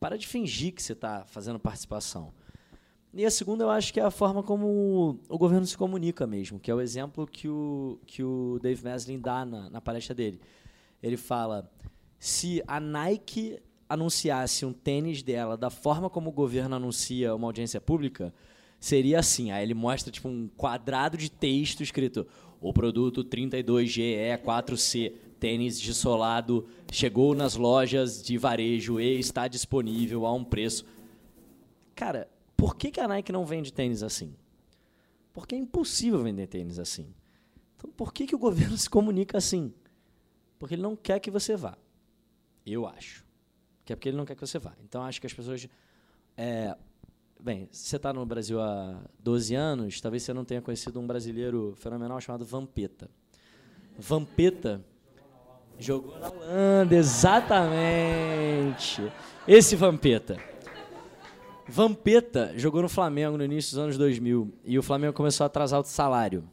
[0.00, 2.32] para de fingir que você está fazendo participação.
[3.18, 6.60] E a segunda, eu acho que é a forma como o governo se comunica mesmo,
[6.60, 10.38] que é o exemplo que o, que o Dave Maslin dá na, na palestra dele.
[11.02, 11.66] Ele fala:
[12.18, 17.80] se a Nike anunciasse um tênis dela da forma como o governo anuncia uma audiência
[17.80, 18.34] pública,
[18.78, 19.50] seria assim.
[19.50, 22.26] Aí ele mostra tipo um quadrado de texto escrito:
[22.60, 30.34] o produto 32GE4C tênis de solado chegou nas lojas de varejo e está disponível a
[30.34, 30.84] um preço.
[31.94, 34.34] Cara, por que, que a Nike não vende tênis assim?
[35.32, 37.12] Porque é impossível vender tênis assim.
[37.76, 39.72] Então, por que, que o governo se comunica assim?
[40.58, 41.76] Porque ele não quer que você vá.
[42.64, 43.24] Eu acho.
[43.84, 44.72] Que é porque ele não quer que você vá.
[44.82, 45.68] Então, acho que as pessoas.
[46.36, 46.76] É,
[47.38, 51.74] bem, você está no Brasil há 12 anos, talvez você não tenha conhecido um brasileiro
[51.76, 53.10] fenomenal chamado Vampeta.
[53.98, 54.84] Vampeta
[55.78, 57.92] jogou na Holanda, exatamente.
[59.46, 60.55] Esse Vampeta.
[61.68, 65.80] Vampeta jogou no Flamengo no início dos anos 2000 e o Flamengo começou a atrasar
[65.80, 66.44] o salário.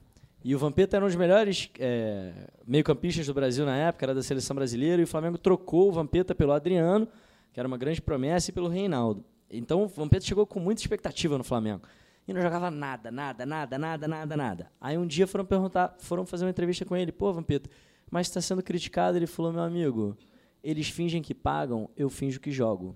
[0.44, 2.34] E o Vampeta era um dos melhores é,
[2.66, 6.36] meio-campistas do Brasil na época, era da seleção brasileira, e o Flamengo trocou o Vampeta
[6.36, 7.08] pelo Adriano,
[7.54, 9.24] que era uma grande promessa, e pelo Reinaldo.
[9.50, 11.84] Então o Vampeta chegou com muita expectativa no Flamengo.
[12.28, 14.72] E não jogava nada, nada, nada, nada, nada, nada.
[14.82, 17.70] Aí um dia foram perguntar, foram fazer uma entrevista com ele, pô, Vampeta,
[18.10, 19.18] mas está sendo criticado.
[19.18, 20.18] Ele falou, meu amigo,
[20.64, 22.96] eles fingem que pagam, eu finjo que jogo.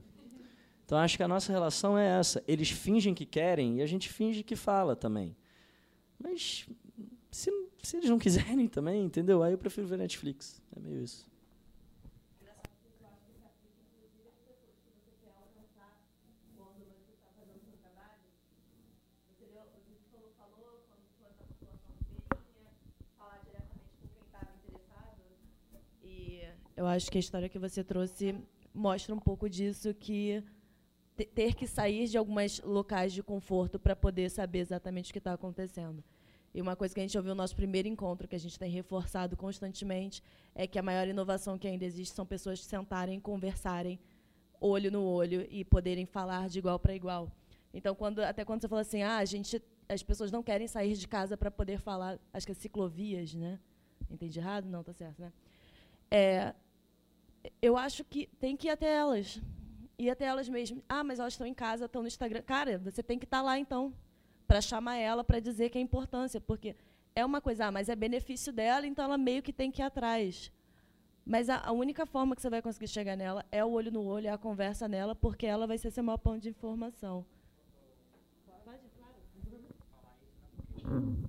[0.88, 2.42] Então acho que a nossa relação é essa.
[2.48, 5.36] Eles fingem que querem e a gente finge que fala também.
[6.18, 6.66] Mas
[7.30, 7.52] se,
[7.84, 9.44] se eles não quiserem também, entendeu?
[9.44, 10.62] Aí eu prefiro ver Netflix.
[10.74, 11.28] É meio isso.
[26.78, 28.34] eu acho que a história que você trouxe
[28.74, 30.42] mostra um pouco disso que
[31.26, 35.34] ter que sair de algumas locais de conforto para poder saber exatamente o que está
[35.34, 36.04] acontecendo.
[36.54, 38.72] E uma coisa que a gente ouviu no nosso primeiro encontro, que a gente tem
[38.72, 40.24] reforçado constantemente,
[40.56, 44.00] é que a maior inovação que ainda existe são pessoas sentarem, conversarem,
[44.60, 47.32] olho no olho e poderem falar de igual para igual.
[47.74, 50.96] Então, quando, até quando você fala assim, ah, a gente, as pessoas não querem sair
[50.96, 53.60] de casa para poder falar, acho que é ciclovias, né?
[54.10, 54.66] Entendi errado?
[54.66, 55.32] Não, tá certo, né?
[56.10, 56.56] É,
[57.62, 59.40] eu acho que tem que ir até elas.
[60.00, 60.84] Ir até elas mesmas.
[60.88, 62.42] Ah, mas elas estão em casa, estão no Instagram.
[62.44, 63.94] Cara, você tem que estar tá lá, então
[64.48, 66.76] para chamar ela para dizer que é importância, porque
[67.14, 69.86] é uma coisa, ah, mas é benefício dela, então ela meio que tem que ir
[69.86, 70.52] atrás.
[71.26, 74.02] Mas a, a, única forma que você vai conseguir chegar nela é o olho no
[74.06, 77.26] olho, é a conversa nela, porque ela vai ser seu maior ponto de informação.
[80.86, 81.27] Eu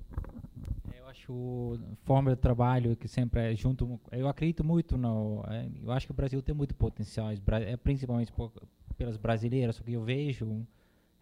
[1.28, 4.00] acho forma de trabalho que sempre é junto.
[4.10, 5.44] Eu acredito muito no.
[5.48, 8.52] É, eu acho que o Brasil tem muito potencial, é, principalmente por,
[8.96, 10.66] pelas brasileiras, só que eu vejo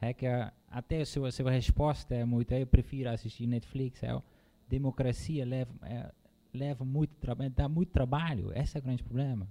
[0.00, 4.20] é que a, até a sua, sua resposta é muito, eu prefiro assistir Netflix, é,
[4.68, 6.10] democracia leva, é,
[6.52, 9.48] leva muito trabalho, dá muito trabalho, esse é o grande problema.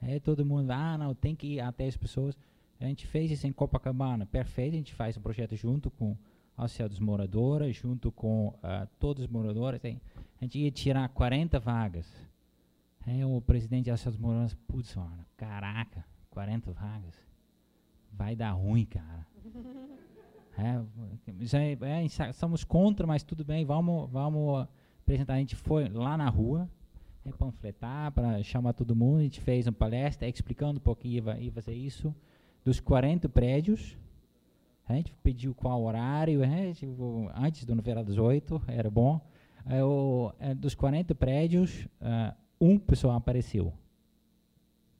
[0.00, 2.36] É todo mundo, ah não, tem que ir até as pessoas.
[2.78, 6.16] A gente fez isso em Copacabana, perfeito, a gente faz um projeto junto com
[6.56, 9.80] Associação dos Moradores, junto com uh, todos os moradores.
[9.84, 12.06] A gente ia tirar 40 vagas.
[13.06, 17.14] Aí o presidente da Associação dos Moradores, putz, mano, caraca, 40 vagas.
[18.12, 19.26] Vai dar ruim, cara.
[20.58, 20.82] É,
[21.86, 24.66] é, é, somos contra, mas tudo bem, vamos, vamos
[25.02, 25.34] apresentar.
[25.34, 26.66] A gente foi lá na rua,
[27.26, 31.40] é, panfletar para chamar todo mundo, a gente fez uma palestra explicando um pouquinho ia,
[31.40, 32.14] ia fazer isso.
[32.64, 33.98] Dos 40 prédios,
[34.88, 39.20] a gente pediu qual horário, é, tipo, antes do verão das 8, era bom.
[39.66, 43.72] É, o, é, dos 40 prédios, uh, um pessoal apareceu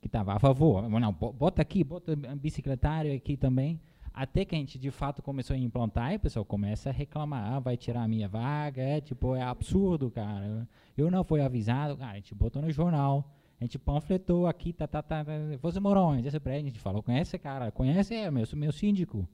[0.01, 0.87] que estava a favor.
[0.89, 3.79] Não, bota aqui, bota bicicletário aqui também.
[4.13, 7.53] Até que a gente de fato começou a implantar, e o pessoal começa a reclamar,
[7.53, 10.67] ah, vai tirar a minha vaga, é tipo, é absurdo, cara.
[10.97, 13.31] Eu não fui avisado, cara, a gente botou no jornal,
[13.61, 15.31] a gente panfletou aqui, tá, tá, tá, tá
[15.61, 16.27] você onde?
[16.27, 19.27] Esse prédio, a gente falou, conhece cara, conhece, é, meu, meu síndico.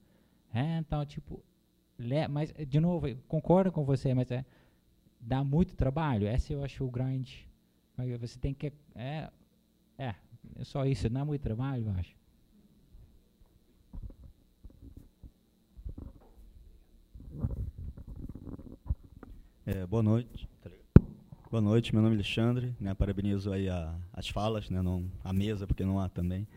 [0.53, 1.43] É, então, tipo,
[2.29, 4.45] mas, de novo, concordo com você, mas é,
[5.19, 7.47] dá muito trabalho, esse eu acho o grande,
[8.19, 9.29] você tem que, é,
[9.97, 10.15] é,
[10.55, 12.15] é só isso, dá muito trabalho, eu acho.
[19.65, 20.49] É, boa noite.
[21.49, 22.75] Boa noite, meu nome é Alexandre.
[22.79, 26.47] Né, parabenizo aí a, as falas, né, não, a mesa, porque não há também.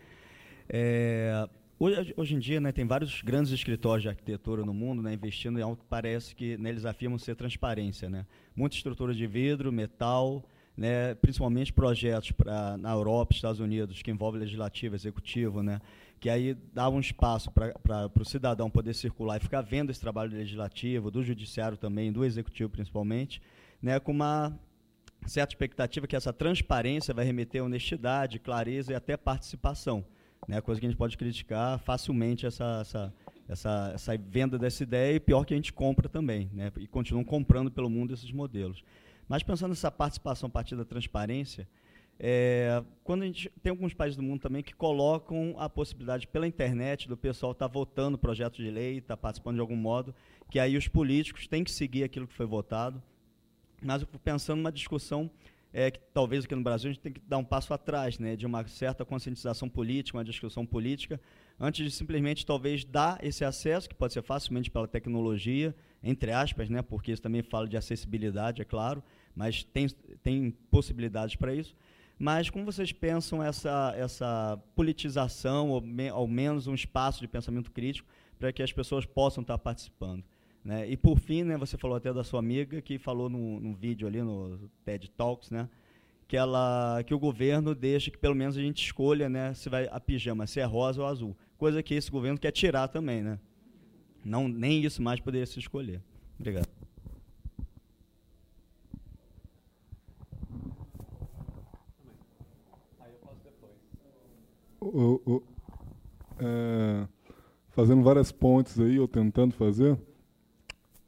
[0.69, 1.49] É,
[1.79, 5.59] hoje, hoje, em dia, né, tem vários grandes escritórios de arquitetura no mundo né, investindo
[5.59, 8.09] em algo que parece que né, eles afirmam ser transparência.
[8.09, 8.27] Né?
[8.55, 10.45] Muitas estruturas de vidro, metal,
[10.77, 15.81] né, principalmente projetos pra, na Europa, Estados Unidos, que envolvem legislativo, executivo, né,
[16.21, 20.33] que aí dá um espaço para o cidadão poder circular e ficar vendo esse trabalho
[20.33, 23.41] legislativo, do judiciário também, do executivo principalmente,
[23.81, 24.59] né, com uma
[25.27, 30.05] certa expectativa que essa transparência vai remeter a honestidade, clareza e até participação.
[30.47, 33.15] Né, coisa que a gente pode criticar facilmente essa, essa,
[33.49, 37.25] essa, essa venda dessa ideia e pior que a gente compra também, né, e continuam
[37.25, 38.85] comprando pelo mundo esses modelos.
[39.29, 41.67] Mas pensando nessa participação a partir da transparência,
[42.19, 46.47] é, quando a gente tem alguns países do mundo também que colocam a possibilidade pela
[46.47, 50.15] internet do pessoal estar tá votando projetos de lei, estar tá participando de algum modo,
[50.51, 53.03] que aí os políticos têm que seguir aquilo que foi votado.
[53.83, 55.31] Mas eu pensando numa discussão
[55.79, 58.35] é, que talvez aqui no Brasil a gente tem que dar um passo atrás, né,
[58.35, 61.21] de uma certa conscientização política, uma discussão política,
[61.61, 66.71] antes de simplesmente talvez dar esse acesso, que pode ser facilmente pela tecnologia, entre aspas,
[66.71, 69.05] né, porque isso também fala de acessibilidade, é claro,
[69.35, 69.87] mas tem,
[70.23, 71.77] tem possibilidades para isso
[72.19, 77.71] mas como vocês pensam essa, essa politização, ou me, ao menos um espaço de pensamento
[77.71, 78.09] crítico,
[78.39, 80.25] para que as pessoas possam estar participando?
[80.67, 80.91] Né?
[80.91, 84.21] E por fim, né, você falou até da sua amiga que falou num, vídeo ali
[84.21, 85.69] no TED Talks, né,
[86.27, 89.89] que, ela, que o governo deixa que pelo menos a gente escolha né, se vai
[89.89, 91.37] a pijama, se é rosa ou azul.
[91.57, 93.23] Coisa que esse governo quer tirar também.
[93.23, 93.39] Né?
[94.25, 96.03] Não, nem isso mais poderia se escolher.
[96.37, 96.67] Obrigado.
[104.81, 105.43] o, o,
[106.41, 107.07] é,
[107.71, 109.97] fazendo várias pontes aí, ou tentando fazer,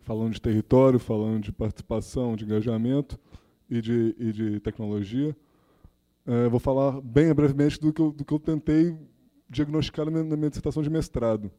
[0.09, 3.21] falando de território, falando de participação, de engajamento
[3.69, 5.37] e de, e de tecnologia.
[6.27, 8.97] É, vou falar bem brevemente do que eu, do que eu tentei
[9.51, 11.51] diagnosticar na minha, na minha dissertação de mestrado.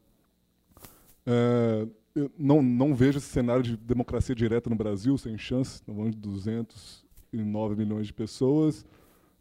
[1.27, 5.99] É, eu não, não vejo esse cenário de democracia direta no Brasil, sem chance, estamos
[5.99, 8.83] falando de 209 milhões de pessoas,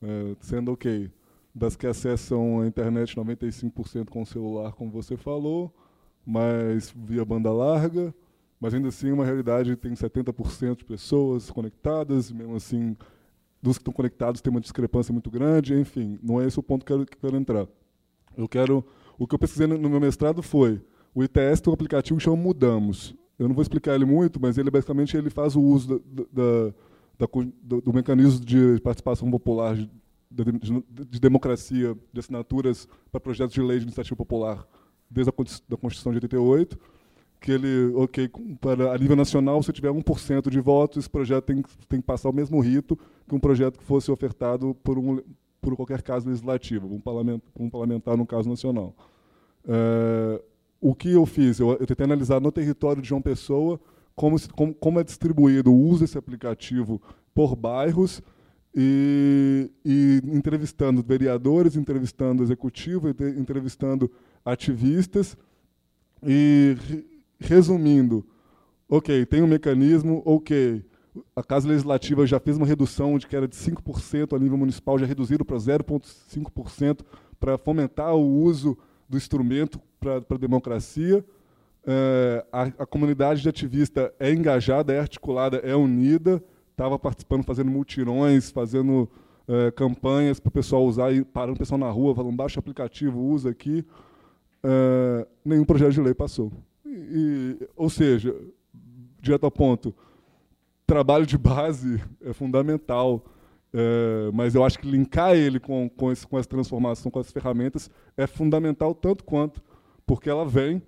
[0.02, 1.10] é, sendo ok
[1.54, 5.74] das que acessam a internet 95% com celular, como você falou,
[6.26, 8.14] mas via banda larga,
[8.60, 12.96] mas ainda assim uma realidade tem 70% de pessoas conectadas, mesmo assim,
[13.62, 16.84] dos que estão conectados tem uma discrepância muito grande, enfim, não é esse o ponto
[16.84, 17.66] que eu quero, que quero entrar.
[18.36, 18.84] Eu quero,
[19.18, 20.80] o que eu pesquisei no meu mestrado foi,
[21.14, 23.14] o ITS tem um aplicativo que chama Mudamos.
[23.38, 26.74] Eu não vou explicar ele muito, mas ele basicamente ele faz o uso da, da,
[27.18, 27.26] da,
[27.62, 29.88] do, do, mecanismo de participação popular, de,
[30.30, 34.66] de, de democracia, de assinaturas para projetos de lei de iniciativa popular
[35.10, 36.78] desde a Constituição de 88,
[37.40, 41.62] que ele, ok, para a nível nacional, se tiver 1% de votos, esse projeto tem,
[41.88, 42.98] tem que passar o mesmo rito
[43.28, 45.20] que um projeto que fosse ofertado por, um,
[45.60, 48.94] por qualquer caso legislativo, um parlamentar, um parlamentar no caso nacional.
[49.66, 50.42] É,
[50.80, 51.60] o que eu fiz?
[51.60, 53.80] Eu, eu, tentei analisar no território de João Pessoa
[54.16, 57.00] como, como, como é distribuído o uso desse aplicativo
[57.34, 58.20] por bairros,
[58.74, 64.10] e, e, entrevistando vereadores, entrevistando executivo, entrevistando
[64.44, 65.36] ativistas
[66.22, 66.76] e
[67.38, 68.24] resumindo,
[68.88, 70.84] ok, tem um mecanismo, ok,
[71.34, 74.98] a Casa Legislativa já fez uma redução de que era de 5% a nível municipal,
[74.98, 77.00] já reduziram para 0,5%
[77.38, 78.76] para fomentar o uso
[79.08, 81.24] do instrumento para a democracia.
[81.86, 87.70] É, a, a, comunidade de ativista é engajada, é articulada, é unida, estava participando, fazendo
[87.70, 89.08] multirões, fazendo
[89.46, 92.60] é, campanhas para o pessoal usar, e parando o pessoal na rua, falando, baixa o
[92.60, 93.84] aplicativo, usa aqui.
[94.62, 96.52] É, nenhum projeto de lei passou.
[96.90, 98.34] E, ou seja,
[99.20, 99.94] direto ao ponto,
[100.86, 103.24] trabalho de base é fundamental,
[103.72, 107.30] é, mas eu acho que linkar ele com, com, esse, com essa transformação, com as
[107.30, 109.62] ferramentas, é fundamental tanto quanto,
[110.06, 110.82] porque ela vem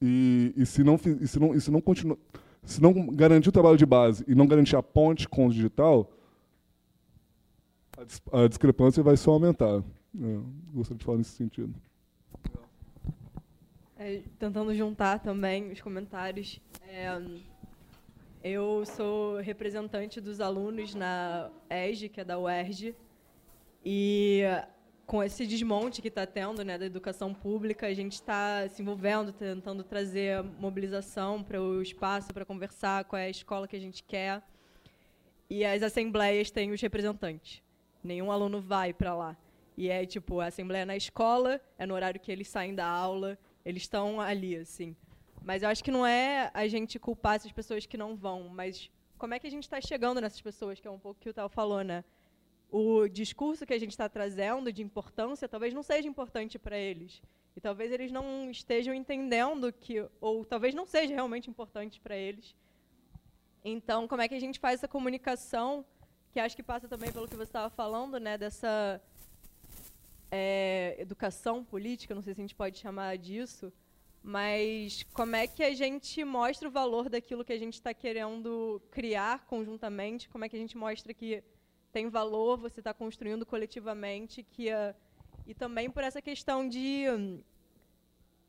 [0.00, 2.16] e, e, se não, e, se não, e se não continua,
[2.62, 6.10] se não garantir o trabalho de base e não garantir a ponte com o digital,
[8.32, 9.82] a, discrepância vai só aumentar.
[10.20, 10.38] É,
[10.72, 11.74] gostaria de falar nesse sentido.
[14.04, 16.58] É, tentando juntar também os comentários.
[16.88, 17.06] É,
[18.42, 22.96] eu sou representante dos alunos na ESG, que é da UERJ,
[23.84, 24.42] e
[25.06, 29.32] com esse desmonte que está tendo né, da educação pública, a gente está se envolvendo,
[29.32, 34.02] tentando trazer mobilização para o espaço, para conversar qual é a escola que a gente
[34.02, 34.42] quer.
[35.48, 37.62] E as assembleias têm os representantes.
[38.02, 39.36] Nenhum aluno vai para lá.
[39.76, 42.86] E é tipo, a assembleia é na escola, é no horário que eles saem da
[42.86, 44.96] aula, eles estão ali, assim.
[45.44, 48.90] Mas eu acho que não é a gente culpar essas pessoas que não vão, mas
[49.18, 51.30] como é que a gente está chegando nessas pessoas, que é um pouco o que
[51.30, 52.04] o Tal falou, né?
[52.70, 57.22] O discurso que a gente está trazendo de importância talvez não seja importante para eles.
[57.54, 62.56] E talvez eles não estejam entendendo que, ou talvez não seja realmente importante para eles.
[63.64, 65.84] Então, como é que a gente faz essa comunicação,
[66.32, 69.00] que acho que passa também pelo que você estava falando, né, dessa
[70.34, 73.70] é, educação política, não sei se a gente pode chamar disso,
[74.22, 78.80] mas como é que a gente mostra o valor daquilo que a gente está querendo
[78.90, 80.30] criar conjuntamente?
[80.30, 81.44] Como é que a gente mostra que
[81.92, 84.94] tem valor, você está construindo coletivamente, que uh,
[85.46, 87.04] e também por essa questão de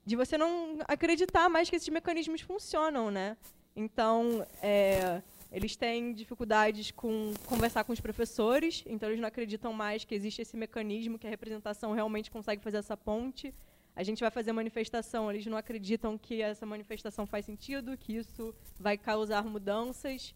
[0.05, 3.37] de você não acreditar mais que esses mecanismos funcionam, né?
[3.75, 5.21] Então, é,
[5.53, 10.41] eles têm dificuldades com conversar com os professores, então eles não acreditam mais que existe
[10.41, 13.53] esse mecanismo, que a representação realmente consegue fazer essa ponte.
[13.95, 18.51] A gente vai fazer manifestação, eles não acreditam que essa manifestação faz sentido, que isso
[18.79, 20.33] vai causar mudanças.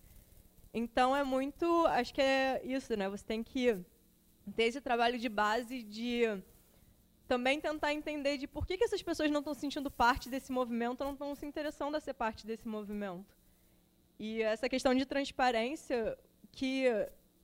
[0.71, 3.09] Então é muito, acho que é isso, né?
[3.09, 3.75] Você tem que
[4.55, 6.25] ter esse trabalho de base de
[7.27, 10.51] também tentar entender de por que, que essas pessoas não estão se sentindo parte desse
[10.51, 13.36] movimento, não estão se interessando a ser parte desse movimento.
[14.19, 16.17] E essa questão de transparência,
[16.51, 16.85] que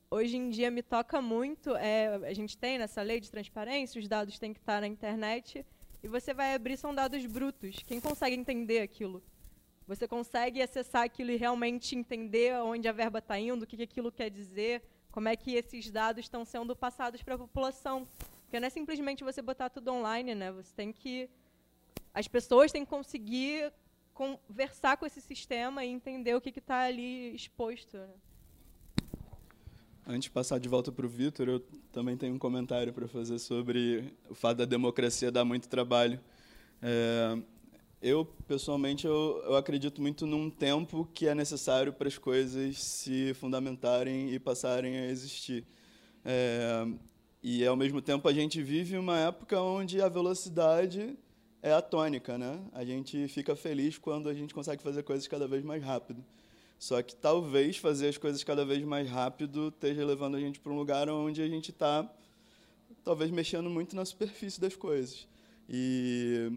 [0.10, 4.08] hoje em dia me toca muito, é, a gente tem nessa lei de transparência, os
[4.08, 5.66] dados têm que estar na internet,
[6.02, 7.78] e você vai abrir, são dados brutos.
[7.88, 9.24] Quem consegue entender aquilo?
[9.88, 13.84] Você consegue acessar aquilo e realmente entender onde a verba está indo, o que, que
[13.84, 14.82] aquilo quer dizer,
[15.12, 18.08] como é que esses dados estão sendo passados para a população.
[18.44, 20.52] Porque não é simplesmente você botar tudo online, né?
[20.52, 21.30] Você tem que.
[22.14, 23.72] As pessoas têm que conseguir
[24.14, 27.98] conversar com esse sistema e entender o que está ali exposto.
[27.98, 28.10] Né?
[30.06, 31.60] Antes de passar de volta para o Vitor, eu
[31.92, 36.20] também tenho um comentário para fazer sobre o fato da democracia dar muito trabalho.
[36.82, 37.38] É,
[38.02, 43.34] eu, pessoalmente, eu, eu, acredito muito num tempo que é necessário para as coisas se
[43.36, 45.66] fundamentarem e passarem a existir.
[46.26, 46.86] É,
[47.42, 51.18] e, ao mesmo tempo, a gente vive uma época onde a velocidade
[51.64, 52.60] é a tônica, né?
[52.74, 56.22] A gente fica feliz quando a gente consegue fazer coisas cada vez mais rápido.
[56.78, 60.74] Só que talvez fazer as coisas cada vez mais rápido esteja levando a gente para
[60.74, 62.06] um lugar onde a gente está,
[63.02, 65.26] talvez, mexendo muito na superfície das coisas.
[65.70, 66.52] E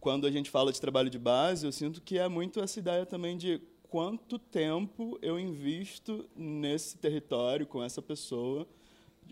[0.00, 3.06] quando a gente fala de trabalho de base, eu sinto que é muito essa ideia
[3.06, 8.66] também de quanto tempo eu invisto nesse território com essa pessoa.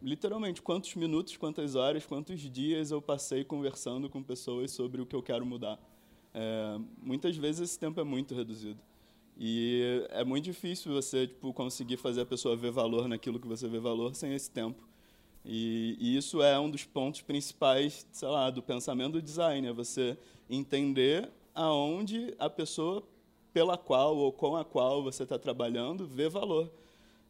[0.01, 5.17] Literalmente, quantos minutos, quantas horas, quantos dias eu passei conversando com pessoas sobre o que
[5.17, 5.79] eu quero mudar.
[6.33, 8.81] É, muitas vezes esse tempo é muito reduzido.
[9.37, 13.69] E é muito difícil você tipo, conseguir fazer a pessoa ver valor naquilo que você
[13.69, 14.87] vê valor sem esse tempo.
[15.45, 19.73] E, e, isso é um dos pontos principais, sei lá, do pensamento do design, é
[19.73, 20.19] você
[20.51, 23.03] entender aonde a pessoa
[23.53, 26.71] pela qual ou com a qual você está trabalhando vê valor.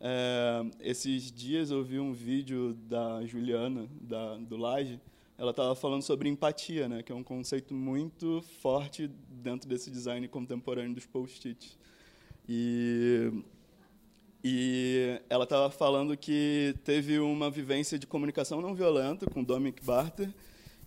[0.01, 5.01] É, esses dias eu vi um vídeo da Juliana, da, do Laje,
[5.37, 10.27] ela estava falando sobre empatia, né, que é um conceito muito forte dentro desse design
[10.29, 11.79] contemporâneo dos post-its.
[12.49, 13.33] E
[14.43, 20.33] e ela estava falando que teve uma vivência de comunicação não violenta com Dominic Barter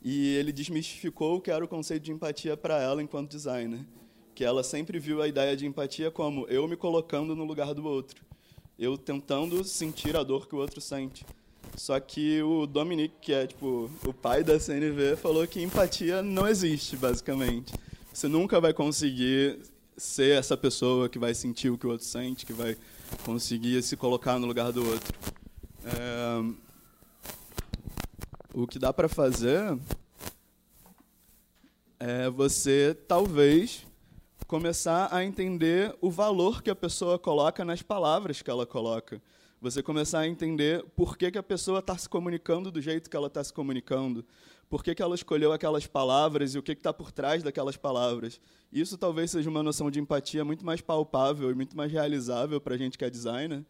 [0.02, 3.86] e ele desmistificou o que era o conceito de empatia para ela enquanto designer.
[4.34, 7.86] Que ela sempre viu a ideia de empatia como eu me colocando no lugar do
[7.86, 8.26] outro,
[8.82, 11.24] eu tentando sentir a dor que o outro sente.
[11.78, 16.48] Só que o Dominic, que é tipo o pai da CNV, falou que empatia não
[16.48, 17.72] existe, basicamente.
[18.12, 19.60] Você nunca vai conseguir
[19.96, 22.76] ser essa pessoa que vai sentir o que o outro sente, que vai
[23.24, 25.14] conseguir se colocar no lugar do outro.
[25.86, 26.44] É,
[28.52, 29.78] o que dá para fazer
[32.00, 33.86] é você talvez
[34.52, 39.22] começar a entender o valor que a pessoa coloca nas palavras que ela coloca.
[39.62, 43.16] Você começar a entender por que, que a pessoa está se comunicando do jeito que
[43.16, 44.26] ela está se comunicando
[44.70, 48.42] por que, que ela escolheu aquelas palavras e o que está por trás daquelas palavras.
[48.74, 52.76] Isso talvez seja uma noção de empatia muito mais palpável e muito mais realizável para
[52.76, 53.64] a gente que é designer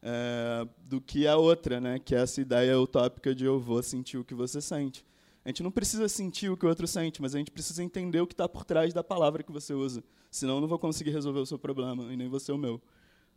[0.00, 1.98] é, do que a outra, né?
[1.98, 5.04] que é essa ideia utópica de eu vou sentir o que você sente.
[5.44, 8.20] A gente não precisa sentir o que o outro sente, mas a gente precisa entender
[8.20, 10.04] o que está por trás da palavra que você usa.
[10.30, 12.80] Senão eu não vou conseguir resolver o seu problema, e nem você o meu.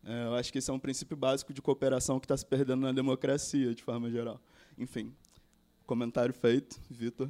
[0.04, 2.82] É, eu acho que esse é um princípio básico de cooperação que está se perdendo
[2.82, 4.40] na democracia, de forma geral.
[4.78, 5.14] Enfim,
[5.86, 7.28] Comentário feito, Vitor.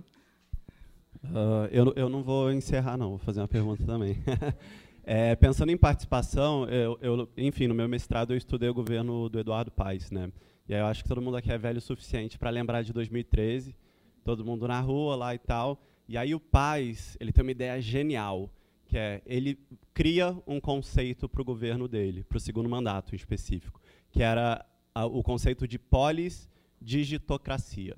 [1.24, 4.18] Uh, eu, eu não vou encerrar, não, vou fazer uma pergunta também.
[5.04, 9.40] é, pensando em participação, eu, eu, enfim, no meu mestrado eu estudei o governo do
[9.40, 10.32] Eduardo Paes, né?
[10.70, 12.94] E aí eu acho que todo mundo aqui é velho o suficiente para lembrar de
[12.94, 13.76] 2013,
[14.24, 15.82] todo mundo na rua lá e tal.
[16.08, 18.50] E aí o Paes, ele tem uma ideia genial,
[18.86, 19.60] que é ele
[19.94, 23.82] cria um conceito para o governo dele, para o segundo mandato em específico,
[24.12, 26.50] que era a, o conceito de polis
[26.82, 27.98] digitocracia.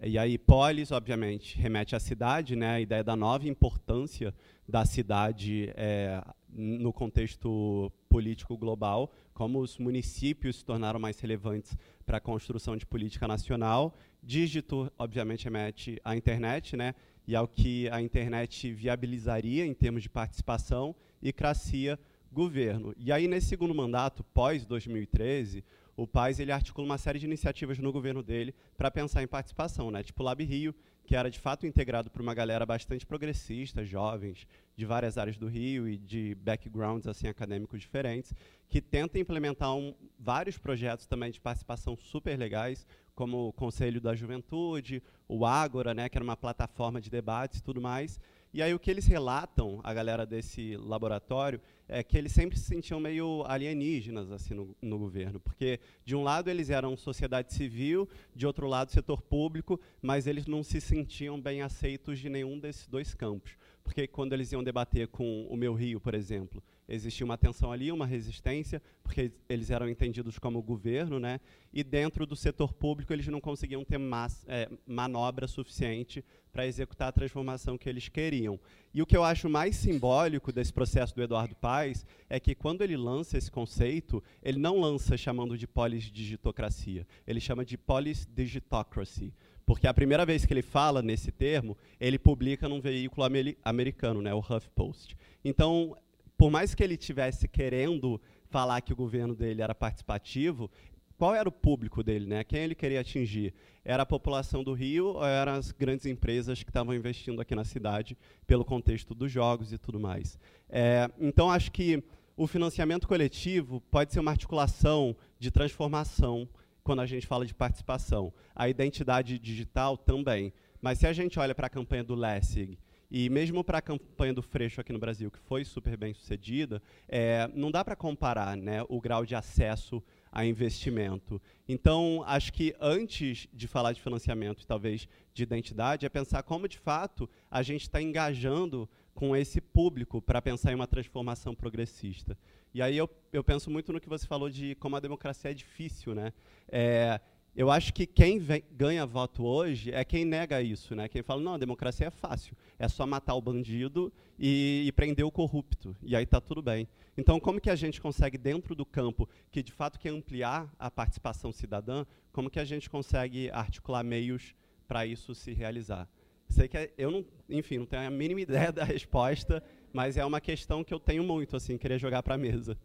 [0.00, 4.34] E aí, polis, obviamente, remete à cidade, né, a ideia da nova importância
[4.68, 12.18] da cidade é, no contexto político global, como os municípios se tornaram mais relevantes para
[12.18, 13.94] a construção de política nacional.
[14.26, 16.96] Dígito, obviamente, remete à internet, né,
[17.28, 21.96] e ao que a internet viabilizaria em termos de participação, e cracia,
[22.32, 22.92] governo.
[22.98, 25.62] E aí, nesse segundo mandato, pós-2013,
[25.96, 29.92] o Paz ele articula uma série de iniciativas no governo dele para pensar em participação,
[29.92, 30.02] né?
[30.02, 30.74] Tipo o Lab Rio,
[31.06, 34.46] que era de fato integrado por uma galera bastante progressista, jovens,
[34.76, 38.34] de várias áreas do Rio e de backgrounds assim acadêmicos diferentes,
[38.68, 42.84] que tenta implementar um, vários projetos também de participação super legais,
[43.16, 47.62] como o Conselho da Juventude, o Ágora, né, que era uma plataforma de debates e
[47.62, 48.20] tudo mais.
[48.52, 52.64] E aí o que eles relatam, a galera desse laboratório, é que eles sempre se
[52.64, 58.08] sentiam meio alienígenas assim no, no, governo, porque de um lado eles eram sociedade civil,
[58.34, 62.86] de outro lado setor público, mas eles não se sentiam bem aceitos de nenhum desses
[62.86, 67.36] dois campos, porque quando eles iam debater com o meu Rio, por exemplo, existia uma
[67.36, 71.40] tensão ali, uma resistência, porque eles eram entendidos como governo, né?
[71.72, 77.08] E dentro do setor público eles não conseguiam ter mas, é, manobra suficiente para executar
[77.08, 78.58] a transformação que eles queriam.
[78.94, 82.82] E o que eu acho mais simbólico desse processo do Eduardo Paes é que quando
[82.82, 89.34] ele lança esse conceito, ele não lança chamando de polis-digitocracia, ele chama de polis-digitocracy.
[89.66, 93.26] Porque a primeira vez que ele fala nesse termo, ele publica num veículo
[93.64, 95.16] americano, né, o HuffPost.
[95.44, 95.96] Então,
[96.36, 100.70] por mais que ele tivesse querendo falar que o governo dele era participativo,
[101.16, 102.44] qual era o público dele, né?
[102.44, 103.54] Quem ele queria atingir?
[103.84, 107.64] Era a população do Rio ou eram as grandes empresas que estavam investindo aqui na
[107.64, 110.38] cidade pelo contexto dos jogos e tudo mais?
[110.68, 112.02] É, então, acho que
[112.36, 116.46] o financiamento coletivo pode ser uma articulação de transformação
[116.84, 118.32] quando a gente fala de participação.
[118.54, 120.52] A identidade digital também.
[120.82, 122.78] Mas se a gente olha para a campanha do Lessig
[123.10, 126.82] e mesmo para a campanha do Freixo aqui no Brasil, que foi super bem sucedida,
[127.08, 130.02] é, não dá para comparar né, o grau de acesso
[130.32, 131.40] a investimento.
[131.68, 136.68] Então, acho que antes de falar de financiamento e talvez de identidade, é pensar como,
[136.68, 142.36] de fato, a gente está engajando com esse público para pensar em uma transformação progressista.
[142.74, 145.54] E aí eu, eu penso muito no que você falou de como a democracia é
[145.54, 146.14] difícil.
[146.14, 146.34] Né?
[146.68, 147.18] É,
[147.56, 151.08] eu acho que quem vem, ganha voto hoje é quem nega isso, né?
[151.08, 155.24] Quem fala, não, a democracia é fácil, é só matar o bandido e, e prender
[155.24, 156.86] o corrupto, e aí está tudo bem.
[157.16, 160.90] Então, como que a gente consegue, dentro do campo, que de fato quer ampliar a
[160.90, 164.54] participação cidadã, como que a gente consegue articular meios
[164.86, 166.06] para isso se realizar?
[166.50, 169.62] Sei que é, eu não, enfim, não tenho a mínima ideia da resposta,
[169.94, 172.76] mas é uma questão que eu tenho muito, assim, querer jogar para a mesa.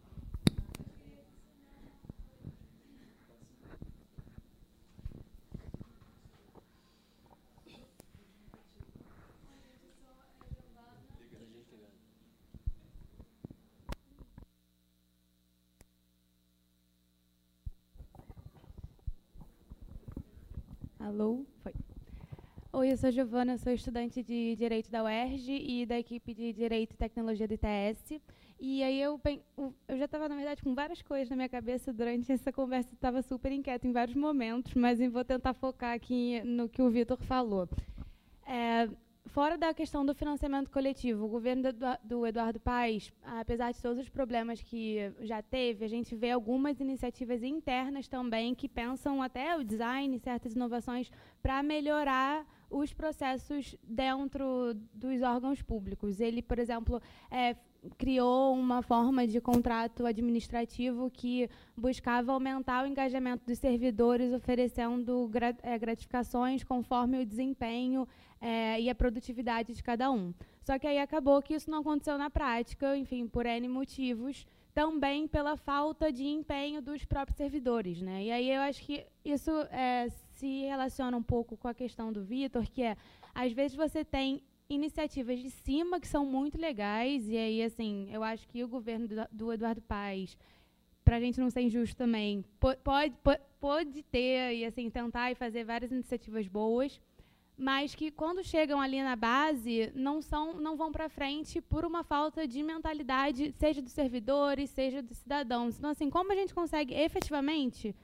[21.04, 21.44] Alô?
[21.64, 21.72] Foi.
[22.72, 26.94] Oi, eu sou Giovana, sou estudante de Direito da UERJ e da equipe de Direito
[26.94, 28.20] e Tecnologia do ITS.
[28.60, 29.20] E aí eu,
[29.88, 33.20] eu já estava, na verdade, com várias coisas na minha cabeça durante essa conversa, estava
[33.20, 37.68] super inquieta em vários momentos, mas vou tentar focar aqui no que o Vitor falou.
[38.46, 38.88] É,
[39.32, 41.62] fora da questão do financiamento coletivo, o governo
[42.04, 46.78] do Eduardo Paes, apesar de todos os problemas que já teve, a gente vê algumas
[46.80, 51.10] iniciativas internas também que pensam até o design, certas inovações
[51.42, 56.20] para melhorar os processos dentro dos órgãos públicos.
[56.20, 57.00] Ele, por exemplo,
[57.30, 57.56] é,
[57.96, 65.30] criou uma forma de contrato administrativo que buscava aumentar o engajamento dos servidores, oferecendo
[65.62, 68.06] é, gratificações conforme o desempenho
[68.42, 70.34] é, e a produtividade de cada um.
[70.62, 74.44] Só que aí acabou que isso não aconteceu na prática, enfim, por N motivos,
[74.74, 78.02] também pela falta de empenho dos próprios servidores.
[78.02, 78.24] Né?
[78.24, 82.24] E aí eu acho que isso é, se relaciona um pouco com a questão do
[82.24, 82.96] Vitor, que é,
[83.32, 88.22] às vezes você tem iniciativas de cima que são muito legais, e aí, assim, eu
[88.24, 90.36] acho que o governo do, do Eduardo Paes,
[91.04, 92.80] para a gente não ser injusto também, pode,
[93.22, 97.00] pode, pode ter e assim tentar e fazer várias iniciativas boas,
[97.56, 102.02] mas que quando chegam ali na base não são não vão para frente por uma
[102.02, 106.94] falta de mentalidade seja dos servidores seja dos cidadãos então assim como a gente consegue
[106.94, 107.94] efetivamente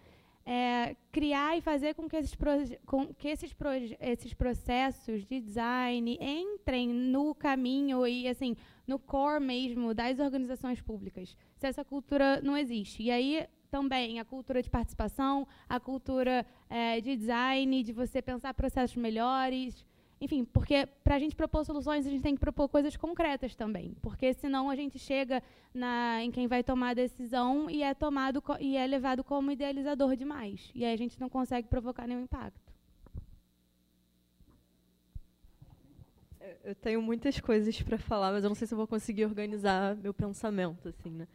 [0.51, 2.35] é, criar e fazer com que, esses,
[2.87, 3.55] com que esses,
[4.01, 8.57] esses processos de design entrem no caminho e assim
[8.87, 11.37] no core mesmo das organizações públicas.
[11.55, 13.03] Se essa cultura não existe.
[13.03, 18.55] E aí também a cultura de participação, a cultura é, de design, de você pensar
[18.55, 19.85] processos melhores,
[20.21, 23.95] enfim, porque para a gente propor soluções, a gente tem que propor coisas concretas também.
[24.03, 25.43] Porque senão a gente chega
[25.73, 30.17] na, em quem vai tomar a decisão e é tomado e é levado como idealizador
[30.17, 30.71] demais.
[30.75, 32.69] E aí a gente não consegue provocar nenhum impacto.
[36.65, 40.13] Eu tenho muitas coisas para falar, mas eu não sei se vou conseguir organizar meu
[40.13, 41.29] pensamento, assim, né?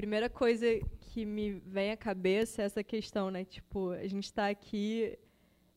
[0.00, 0.64] Primeira coisa
[0.98, 3.44] que me vem à cabeça é essa questão, né?
[3.44, 5.18] Tipo, a gente está aqui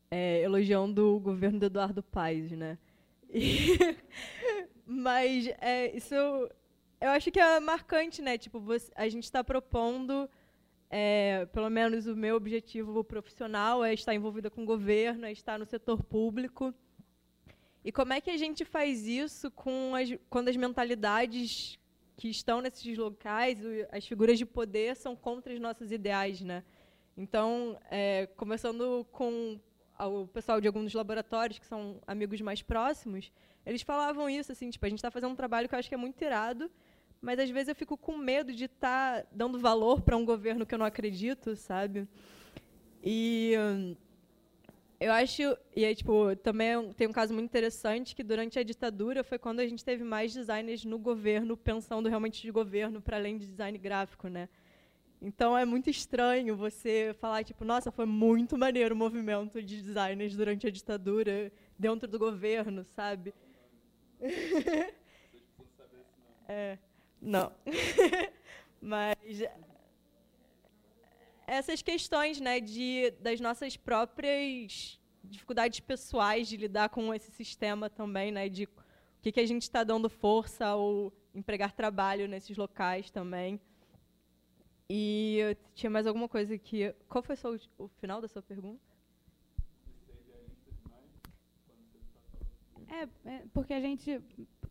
[0.10, 2.78] é, elogiando o governo do Eduardo Paes, né?
[3.30, 3.78] E,
[4.88, 8.38] mas é, isso eu acho que é marcante, né?
[8.38, 10.30] Tipo, você, a gente está propondo,
[10.90, 15.60] é, pelo menos o meu objetivo profissional é estar envolvida com o governo, é estar
[15.60, 16.74] no setor público.
[17.84, 21.78] E como é que a gente faz isso com as, quando as mentalidades
[22.16, 23.60] que estão nesses locais,
[23.92, 26.64] as figuras de poder, são contra os nossos ideais, né?
[27.18, 29.60] Então, é, começando com
[29.98, 33.32] ao pessoal de alguns laboratórios que são amigos mais próximos,
[33.66, 35.96] eles falavam isso assim, tipo, a gente está fazendo um trabalho que eu acho que
[35.96, 36.70] é muito irado,
[37.22, 40.66] mas às vezes eu fico com medo de estar tá dando valor para um governo
[40.66, 42.08] que eu não acredito, sabe?
[43.04, 43.54] E
[45.04, 49.22] eu acho, e aí, tipo, também tem um caso muito interessante que durante a ditadura
[49.22, 53.38] foi quando a gente teve mais designers no governo pensando realmente de governo para além
[53.38, 54.48] de design gráfico, né?
[55.22, 60.38] Então é muito estranho você falar, tipo, nossa, foi muito maneiro o movimento de designers
[60.38, 63.34] durante a ditadura dentro do governo, sabe?
[66.48, 66.78] é,
[67.22, 67.52] não.
[68.82, 69.18] Mas
[71.48, 78.32] essas questões, né, de das nossas próprias dificuldades pessoais de lidar com esse sistema também,
[78.32, 78.70] né, de o
[79.22, 83.60] que, que a gente está dando força ao empregar trabalho nesses locais também.
[84.90, 86.94] E tinha mais alguma coisa que.
[87.08, 87.36] Qual foi
[87.78, 88.82] o final da sua pergunta?
[92.88, 94.22] É, é, porque a gente,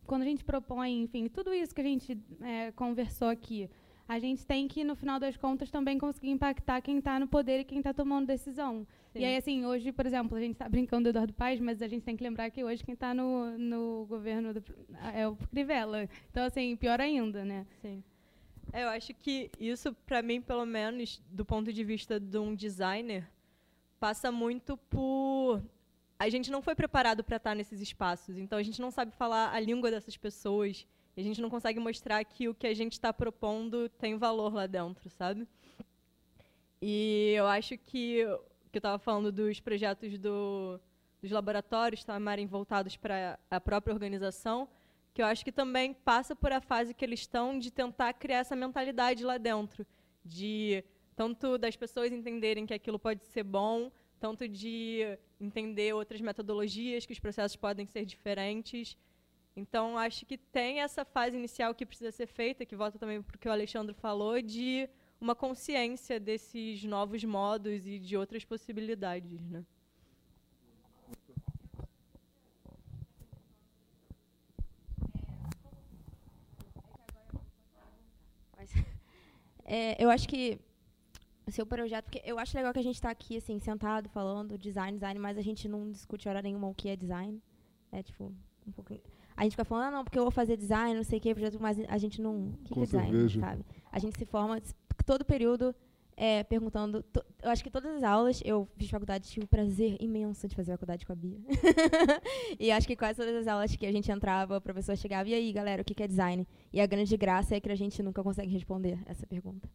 [0.06, 3.68] quando a gente propõe, enfim, tudo isso que a gente é, conversou aqui,
[4.08, 7.60] a gente tem que, no final das contas, também conseguir impactar quem está no poder
[7.60, 8.86] e quem está tomando decisão.
[9.12, 9.20] Sim.
[9.20, 11.88] E aí, assim, hoje, por exemplo, a gente está brincando do Eduardo Paes, mas a
[11.88, 14.62] gente tem que lembrar que hoje quem está no, no governo do,
[15.14, 16.08] é o Crivella.
[16.30, 17.66] Então, assim, pior ainda, né?
[17.80, 18.02] Sim.
[18.72, 22.54] É, eu acho que isso, para mim, pelo menos, do ponto de vista de um
[22.54, 23.28] designer,
[23.98, 25.62] passa muito por
[26.18, 29.52] a gente não foi preparado para estar nesses espaços, então a gente não sabe falar
[29.52, 30.86] a língua dessas pessoas,
[31.16, 34.52] e a gente não consegue mostrar que o que a gente está propondo tem valor
[34.54, 35.46] lá dentro, sabe?
[36.80, 38.26] E eu acho que
[38.72, 40.80] que eu estava falando dos projetos do,
[41.20, 44.66] dos laboratórios tamarem voltados para a própria organização,
[45.12, 48.38] que eu acho que também passa por a fase que eles estão de tentar criar
[48.38, 49.86] essa mentalidade lá dentro,
[50.24, 50.82] de
[51.14, 57.12] tanto das pessoas entenderem que aquilo pode ser bom, tanto de entender outras metodologias, que
[57.12, 58.96] os processos podem ser diferentes.
[59.54, 63.36] Então, acho que tem essa fase inicial que precisa ser feita, que volta também para
[63.36, 64.88] o que o Alexandre falou, de
[65.20, 69.40] uma consciência desses novos modos e de outras possibilidades.
[69.50, 69.64] Né?
[79.64, 80.58] É, eu acho que
[81.46, 84.58] o seu projeto, porque eu acho legal que a gente está aqui, assim, sentado, falando
[84.58, 87.40] design, design, mas a gente não discute hora nenhuma o que é design.
[87.90, 88.32] É, tipo,
[88.66, 88.94] um pouco...
[89.36, 91.34] A gente fica falando, ah, não, porque eu vou fazer design, não sei o que,
[91.34, 92.48] projeto, mas a gente não...
[92.48, 93.40] O que, que é design, cerveja.
[93.40, 93.64] sabe?
[93.90, 94.60] A gente se forma
[95.04, 95.74] todo período
[96.16, 97.02] é, perguntando...
[97.02, 100.54] To, eu acho que todas as aulas, eu fiz faculdade, tive o prazer imenso de
[100.54, 101.38] fazer faculdade com a Bia.
[102.58, 105.34] e acho que quase todas as aulas que a gente entrava, o professor chegava, e
[105.34, 106.46] aí, galera, o que, que é design?
[106.72, 109.68] E a grande graça é que a gente nunca consegue responder essa pergunta.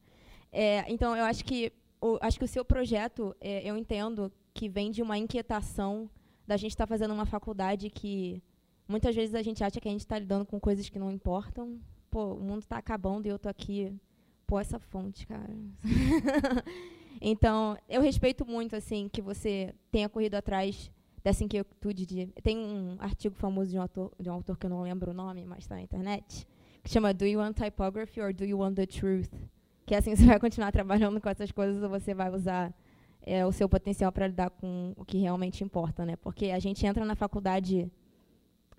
[0.51, 4.69] É, então, eu acho que o, acho que o seu projeto, é, eu entendo que
[4.69, 6.09] vem de uma inquietação
[6.45, 8.41] da gente estar tá fazendo uma faculdade que
[8.87, 11.79] muitas vezes a gente acha que a gente está lidando com coisas que não importam.
[12.09, 13.93] Pô, o mundo está acabando e eu tô aqui.
[14.45, 15.53] Pô, essa fonte, cara.
[17.21, 20.91] então, eu respeito muito assim que você tenha corrido atrás
[21.23, 22.27] dessa inquietude de.
[22.41, 25.13] Tem um artigo famoso de um autor, de um autor que eu não lembro o
[25.13, 26.47] nome, mas está na internet,
[26.83, 29.29] que chama Do You Want Typography or Do You Want the Truth?
[29.87, 32.71] que assim você vai continuar trabalhando com essas coisas ou você vai usar
[33.25, 36.15] é, o seu potencial para lidar com o que realmente importa, né?
[36.17, 37.89] Porque a gente entra na faculdade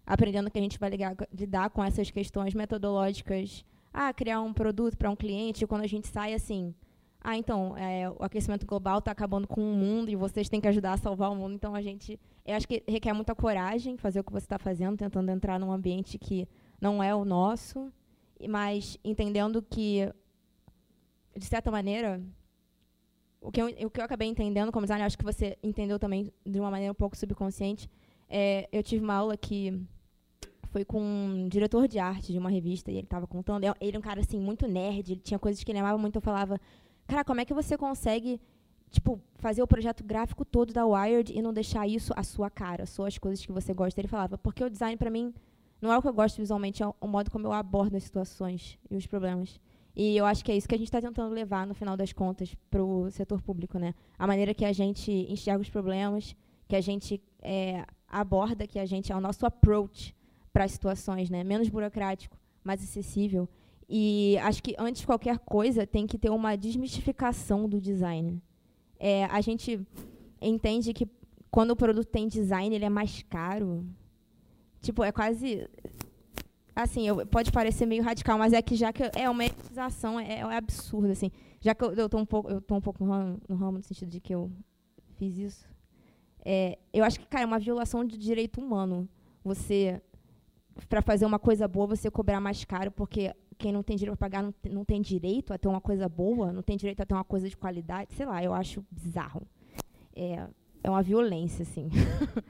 [0.09, 3.63] aprendendo que a gente vai ligar, lidar com essas questões metodológicas,
[3.93, 6.75] ah, criar um produto para um cliente, quando a gente sai assim,
[7.21, 10.69] ah, então, é, o aquecimento global está acabando com o mundo e vocês têm que
[10.69, 11.55] ajudar a salvar o mundo.
[11.55, 14.97] Então, a gente, eu acho que requer muita coragem fazer o que você está fazendo,
[14.97, 16.49] tentando entrar num ambiente que
[16.81, 17.93] não é o nosso,
[18.49, 20.11] mas entendendo que
[21.37, 22.23] de certa maneira,
[23.41, 26.33] o que, eu, o que eu acabei entendendo como designer, acho que você entendeu também
[26.47, 27.91] de uma maneira um pouco subconsciente,
[28.29, 29.81] é, eu tive uma aula que
[30.71, 33.65] foi com um diretor de arte de uma revista e ele estava contando.
[33.65, 36.17] Ele era um cara assim muito nerd, ele tinha coisas que ele amava muito.
[36.17, 36.61] Eu falava,
[37.07, 38.41] cara, como é que você consegue
[38.91, 42.87] tipo fazer o projeto gráfico todo da Wired e não deixar isso a sua cara,
[42.87, 44.01] só as coisas que você gosta?
[44.01, 45.35] Ele falava, porque o design para mim
[45.81, 48.79] não é o que eu gosto visualmente, é o modo como eu abordo as situações
[48.91, 49.61] e os problemas.
[49.95, 52.13] E eu acho que é isso que a gente está tentando levar, no final das
[52.13, 53.79] contas, para o setor público.
[53.79, 53.95] Né?
[54.17, 56.37] A maneira que a gente enxerga os problemas,
[56.69, 60.15] que a gente é, aborda, que a gente é o nosso approach
[60.59, 61.45] para as situações, né?
[61.45, 63.49] menos burocrático, mais acessível.
[63.89, 68.43] E acho que, antes de qualquer coisa, tem que ter uma desmistificação do design.
[68.99, 69.81] É, a gente
[70.43, 71.09] entende que
[71.49, 73.87] quando o produto tem design, ele é mais caro.
[74.83, 75.69] Tipo, é quase
[76.75, 80.41] assim, eu, pode parecer meio radical, mas é que já que é uma etização, é,
[80.41, 81.31] é absurdo, assim.
[81.61, 83.79] Já que eu, eu tô um pouco, eu tô um pouco no ramo, no, ramo,
[83.79, 84.51] no sentido de que eu
[85.19, 85.69] fiz isso.
[86.45, 89.09] É, eu acho que, cara, é uma violação de direito humano.
[89.45, 90.03] Você,
[90.87, 94.17] para fazer uma coisa boa, você cobrar mais caro, porque quem não tem direito a
[94.17, 97.15] pagar não, não tem direito a ter uma coisa boa, não tem direito a ter
[97.15, 98.15] uma coisa de qualidade.
[98.15, 99.43] Sei lá, eu acho bizarro.
[100.15, 100.47] É,
[100.83, 101.91] é uma violência, assim.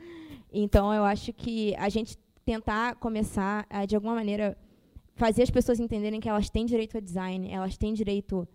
[0.52, 4.56] então, eu acho que a gente tentar começar a, de alguma maneira,
[5.14, 8.48] fazer as pessoas entenderem que elas têm direito a design, elas têm direito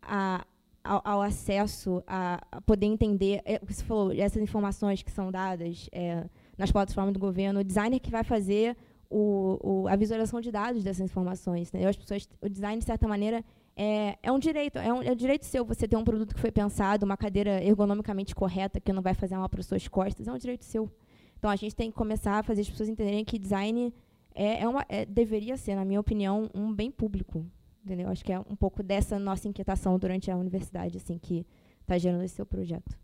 [0.00, 0.44] a,
[0.84, 5.88] ao, ao, acesso, a, a, poder entender é, você falou, essas informações que são dadas
[5.90, 6.24] é,
[6.56, 8.76] nas plataformas do governo, o designer que vai fazer
[9.12, 11.70] o, o, a visualização de dados dessas informações.
[11.70, 11.86] Né?
[11.86, 13.44] As pessoas, o design, de certa maneira,
[13.76, 16.40] é, é um direito, é um, é um direito seu você ter um produto que
[16.40, 20.26] foi pensado, uma cadeira ergonomicamente correta, que não vai fazer mal para as suas costas,
[20.26, 20.90] é um direito seu.
[21.38, 23.92] Então a gente tem que começar a fazer as pessoas entenderem que design
[24.34, 27.46] é, é uma, é, deveria ser, na minha opinião, um bem público.
[27.84, 28.08] Entendeu?
[28.08, 31.44] Acho que é um pouco dessa nossa inquietação durante a universidade assim que
[31.80, 32.96] está gerando esse seu projeto.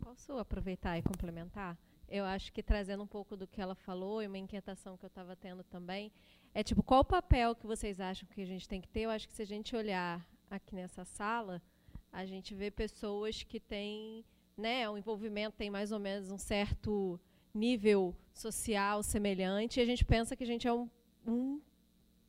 [0.00, 1.76] Posso aproveitar e complementar?
[2.08, 5.08] Eu acho que trazendo um pouco do que ela falou e uma inquietação que eu
[5.08, 6.10] estava tendo também,
[6.54, 9.00] é tipo, qual o papel que vocês acham que a gente tem que ter?
[9.00, 11.62] Eu acho que se a gente olhar aqui nessa sala,
[12.10, 14.24] a gente vê pessoas que têm,
[14.56, 17.20] né, o envolvimento tem mais ou menos um certo
[17.52, 20.88] nível social semelhante, e a gente pensa que a gente é um,
[21.26, 21.60] um,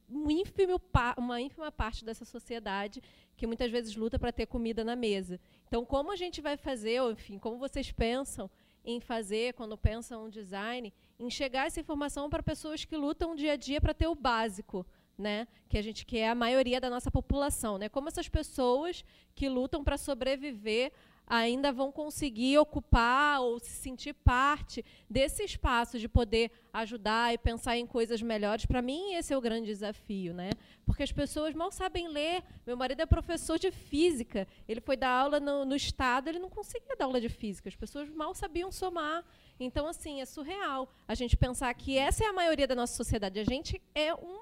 [0.09, 0.81] um ínfimo,
[1.17, 3.01] uma ínfima parte dessa sociedade
[3.37, 5.39] que muitas vezes luta para ter comida na mesa.
[5.67, 8.49] Então, como a gente vai fazer, ou, enfim, como vocês pensam
[8.91, 13.53] em fazer, quando pensam um design, em chegar essa informação para pessoas que lutam dia
[13.53, 14.85] a dia para ter o básico,
[15.17, 15.47] né?
[15.67, 17.89] Que a gente quer a maioria da nossa população, né?
[17.89, 19.03] Como essas pessoas
[19.35, 20.91] que lutam para sobreviver
[21.29, 27.77] ainda vão conseguir ocupar ou se sentir parte desse espaço de poder ajudar e pensar
[27.77, 28.65] em coisas melhores.
[28.65, 30.49] Para mim, esse é o grande desafio, né?
[30.85, 32.43] Porque as pessoas mal sabem ler.
[32.65, 34.47] Meu marido é professor de física.
[34.67, 37.69] Ele foi dar aula no, no estado, ele não conseguia dar aula de física.
[37.69, 39.23] As pessoas mal sabiam somar.
[39.59, 43.39] Então, assim, é surreal a gente pensar que essa é a maioria da nossa sociedade.
[43.39, 44.39] A gente é um,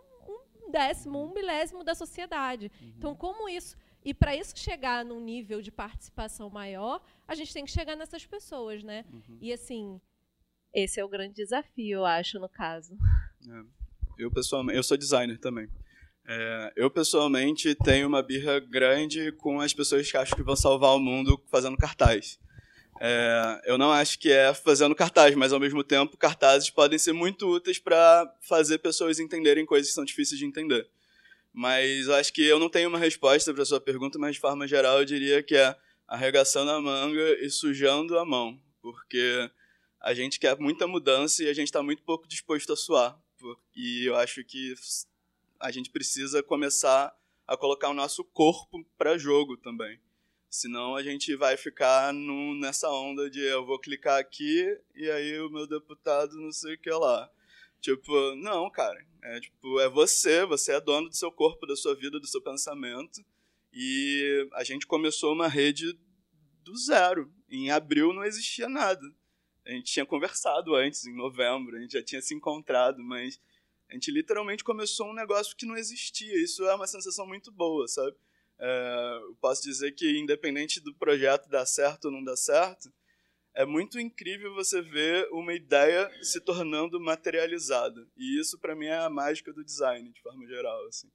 [0.69, 2.71] décimo, um milésimo da sociedade.
[2.81, 2.93] Uhum.
[2.97, 3.75] Então, como isso
[4.07, 8.25] e para isso chegar num nível de participação maior, a gente tem que chegar nessas
[8.25, 9.03] pessoas, né?
[9.11, 9.37] Uhum.
[9.41, 9.99] E assim,
[10.73, 12.97] esse é o grande desafio, eu acho, no caso.
[13.45, 13.63] É.
[14.17, 15.67] Eu pessoalmente, eu sou designer também.
[16.25, 20.95] É, eu pessoalmente tenho uma birra grande com as pessoas que acham que vão salvar
[20.95, 22.39] o mundo fazendo cartaz.
[23.01, 27.11] É, eu não acho que é fazendo cartaz, mas ao mesmo tempo cartazes podem ser
[27.11, 30.89] muito úteis para fazer pessoas entenderem coisas que são difíceis de entender.
[31.57, 34.39] Mas eu acho que eu não tenho uma resposta para a sua pergunta, mas de
[34.39, 35.75] forma geral eu diria que é
[36.07, 39.49] arregaçando a manga e sujando a mão, porque
[39.99, 43.19] a gente quer muita mudança e a gente está muito pouco disposto a suar.
[43.75, 44.75] E eu acho que
[45.59, 47.11] a gente precisa começar
[47.47, 49.99] a colocar o nosso corpo para jogo também.
[50.51, 55.39] Senão a gente vai ficar no, nessa onda de eu vou clicar aqui e aí
[55.39, 57.27] o meu deputado não sei o que lá.
[57.81, 59.05] Tipo, não, cara.
[59.23, 62.41] É, tipo, é você, você é dono do seu corpo, da sua vida, do seu
[62.41, 63.23] pensamento.
[63.73, 65.97] E a gente começou uma rede
[66.63, 67.31] do zero.
[67.49, 69.01] Em abril não existia nada.
[69.65, 73.39] A gente tinha conversado antes, em novembro, a gente já tinha se encontrado, mas
[73.89, 76.41] a gente literalmente começou um negócio que não existia.
[76.41, 78.15] Isso é uma sensação muito boa, sabe?
[78.59, 82.91] É, eu posso dizer que, independente do projeto dar certo ou não dar certo,
[83.57, 88.07] é muito incrível você ver uma ideia se tornando materializada.
[88.15, 90.85] E isso, para mim, é a mágica do design, de forma geral.
[90.85, 91.09] Assim.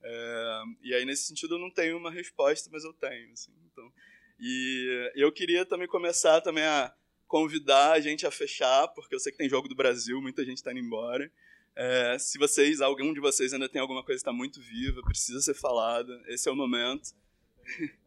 [0.00, 3.32] É, e aí, nesse sentido, eu não tenho uma resposta, mas eu tenho.
[3.32, 3.92] Assim, então,
[4.38, 6.94] e eu queria também começar também a
[7.26, 10.58] convidar a gente a fechar, porque eu sei que tem jogo do Brasil, muita gente
[10.58, 11.28] está indo embora.
[11.74, 15.40] É, se vocês, algum de vocês ainda tem alguma coisa que está muito viva, precisa
[15.40, 17.10] ser falada, esse é o momento.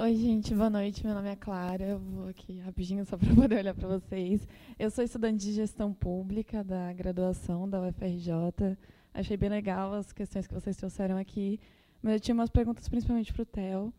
[0.00, 1.04] Oi, gente, boa noite.
[1.04, 1.84] Meu nome é Clara.
[1.84, 4.46] Eu vou aqui rapidinho só para poder olhar para vocês.
[4.78, 8.78] Eu sou estudante de gestão pública da graduação da UFRJ.
[9.12, 11.58] Achei bem legal as questões que vocês trouxeram aqui,
[12.00, 13.92] mas eu tinha umas perguntas principalmente para o Theo,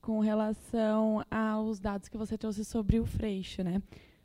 [0.00, 3.82] com relação aos dados que você trouxe sobre o Freixo, né?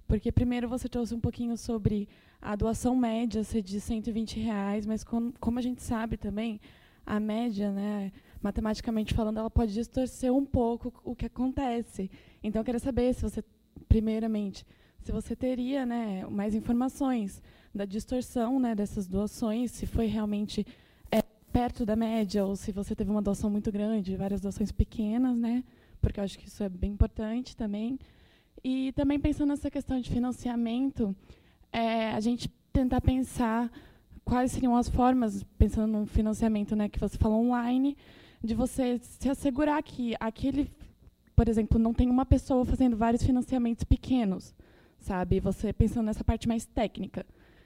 [0.07, 2.07] Porque primeiro você trouxe um pouquinho sobre
[2.41, 6.61] a doação média ser de 120 reais, mas com, como a gente sabe também,
[7.05, 12.09] a média, né, matematicamente falando, ela pode distorcer um pouco o que acontece.
[12.43, 13.43] Então, eu queria saber se você,
[13.87, 14.65] primeiramente,
[15.01, 17.41] se você teria né, mais informações
[17.73, 20.65] da distorção né, dessas doações, se foi realmente
[21.11, 25.37] é, perto da média ou se você teve uma doação muito grande, várias doações pequenas,
[25.37, 25.63] né,
[26.01, 27.97] porque eu acho que isso é bem importante também.
[28.63, 31.15] E também pensando nessa questão de financiamento,
[31.71, 33.71] é, a gente tentar pensar
[34.25, 37.95] quais seriam as formas, pensando no financiamento né, que você falou online,
[38.43, 40.71] de você se assegurar que aquele,
[41.35, 44.53] por exemplo, não tem uma pessoa fazendo vários financiamentos pequenos,
[44.99, 45.39] sabe?
[45.39, 47.25] Você pensando nessa parte mais técnica,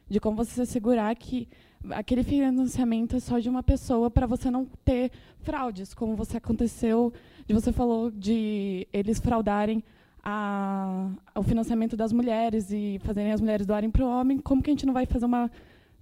[0.10, 1.48] de como você se assegurar que
[1.90, 7.14] aquele financiamento é só de uma pessoa para você não ter fraudes, como você aconteceu,
[7.48, 9.84] de você falou de eles fraudarem
[10.24, 14.70] a, o financiamento das mulheres e fazerem as mulheres doarem para o homem, como que
[14.70, 15.50] a gente não vai fazer uma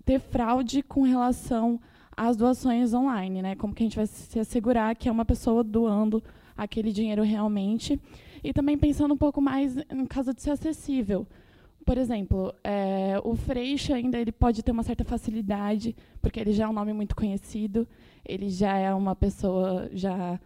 [0.06, 1.80] ter fraude com relação
[2.20, 3.56] as doações online, né?
[3.56, 6.22] Como que a gente vai se assegurar que é uma pessoa doando
[6.58, 7.98] aquele dinheiro realmente.
[8.44, 11.26] E também pensando um pouco mais no caso de ser acessível.
[11.86, 16.66] Por exemplo, é, o Freixo ainda ele pode ter uma certa facilidade, porque ele já
[16.66, 17.88] é um nome muito conhecido,
[18.26, 20.38] ele já é uma pessoa já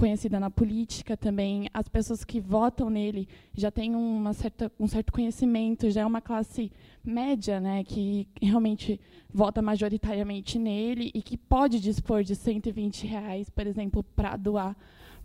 [0.00, 1.68] conhecida na política também.
[1.74, 6.22] As pessoas que votam nele já têm uma certa, um certo conhecimento, já é uma
[6.22, 6.72] classe
[7.04, 8.98] média, né, que realmente
[9.30, 14.74] vota majoritariamente nele e que pode dispor de 120 reais, por exemplo, para doar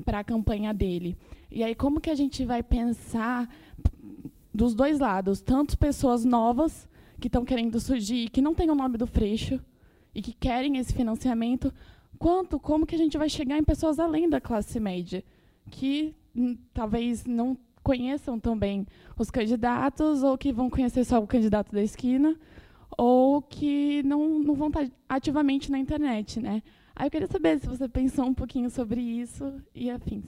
[0.03, 1.15] para a campanha dele.
[1.49, 3.49] E aí, como que a gente vai pensar
[4.53, 8.97] dos dois lados, tanto pessoas novas que estão querendo surgir, que não têm o nome
[8.97, 9.57] do Freixo
[10.13, 11.73] e que querem esse financiamento,
[12.17, 15.23] quanto como que a gente vai chegar em pessoas além da classe média,
[15.69, 18.87] que hum, talvez não conheçam também
[19.17, 22.35] os candidatos ou que vão conhecer só o candidato da esquina
[22.97, 26.63] ou que não, não vão estar ativamente na internet, né?
[26.95, 30.23] Aí eu queria saber se você pensou um pouquinho sobre isso e afins.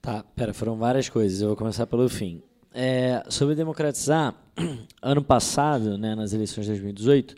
[0.00, 1.42] Tá, pera, foram várias coisas.
[1.42, 2.42] Eu vou começar pelo fim.
[2.72, 4.34] É, sobre democratizar,
[5.02, 7.36] ano passado, né, nas eleições de 2018, o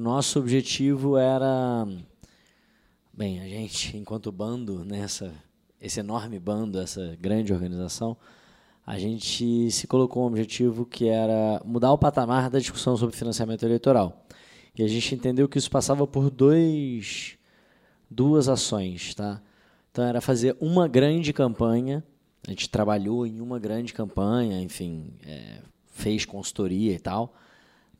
[0.00, 1.86] nosso objetivo era,
[3.12, 5.32] bem, a gente, enquanto bando, nessa
[5.80, 8.16] esse enorme bando, essa grande organização,
[8.86, 13.62] a gente se colocou um objetivo que era mudar o patamar da discussão sobre financiamento
[13.62, 14.26] eleitoral.
[14.76, 17.38] E a gente entendeu que isso passava por dois,
[18.10, 19.14] duas ações.
[19.14, 19.40] Tá?
[19.90, 22.04] Então, era fazer uma grande campanha,
[22.46, 27.34] a gente trabalhou em uma grande campanha, enfim, é, fez consultoria e tal,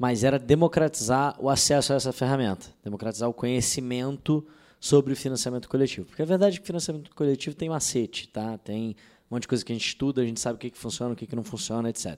[0.00, 4.42] mas era democratizar o acesso a essa ferramenta, democratizar o conhecimento
[4.80, 6.06] sobre o financiamento coletivo.
[6.06, 8.56] Porque a verdade é que o financiamento coletivo tem macete, tá?
[8.56, 8.96] tem
[9.30, 11.12] um monte de coisa que a gente estuda, a gente sabe o que, que funciona,
[11.12, 12.16] o que, que não funciona, etc.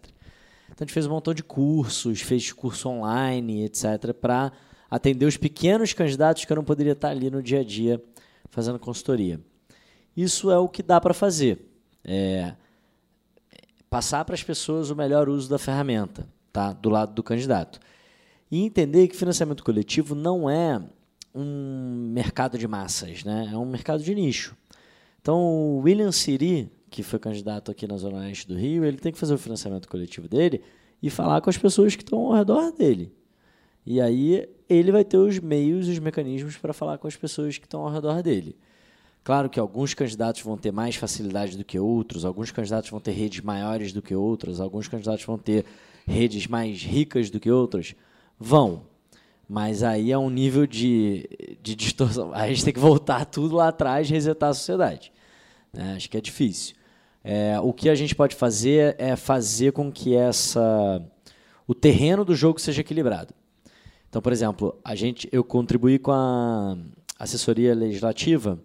[0.66, 4.52] Então a gente fez um montão de cursos, fez curso online, etc., para
[4.88, 8.00] atender os pequenos candidatos que eu não poderia estar ali no dia a dia
[8.48, 9.40] fazendo consultoria.
[10.16, 11.68] Isso é o que dá para fazer.
[12.04, 12.54] É
[13.90, 16.72] passar para as pessoas o melhor uso da ferramenta, tá?
[16.72, 17.80] do lado do candidato.
[18.50, 20.82] E entender que financiamento coletivo não é
[21.34, 23.50] um mercado de massas, né?
[23.52, 24.54] é um mercado de nicho.
[25.20, 29.12] Então, o William Siri, que foi candidato aqui na Zona Oeste do Rio, ele tem
[29.12, 30.62] que fazer o financiamento coletivo dele
[31.02, 33.12] e falar com as pessoas que estão ao redor dele.
[33.84, 37.66] E aí ele vai ter os meios os mecanismos para falar com as pessoas que
[37.66, 38.56] estão ao redor dele.
[39.24, 43.12] Claro que alguns candidatos vão ter mais facilidade do que outros, alguns candidatos vão ter
[43.12, 45.64] redes maiores do que outros, alguns candidatos vão ter
[46.06, 47.94] redes mais ricas do que outros.
[48.38, 48.82] Vão.
[49.48, 51.28] Mas aí é um nível de,
[51.62, 52.32] de distorção.
[52.34, 55.12] A gente tem que voltar tudo lá atrás e resetar a sociedade.
[55.72, 55.94] Né?
[55.96, 56.74] Acho que é difícil.
[57.24, 61.00] É, o que a gente pode fazer é fazer com que essa
[61.66, 63.32] o terreno do jogo seja equilibrado.
[64.08, 66.76] Então, por exemplo, a gente, eu contribuí com a
[67.18, 68.58] assessoria legislativa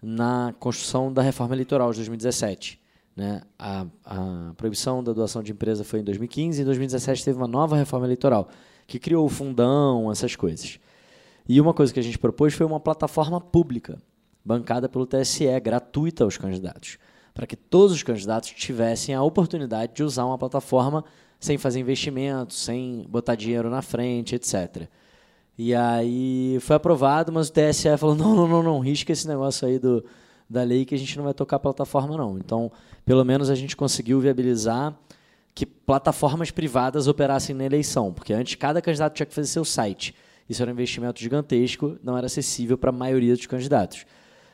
[0.00, 2.81] na construção da reforma eleitoral de 2017.
[3.14, 3.42] Né?
[3.58, 7.76] A, a proibição da doação de empresa foi em 2015, em 2017 teve uma nova
[7.76, 8.48] reforma eleitoral
[8.86, 10.78] que criou o fundão, essas coisas.
[11.48, 14.00] E uma coisa que a gente propôs foi uma plataforma pública,
[14.44, 16.98] bancada pelo TSE, gratuita aos candidatos,
[17.34, 21.04] para que todos os candidatos tivessem a oportunidade de usar uma plataforma
[21.40, 24.88] sem fazer investimentos, sem botar dinheiro na frente, etc.
[25.58, 29.66] E aí foi aprovado, mas o TSE falou: não, não, não, não, risca esse negócio
[29.66, 30.04] aí do,
[30.48, 32.38] da lei que a gente não vai tocar a plataforma, não.
[32.38, 32.70] Então,
[33.04, 34.96] pelo menos a gente conseguiu viabilizar
[35.54, 40.14] que plataformas privadas operassem na eleição, porque antes cada candidato tinha que fazer seu site.
[40.48, 44.06] Isso era um investimento gigantesco, não era acessível para a maioria dos candidatos.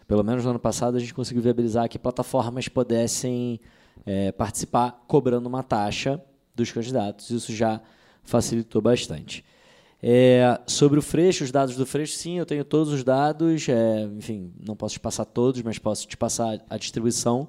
[0.07, 3.61] Pelo menos no ano passado a gente conseguiu viabilizar que plataformas pudessem
[4.05, 6.21] é, participar cobrando uma taxa
[6.55, 7.31] dos candidatos.
[7.31, 7.81] Isso já
[8.23, 9.45] facilitou bastante.
[10.03, 13.69] É, sobre o Freixo, os dados do Freixo, sim, eu tenho todos os dados.
[13.69, 17.49] É, enfim, não posso te passar todos, mas posso te passar a distribuição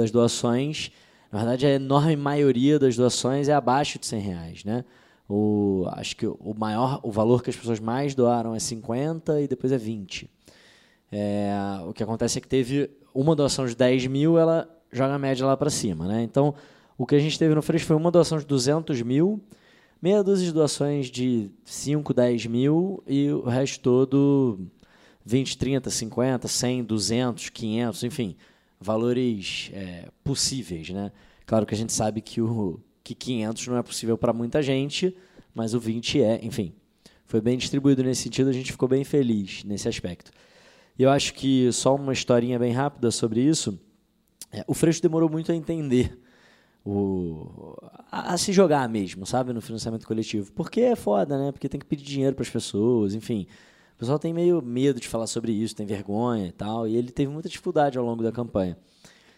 [0.00, 0.90] das doações.
[1.30, 4.84] Na verdade, a enorme maioria das doações é abaixo de 100 reais, né?
[5.28, 9.46] O, acho que o maior, o valor que as pessoas mais doaram é 50 e
[9.46, 10.28] depois é 20.
[11.12, 11.52] É,
[11.86, 15.46] o que acontece é que teve uma doação de 10 mil, ela joga a média
[15.46, 16.22] lá para cima, né?
[16.22, 16.52] Então,
[16.98, 19.40] o que a gente teve no Freixo foi uma doação de 200 mil,
[20.02, 24.58] meia dúzia de doações de 5, 10 mil e o resto todo
[25.24, 28.36] 20, 30, 50, 100, 200, 500, enfim
[28.80, 31.12] valores é, possíveis, né?
[31.44, 35.14] Claro que a gente sabe que o que 500 não é possível para muita gente,
[35.54, 36.72] mas o 20 é, enfim.
[37.26, 40.32] Foi bem distribuído nesse sentido, a gente ficou bem feliz nesse aspecto.
[40.98, 43.78] E eu acho que só uma historinha bem rápida sobre isso.
[44.52, 46.18] É, o Freixo demorou muito a entender
[46.84, 47.76] o,
[48.10, 50.52] a, a, se jogar mesmo, sabe, no financiamento coletivo.
[50.52, 51.52] Porque é foda, né?
[51.52, 53.46] Porque tem que pedir dinheiro para as pessoas, enfim
[54.00, 57.30] pessoal tem meio medo de falar sobre isso, tem vergonha e tal, e ele teve
[57.30, 58.78] muita dificuldade ao longo da campanha.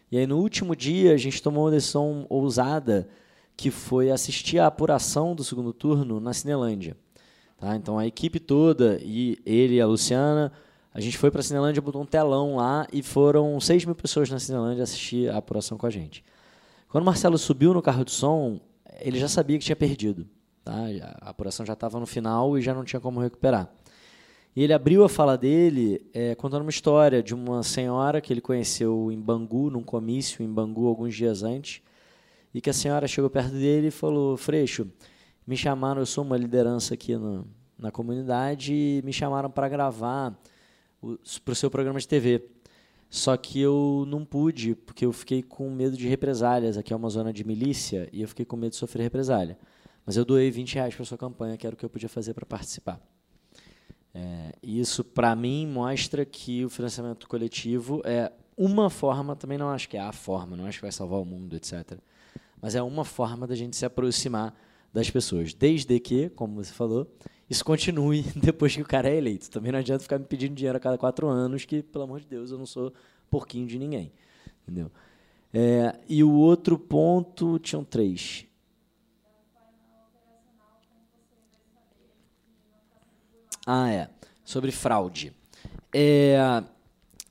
[0.09, 3.09] E aí, no último dia, a gente tomou uma decisão ousada,
[3.57, 6.97] que foi assistir à apuração do segundo turno na Cinelândia.
[7.59, 7.75] Tá?
[7.75, 10.53] Então, a equipe toda, e ele e a Luciana,
[10.95, 14.31] a gente foi para a Cinelândia, botou um telão lá, e foram 6 mil pessoas
[14.31, 16.25] na Cinelândia assistir a apuração com a gente.
[16.89, 18.61] Quando o Marcelo subiu no carro de som,
[19.01, 20.25] ele já sabia que tinha perdido.
[20.65, 20.85] Tá?
[21.21, 23.69] A apuração já estava no final e já não tinha como recuperar.
[24.55, 28.41] E ele abriu a fala dele é, contando uma história de uma senhora que ele
[28.43, 31.81] conheceu em Bangu, num comício em Bangu alguns dias antes,
[32.53, 34.87] e que a senhora chegou perto dele e falou: Freixo,
[35.47, 37.47] me chamaram, eu sou uma liderança aqui no,
[37.79, 40.39] na comunidade, e me chamaram para gravar
[41.45, 42.47] para o seu programa de TV.
[43.09, 46.79] Só que eu não pude, porque eu fiquei com medo de represálias.
[46.79, 49.59] Aqui é uma zona de milícia e eu fiquei com medo de sofrer represália.
[50.07, 52.33] Mas eu doei 20 reais para sua campanha, que era o que eu podia fazer
[52.33, 52.99] para participar.
[54.15, 59.89] É, isso, para mim, mostra que o financiamento coletivo é uma forma, também não acho
[59.89, 61.99] que é a forma, não acho que vai salvar o mundo, etc.
[62.61, 64.55] Mas é uma forma da gente se aproximar
[64.93, 65.55] das pessoas.
[65.55, 67.11] Desde que, como você falou,
[67.49, 69.51] isso continue depois que o cara é eleito.
[69.51, 72.27] Também não adianta ficar me pedindo dinheiro a cada quatro anos, que, pelo amor de
[72.27, 72.93] Deus, eu não sou
[73.31, 74.13] porquinho de ninguém.
[74.63, 74.91] Entendeu?
[75.53, 78.47] É, e o outro ponto, tinham três.
[83.67, 84.09] Ah, é.
[84.45, 85.33] Sobre fraude.
[85.95, 86.63] É,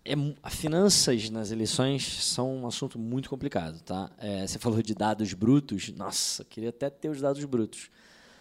[0.03, 0.16] é,
[0.49, 4.10] finanças nas eleições são um assunto muito complicado, tá?
[4.18, 5.90] É, você falou de dados brutos.
[5.90, 7.90] Nossa, queria até ter os dados brutos.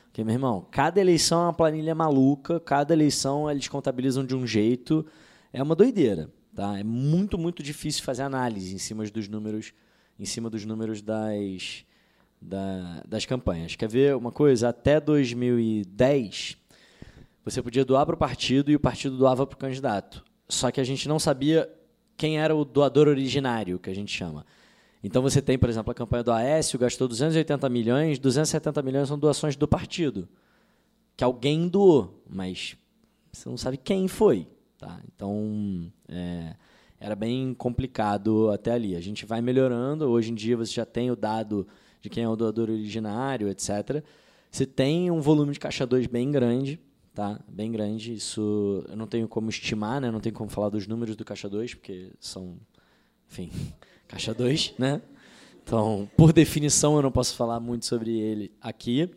[0.04, 4.46] Porque, meu irmão, cada eleição é uma planilha maluca, cada eleição eles contabilizam de um
[4.46, 5.06] jeito.
[5.52, 6.30] É uma doideira.
[6.54, 6.78] Tá?
[6.78, 9.72] É muito, muito difícil fazer análise em cima dos números,
[10.18, 11.84] em cima dos números das,
[12.40, 13.76] da, das campanhas.
[13.76, 14.68] Quer ver uma coisa?
[14.68, 16.56] Até 2010,
[17.44, 20.24] você podia doar para o partido e o partido doava para o candidato.
[20.48, 21.70] Só que a gente não sabia
[22.16, 24.44] quem era o doador originário, que a gente chama.
[25.02, 29.18] Então você tem, por exemplo, a campanha do Aécio, gastou 280 milhões, 270 milhões são
[29.18, 30.28] doações do partido.
[31.16, 32.76] Que alguém doou, mas
[33.32, 34.46] você não sabe quem foi.
[34.76, 35.00] Tá?
[35.14, 36.54] Então, é,
[36.98, 38.94] era bem complicado até ali.
[38.94, 41.66] A gente vai melhorando, hoje em dia você já tem o dado
[42.02, 44.04] de quem é o doador originário, etc.
[44.50, 46.78] Você tem um volume de caixa 2 bem grande,
[47.20, 47.38] tá?
[47.46, 48.14] Bem grande.
[48.14, 50.10] Isso eu não tenho como estimar, né?
[50.10, 52.56] Não tenho como falar dos números do caixa 2, porque são,
[53.30, 53.50] enfim,
[54.08, 55.02] Caixa 2, né?
[55.62, 59.10] Então, por definição, eu não posso falar muito sobre ele aqui.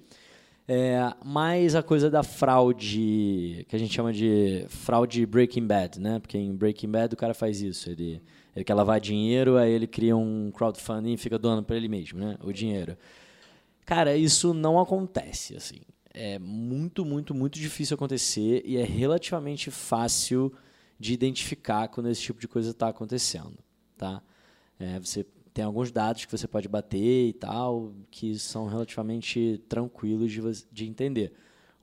[0.67, 6.19] É, mas a coisa da fraude, que a gente chama de fraude Breaking Bad, né?
[6.19, 8.21] Porque em Breaking Bad o cara faz isso, ele,
[8.53, 12.19] ele quer lavar dinheiro, aí ele cria um crowdfunding e fica doando para ele mesmo,
[12.19, 12.37] né?
[12.43, 12.97] O dinheiro.
[13.85, 15.79] Cara, isso não acontece, assim.
[16.13, 20.53] É muito, muito, muito difícil acontecer e é relativamente fácil
[20.99, 23.57] de identificar quando esse tipo de coisa está acontecendo,
[23.97, 24.21] tá?
[24.79, 30.31] É, você tem alguns dados que você pode bater e tal, que são relativamente tranquilos
[30.31, 30.41] de,
[30.71, 31.33] de entender.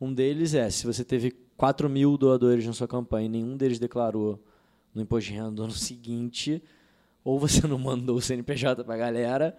[0.01, 3.79] Um deles é, se você teve 4 mil doadores na sua campanha e nenhum deles
[3.79, 4.43] declarou
[4.95, 6.63] no imposto de renda do ano seguinte,
[7.23, 9.57] ou você não mandou o CNPJ para a galera,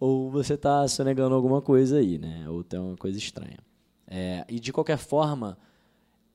[0.00, 2.48] ou você está sonegando alguma coisa aí, né?
[2.48, 3.58] ou tem uma coisa estranha.
[4.14, 5.56] É, e, de qualquer forma,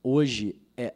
[0.02, 0.96] hoje é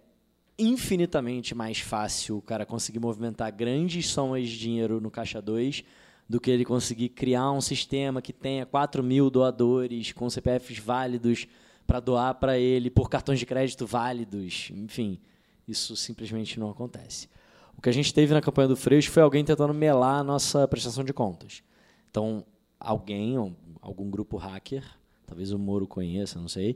[0.58, 5.84] infinitamente mais fácil o cara conseguir movimentar grandes somas de dinheiro no Caixa 2
[6.28, 11.48] do que ele conseguir criar um sistema que tenha 4 mil doadores com CPFs válidos
[11.86, 14.72] para doar para ele por cartões de crédito válidos.
[14.74, 15.20] Enfim,
[15.68, 17.30] isso simplesmente não acontece.
[17.78, 20.68] O que a gente teve na campanha do Freixo foi alguém tentando melar a nossa
[20.68, 21.62] prestação de contas.
[22.10, 22.44] Então,
[22.80, 23.36] alguém,
[23.82, 24.84] algum grupo hacker,
[25.32, 26.76] talvez o Moro conheça, não sei,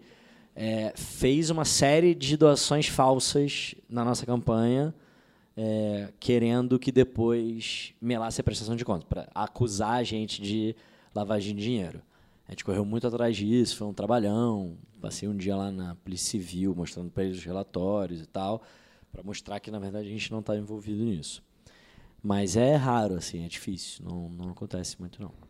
[0.55, 4.95] é, fez uma série de doações falsas na nossa campanha,
[5.57, 10.73] é, querendo que depois melasse a prestação de contas, para acusar a gente de
[11.13, 12.01] lavagem de dinheiro.
[12.47, 14.77] A gente correu muito atrás disso, foi um trabalhão.
[15.01, 18.61] Passei um dia lá na Polícia Civil, mostrando para eles os relatórios e tal,
[19.11, 21.43] para mostrar que, na verdade, a gente não está envolvido nisso.
[22.23, 25.44] Mas é raro, assim, é difícil, não, não acontece muito, não.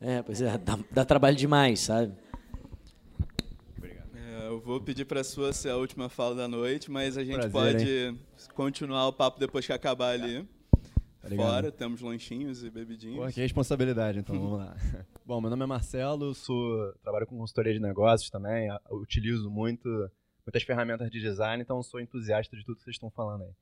[0.00, 2.14] É, pois é, dá, dá trabalho demais, sabe?
[4.48, 7.34] eu vou pedir para a sua ser a última fala da noite, mas a gente
[7.34, 8.20] Prazer, pode hein?
[8.54, 10.48] continuar o papo depois que acabar ali.
[11.20, 13.26] Tá Fora, temos lanchinhos e bebidinhos.
[13.26, 14.76] Pô, que responsabilidade, então, vamos lá.
[15.26, 19.88] Bom, meu nome é Marcelo, sou, trabalho com consultoria de negócios também, utilizo muito,
[20.46, 23.52] muitas ferramentas de design, então sou entusiasta de tudo que vocês estão falando aí.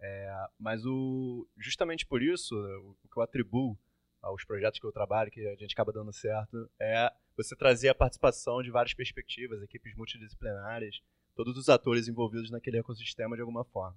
[0.00, 3.78] É, mas o, justamente por isso, o que eu atribuo
[4.22, 7.94] aos projetos que eu trabalho, que a gente acaba dando certo, é você trazer a
[7.94, 11.02] participação de várias perspectivas, equipes multidisciplinares,
[11.34, 13.96] todos os atores envolvidos naquele ecossistema de alguma forma.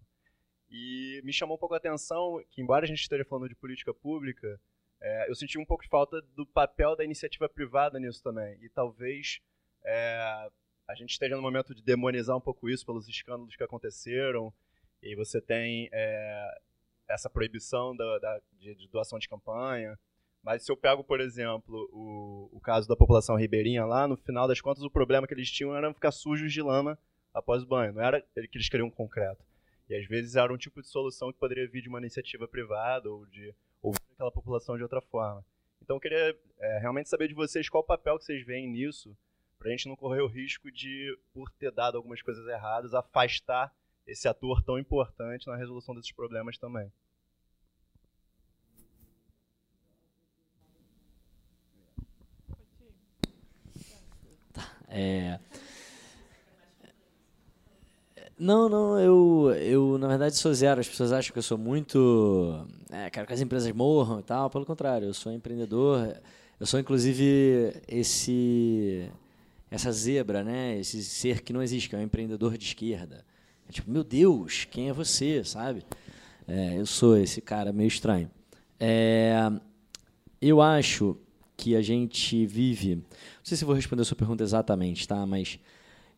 [0.70, 3.94] E me chamou um pouco a atenção que, embora a gente esteja falando de política
[3.94, 4.60] pública,
[5.00, 8.58] é, eu senti um pouco de falta do papel da iniciativa privada nisso também.
[8.62, 9.40] E talvez
[9.84, 10.50] é,
[10.88, 14.52] a gente esteja no momento de demonizar um pouco isso pelos escândalos que aconteceram.
[15.04, 16.62] E você tem é,
[17.08, 20.00] essa proibição da, da de, de doação de campanha.
[20.46, 24.48] Mas se eu pego, por exemplo, o, o caso da população ribeirinha lá, no final
[24.48, 27.00] das contas, o problema que eles tinham era ficar sujos de lama
[27.34, 27.94] após o banho.
[27.94, 29.44] Não era que eles queriam concreto.
[29.90, 33.10] E às vezes era um tipo de solução que poderia vir de uma iniciativa privada
[33.10, 35.44] ou de ouvir aquela população de outra forma.
[35.82, 39.18] Então eu queria é, realmente saber de vocês qual o papel que vocês veem nisso,
[39.58, 43.74] para a gente não correr o risco de, por ter dado algumas coisas erradas, afastar
[44.06, 46.92] esse ator tão importante na resolução desses problemas também.
[54.96, 55.38] É...
[58.38, 60.80] Não, não, eu, eu na verdade sou zero.
[60.80, 62.66] As pessoas acham que eu sou muito.
[62.90, 64.50] É, quero que as empresas morram e tal.
[64.50, 66.18] Pelo contrário, eu sou empreendedor.
[66.60, 69.10] Eu sou, inclusive, esse
[69.70, 70.80] essa zebra, né?
[70.80, 73.26] Esse ser que não existe, que é um empreendedor de esquerda.
[73.68, 75.84] É tipo, meu Deus, quem é você, sabe?
[76.48, 78.30] É, eu sou esse cara meio estranho.
[78.80, 79.52] É,
[80.42, 81.18] eu acho
[81.58, 82.96] que a gente vive.
[82.96, 83.04] Não
[83.44, 85.26] sei se vou responder a sua pergunta exatamente, tá?
[85.26, 85.60] Mas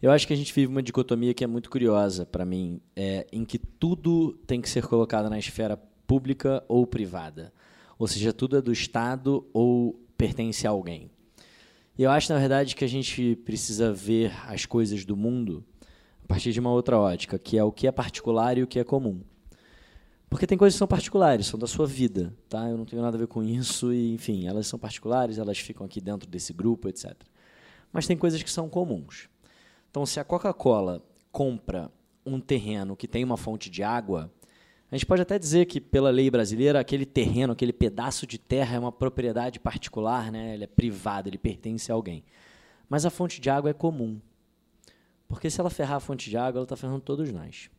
[0.01, 3.25] eu acho que a gente vive uma dicotomia que é muito curiosa para mim, é,
[3.31, 7.51] em que tudo tem que ser colocado na esfera pública ou privada.
[7.97, 11.09] Ou seja, tudo é do Estado ou pertence a alguém.
[11.97, 15.65] E eu acho, na verdade, que a gente precisa ver as coisas do mundo
[16.23, 18.77] a partir de uma outra ótica, que é o que é particular e o que
[18.77, 19.21] é comum.
[20.29, 22.67] Porque tem coisas que são particulares, são da sua vida, tá?
[22.69, 25.85] Eu não tenho nada a ver com isso e, enfim, elas são particulares, elas ficam
[25.85, 27.13] aqui dentro desse grupo, etc.
[27.93, 29.29] Mas tem coisas que são comuns.
[29.89, 31.01] Então, se a Coca-Cola
[31.31, 31.89] compra
[32.25, 34.29] um terreno que tem uma fonte de água,
[34.91, 38.75] a gente pode até dizer que, pela lei brasileira, aquele terreno, aquele pedaço de terra
[38.75, 40.53] é uma propriedade particular, né?
[40.53, 42.23] ele é privado, ele pertence a alguém.
[42.89, 44.19] Mas a fonte de água é comum.
[45.27, 47.69] Porque se ela ferrar a fonte de água, ela está ferrando todos nós.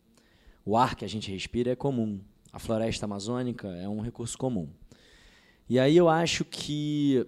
[0.66, 2.20] O ar que a gente respira é comum.
[2.58, 4.68] A floresta amazônica é um recurso comum.
[5.68, 7.24] E aí eu acho que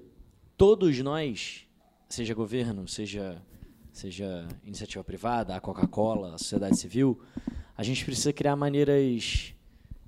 [0.56, 1.68] todos nós,
[2.08, 3.40] seja governo, seja,
[3.92, 7.20] seja iniciativa privada, a Coca-Cola, a sociedade civil,
[7.76, 9.54] a gente precisa criar maneiras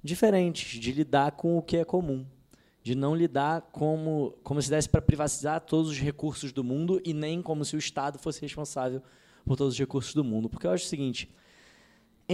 [0.03, 2.27] diferentes de lidar com o que é comum.
[2.83, 7.15] De não lidar como, como se desse para privatizar todos os recursos do mundo e
[7.15, 9.01] nem como se o Estado fosse responsável
[9.45, 10.49] por todos os recursos do mundo.
[10.49, 11.31] Porque eu acho o seguinte: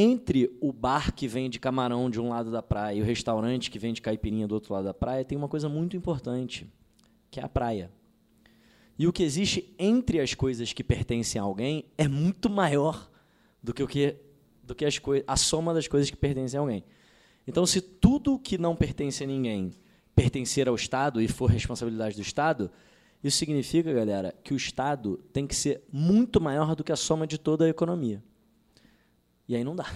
[0.00, 3.80] entre o bar que vende camarão de um lado da praia e o restaurante que
[3.80, 6.68] vende caipirinha do outro lado da praia, tem uma coisa muito importante,
[7.32, 7.90] que é a praia.
[8.96, 13.10] E o que existe entre as coisas que pertencem a alguém é muito maior
[13.60, 14.14] do que o que
[14.62, 16.84] do que as a soma das coisas que pertencem a alguém.
[17.44, 19.74] Então, se tudo que não pertence a ninguém
[20.14, 22.70] pertencer ao Estado e for responsabilidade do Estado,
[23.24, 27.26] isso significa, galera, que o Estado tem que ser muito maior do que a soma
[27.26, 28.22] de toda a economia.
[29.48, 29.86] E aí não dá.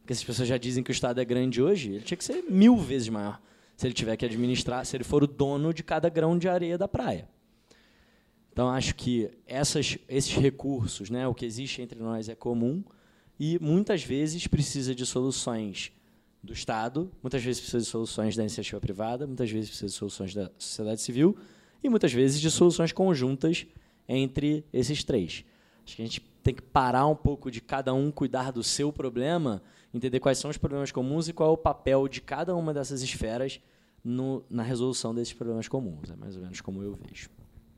[0.00, 2.24] Porque se as pessoas já dizem que o Estado é grande hoje, ele tinha que
[2.24, 3.40] ser mil vezes maior.
[3.76, 6.78] Se ele tiver que administrar, se ele for o dono de cada grão de areia
[6.78, 7.28] da praia.
[8.52, 12.82] Então, acho que essas, esses recursos, né, o que existe entre nós é comum
[13.38, 15.92] e muitas vezes precisa de soluções
[16.42, 20.32] do Estado, muitas vezes precisa de soluções da iniciativa privada, muitas vezes precisa de soluções
[20.32, 21.36] da sociedade civil
[21.84, 23.66] e muitas vezes de soluções conjuntas
[24.08, 25.44] entre esses três.
[25.86, 28.92] Acho que a gente tem que parar um pouco de cada um cuidar do seu
[28.92, 29.62] problema,
[29.94, 33.02] entender quais são os problemas comuns e qual é o papel de cada uma dessas
[33.02, 33.60] esferas
[34.02, 36.10] no, na resolução desses problemas comuns.
[36.10, 37.30] É mais ou menos como eu vejo.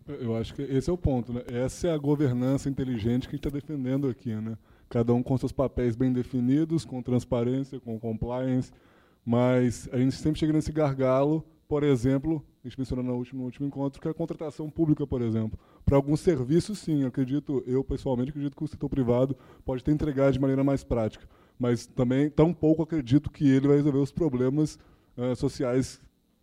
[0.06, 1.34] Eu acho que esse é o ponto.
[1.34, 1.42] Né?
[1.48, 4.34] Essa é a governança inteligente que a gente está defendendo aqui.
[4.34, 4.56] Né?
[4.88, 8.72] Cada um com seus papéis bem definidos, com transparência, com compliance,
[9.24, 13.46] mas a gente sempre chega nesse gargalo por exemplo, a gente mencionou no último, no
[13.46, 15.58] último encontro, que é a contratação pública, por exemplo.
[15.84, 19.34] Para alguns serviços, sim, acredito, eu pessoalmente acredito que o setor privado
[19.64, 21.26] pode ter entregado de maneira mais prática.
[21.58, 24.78] Mas também, tão pouco acredito que ele vai resolver os problemas
[25.16, 26.00] uh, sociais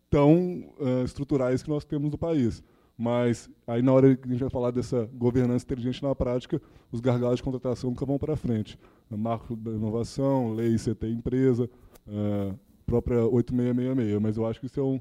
[0.10, 2.64] tão uh, estruturais que nós temos no país.
[2.97, 6.61] Mas aí, na hora que a gente vai falar dessa governança inteligente na prática,
[6.91, 8.80] os gargalos de contratação nunca vão para frente.
[9.10, 11.69] Marco da inovação, lei CT empresa,
[12.07, 14.22] uh, própria 8666.
[14.22, 14.99] Mas eu acho que isso é um,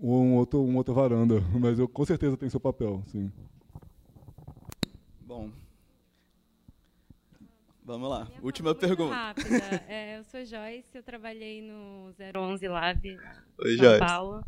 [0.00, 3.30] um outro, uma outra varanda, mas eu com certeza tem seu papel, sim.
[5.20, 5.50] Bom,
[7.84, 8.28] vamos lá.
[8.42, 9.14] Última pergunta.
[9.14, 9.46] Rápida.
[9.88, 13.08] É, eu sou Joyce, eu trabalhei no 011 Lab
[13.58, 13.98] Oi, São Joyce.
[13.98, 14.44] Paulo.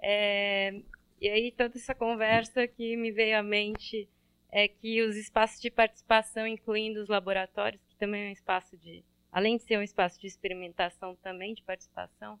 [0.00, 0.80] É,
[1.20, 4.08] e aí toda essa conversa que me veio à mente
[4.50, 9.02] é que os espaços de participação, incluindo os laboratórios, que também é um espaço de,
[9.30, 12.38] além de ser um espaço de experimentação, também de participação,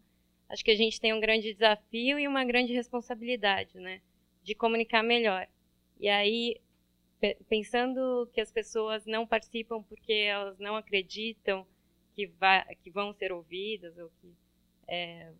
[0.52, 4.02] acho que a gente tem um grande desafio e uma grande responsabilidade, né,
[4.42, 5.48] de comunicar melhor.
[5.98, 6.60] E aí,
[7.48, 11.66] pensando que as pessoas não participam porque elas não acreditam
[12.14, 14.34] que, vai, que vão ser ouvidas ou que
[14.86, 15.32] é,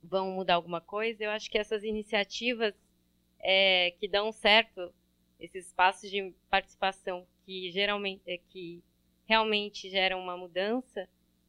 [0.00, 2.72] vão mudar alguma coisa, eu acho que essas iniciativas
[3.40, 4.94] é, que dão certo,
[5.40, 8.80] esses espaços de participação que geralmente é, que
[9.26, 11.08] realmente geram uma mudança,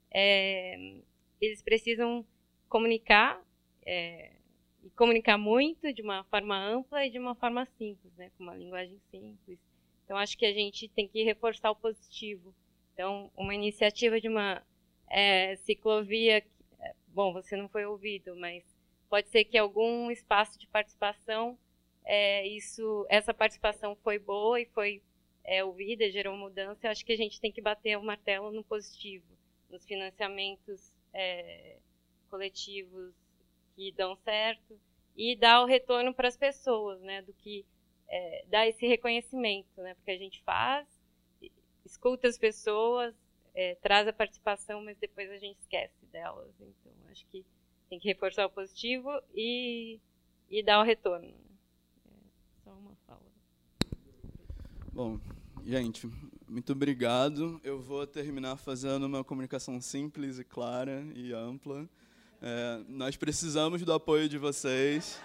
[0.10, 0.96] é,
[1.40, 2.26] eles precisam
[2.70, 3.42] comunicar
[3.86, 4.32] é,
[4.84, 8.56] e comunicar muito de uma forma ampla e de uma forma simples, né, com uma
[8.56, 9.60] linguagem simples.
[10.04, 12.54] Então acho que a gente tem que reforçar o positivo.
[12.94, 14.62] Então uma iniciativa de uma
[15.10, 16.44] é, ciclovia,
[16.80, 18.64] é, bom, você não foi ouvido, mas
[19.10, 21.58] pode ser que algum espaço de participação,
[22.04, 25.02] é, isso, essa participação foi boa e foi
[25.44, 26.86] é, ouvida, gerou mudança.
[26.86, 29.26] Eu acho que a gente tem que bater o martelo no positivo,
[29.70, 31.78] nos financiamentos é,
[32.26, 33.14] coletivos
[33.76, 34.80] que dão certo
[35.16, 37.66] e dar o retorno para as pessoas, né, do que
[38.08, 40.88] é, dar esse reconhecimento, né, porque a gente faz,
[41.86, 43.16] escuta as pessoas,
[43.54, 46.54] é, traz a participação, mas depois a gente esquece delas.
[46.60, 47.46] Então, acho que
[47.90, 50.00] tem que reforçar o positivo e,
[50.50, 51.28] e dar o retorno.
[51.28, 52.12] É
[52.64, 53.22] só uma fala.
[54.92, 55.20] Bom,
[55.64, 56.08] gente,
[56.48, 57.60] muito obrigado.
[57.64, 61.88] Eu vou terminar fazendo uma comunicação simples e clara e ampla.
[62.48, 65.20] É, nós precisamos do apoio de vocês.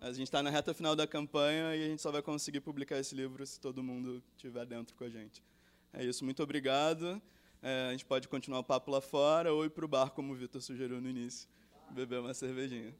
[0.00, 2.98] a gente está na reta final da campanha e a gente só vai conseguir publicar
[2.98, 5.44] esse livro se todo mundo estiver dentro com a gente.
[5.92, 7.20] É isso, muito obrigado.
[7.60, 10.32] É, a gente pode continuar o papo lá fora ou ir para o bar, como
[10.32, 11.46] o Vitor sugeriu no início,
[11.90, 12.94] beber uma cervejinha.